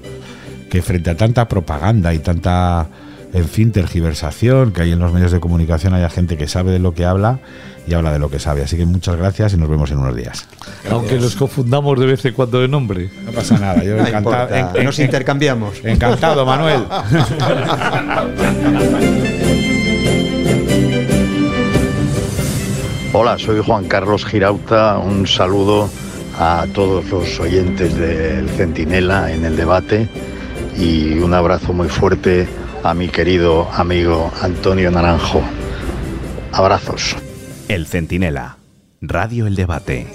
[0.70, 2.88] que frente a tanta propaganda y tanta,
[3.34, 6.80] en fin, tergiversación que hay en los medios de comunicación, haya gente que sabe de
[6.80, 7.40] lo que habla
[7.88, 8.62] y habla de lo que sabe.
[8.64, 10.48] Así que muchas gracias y nos vemos en unos días.
[10.90, 13.10] Aunque nos confundamos de vez en cuando de nombre.
[13.26, 14.20] No pasa nada, yo No encantado.
[14.46, 15.78] importa, en- en- nos intercambiamos.
[15.84, 16.84] Encantado, Manuel.
[23.14, 24.98] Hola, soy Juan Carlos Girauta.
[24.98, 25.90] Un saludo
[26.40, 30.08] a todos los oyentes del Centinela en el debate
[30.78, 32.48] y un abrazo muy fuerte
[32.84, 35.42] a mi querido amigo Antonio Naranjo.
[36.52, 37.16] Abrazos.
[37.68, 38.58] El Centinela.
[39.02, 40.08] Radio El Debate.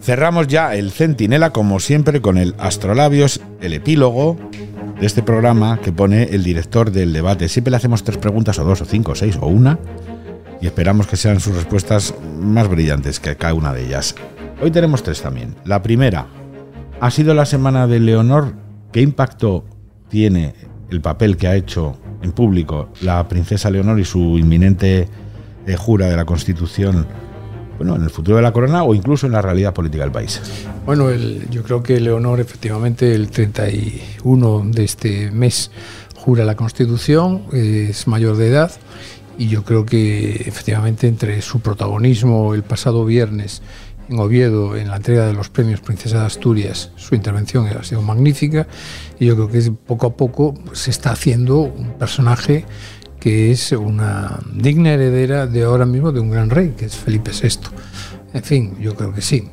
[0.00, 4.36] Cerramos ya el Centinela, como siempre, con el Astrolabios, el epílogo
[5.04, 7.48] este programa que pone el director del debate.
[7.48, 9.78] Siempre le hacemos tres preguntas, o dos, o cinco, o seis, o una,
[10.60, 14.14] y esperamos que sean sus respuestas más brillantes que cada una de ellas.
[14.62, 15.56] Hoy tenemos tres también.
[15.64, 16.26] La primera,
[17.00, 18.54] ha sido la semana de Leonor.
[18.92, 19.64] ¿Qué impacto
[20.08, 20.54] tiene
[20.90, 25.08] el papel que ha hecho en público la princesa Leonor y su inminente
[25.66, 27.06] eh, jura de la Constitución?
[27.76, 30.40] Bueno, en el futuro de la corona o incluso en la realidad política del país?
[30.86, 31.12] Bueno,
[31.50, 35.70] yo creo que Leonor efectivamente el 31 de este mes
[36.24, 38.72] jura la Constitución, es mayor de edad
[39.36, 43.62] y yo creo que efectivamente entre su protagonismo el pasado viernes
[44.08, 48.02] en Oviedo en la entrega de los premios Princesa de Asturias, su intervención ha sido
[48.02, 48.66] magnífica
[49.18, 52.64] y yo creo que poco a poco se está haciendo un personaje
[53.24, 57.30] que es una digna heredera de ahora mismo de un gran rey, que es Felipe
[57.30, 57.58] VI.
[58.34, 59.48] En fin, yo creo que sí.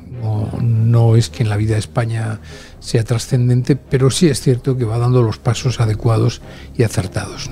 [0.62, 2.42] No, es que en la vida de España
[2.82, 6.42] sea trascendente, pero sí es cierto que va dando los pasos adecuados
[6.78, 7.50] y acertados.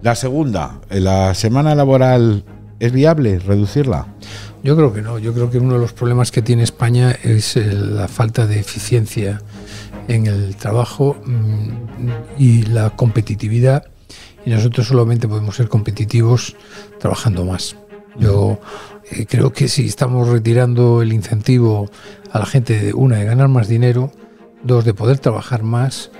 [0.00, 2.44] La segunda, ¿la semana laboral
[2.78, 4.06] es viable reducirla?
[4.62, 5.18] Yo creo que no.
[5.18, 9.42] Yo creo que uno de los problemas que tiene España es la falta de eficiencia
[10.06, 13.86] en el trabajo mm, y la competitividad
[14.46, 16.56] y nosotros solamente podemos ser competitivos
[17.00, 17.76] trabajando más.
[18.18, 18.60] Yo
[19.10, 21.90] eh, creo que si estamos retirando el incentivo
[22.30, 24.12] a la gente, de, una, de ganar más dinero,
[24.62, 26.12] dos, de poder trabajar más,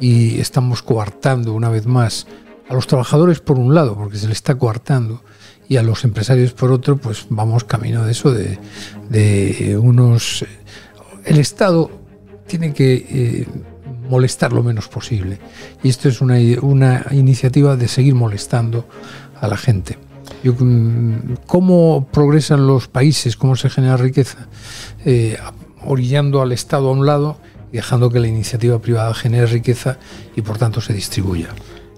[0.00, 2.26] y estamos coartando una vez más
[2.68, 5.22] a los trabajadores por un lado, porque se les está coartando,
[5.68, 8.58] y a los empresarios por otro, pues vamos camino de eso, de,
[9.10, 10.44] de unos...
[11.24, 11.90] El Estado
[12.46, 12.94] tiene que...
[12.94, 13.46] Eh,
[14.08, 15.38] molestar lo menos posible.
[15.82, 18.86] Y esto es una, una iniciativa de seguir molestando
[19.40, 19.98] a la gente.
[20.44, 23.36] Mm, ¿Cómo progresan los países?
[23.36, 24.46] ¿Cómo se genera riqueza?
[25.04, 25.38] Eh,
[25.84, 27.38] orillando al Estado a un lado
[27.72, 29.98] y dejando que la iniciativa privada genere riqueza
[30.36, 31.48] y por tanto se distribuya.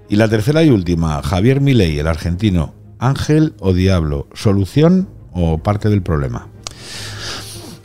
[0.08, 5.88] Y la tercera y última, Javier Milei, el argentino, ángel o diablo, solución o parte
[5.88, 6.48] del problema.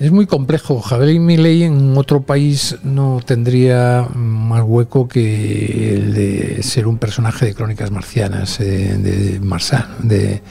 [0.02, 0.82] Es muy complejo.
[0.82, 7.45] Javier Milei en otro país no tendría más hueco que el de ser un personaje
[7.45, 10.41] de crónicas marcianas, eh, de Marsan, de,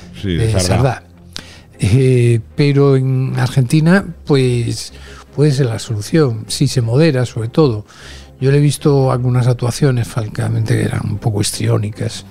[0.56, 1.02] Sardá.
[1.80, 4.92] Eh, pero en Argentina, pues
[5.34, 7.84] puede ser la solución, si se modera sobre todo.
[8.40, 12.24] Yo le he visto algunas actuaciones, francamente, que eran un poco histriónicas,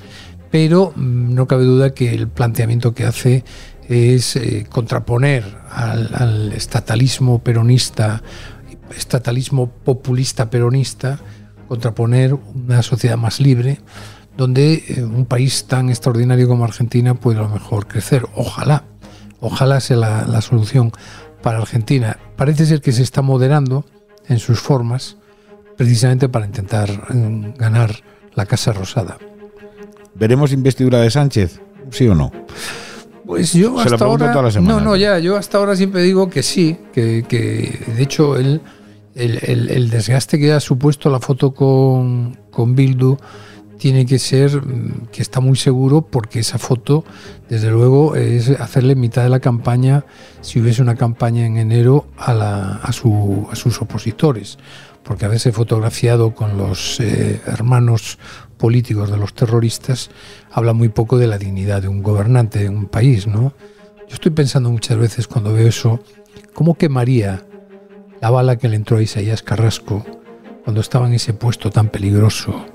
[0.51, 3.43] pero mm, no cabe duda que el planteamiento que hace
[3.89, 8.21] es eh, contraponer al, estatalismo peronista,
[8.95, 11.19] estatalismo populista peronista,
[11.67, 13.79] contraponer una sociedad más libre,
[14.37, 18.27] donde eh, un país tan extraordinario como Argentina puede a lo mejor crecer.
[18.35, 18.83] Ojalá,
[19.41, 20.91] ojalá sea la, solución
[21.41, 22.19] para Argentina.
[22.37, 23.85] Parece ser que se está moderando
[24.27, 25.17] en sus formas,
[25.77, 27.95] precisamente para intentar mm, ganar
[28.35, 29.17] la Casa Rosada.
[30.13, 31.59] ¿Veremos investidura de Sánchez?
[31.89, 32.31] ¿Sí o no?
[33.29, 34.33] Pues yo hasta ahora.
[34.59, 37.21] no, no, ya, yo hasta ahora siempre digo que sí, que,
[37.95, 38.59] de hecho el,
[39.13, 43.19] el, desgaste que ha supuesto la foto con, con Bildu
[43.77, 47.05] tiene que ser mm, que está muy seguro porque esa foto,
[47.47, 50.05] desde luego, es hacerle mitad de la campaña,
[50.41, 54.57] si hubiese una campaña en enero, a, la, a, su, a sus opositores.
[55.03, 58.17] Porque haberse fotografiado con los eh, hermanos
[58.59, 60.11] políticos de los terroristas
[60.51, 63.53] habla muy poco de la dignidad de un gobernante de un país, ¿no?
[64.07, 66.03] Yo estoy pensando muchas veces cuando veo eso,
[66.53, 67.45] ¿cómo quemaría
[68.21, 70.05] la bala que le entró a Isaías Carrasco
[70.63, 72.65] cuando estaba en ese puesto tan peligroso,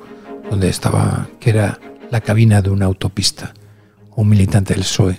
[0.51, 1.79] donde estaba, que era
[2.11, 3.53] la cabina de una autopista,
[4.17, 5.19] un militante del PSOE?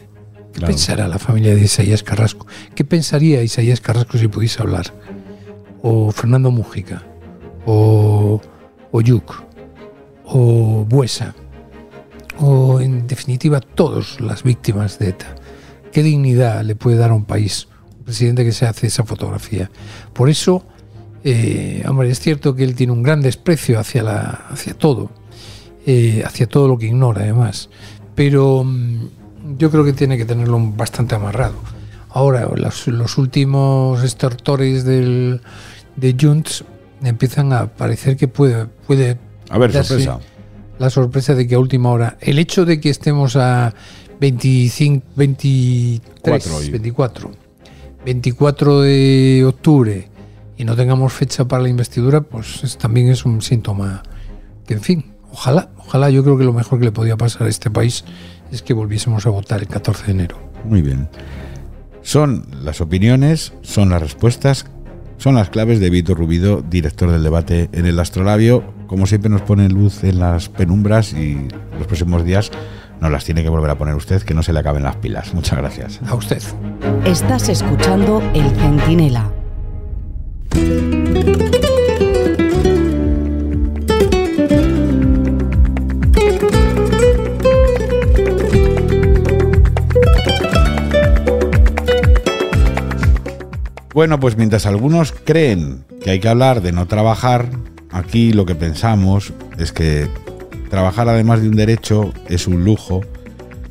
[0.51, 2.47] ¿Qué pensará la familia de Isaías Carrasco?
[2.73, 4.85] ¿Qué pensaría Isaías Carrasco si pudiese hablar?
[5.83, 7.03] O Fernando Mújica,
[7.65, 8.41] o,
[8.91, 9.45] o Yuk,
[10.37, 11.33] o Buesa,
[12.39, 15.33] o en definitiva todas las víctimas de ETA.
[15.93, 19.71] ¿Qué dignidad le puede dar a un país un presidente que se hace esa fotografía?
[20.11, 20.65] Por eso,
[21.23, 25.09] eh, hombre, es cierto que él tiene un gran desprecio hacia, la, hacia todo,
[25.85, 27.69] eh, hacia todo lo que ignora además,
[28.13, 31.55] pero mm, yo creo que tiene que tenerlo bastante amarrado.
[32.09, 35.39] Ahora, los, últimos extortores del,
[35.95, 36.65] de Junts
[37.01, 39.17] empiezan a parecer que puede, puede
[39.49, 40.19] a ver, sorpresa.
[40.79, 43.73] La sorpresa de que a última hora, el hecho de que estemos a
[44.19, 46.69] 25, 23, Cuatro hoy.
[46.69, 47.31] 24,
[48.05, 50.09] 24 de octubre
[50.57, 54.03] y no tengamos fecha para la investidura, pues es- también es un síntoma
[54.67, 57.49] que, en fin, ojalá, ojalá yo creo que lo mejor que le podía pasar a
[57.49, 58.03] este país
[58.51, 60.37] es que volviésemos a votar el 14 de enero.
[60.65, 61.07] Muy bien.
[62.01, 64.65] Son las opiniones, son las respuestas,
[65.17, 68.63] son las claves de Vito Rubido, director del debate en el Astrolabio.
[68.87, 71.47] Como siempre nos pone luz en las penumbras y
[71.77, 72.51] los próximos días
[73.01, 75.33] nos las tiene que volver a poner usted, que no se le acaben las pilas.
[75.33, 75.99] Muchas gracias.
[76.07, 76.41] A usted.
[77.05, 79.31] Estás escuchando El Centinela.
[93.95, 97.47] Bueno, pues mientras algunos creen que hay que hablar de no trabajar,
[97.93, 100.09] aquí lo que pensamos es que
[100.69, 102.99] trabajar además de un derecho es un lujo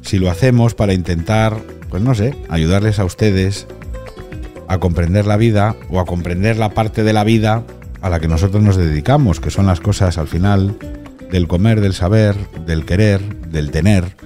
[0.01, 1.59] si lo hacemos para intentar,
[1.91, 3.67] pues no sé, ayudarles a ustedes
[4.67, 7.63] a comprender la vida o a comprender la parte de la vida
[8.01, 10.79] a la que nosotros nos dedicamos, que son las cosas al final
[11.31, 12.35] del comer, del saber,
[12.65, 13.21] del querer,
[13.51, 14.17] del tener.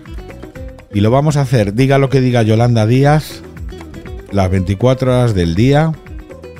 [0.94, 3.42] Y lo vamos a hacer, diga lo que diga Yolanda Díaz,
[4.30, 5.92] las 24 horas del día,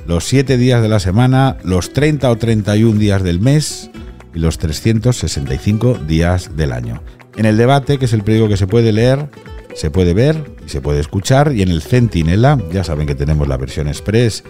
[0.07, 3.90] los 7 días de la semana, los 30 o 31 días del mes
[4.35, 7.03] y los 365 días del año.
[7.36, 9.28] En el debate, que es el periódico que se puede leer,
[9.74, 13.47] se puede ver y se puede escuchar, y en el Centinela, ya saben que tenemos
[13.47, 14.43] la versión express,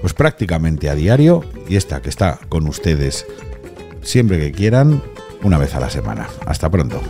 [0.00, 3.26] pues prácticamente a diario, y esta que está con ustedes
[4.02, 5.02] siempre que quieran,
[5.42, 6.26] una vez a la semana.
[6.46, 7.00] Hasta pronto.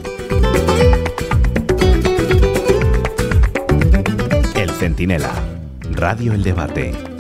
[4.94, 5.32] Centinela.
[5.90, 7.13] Radio El Debate.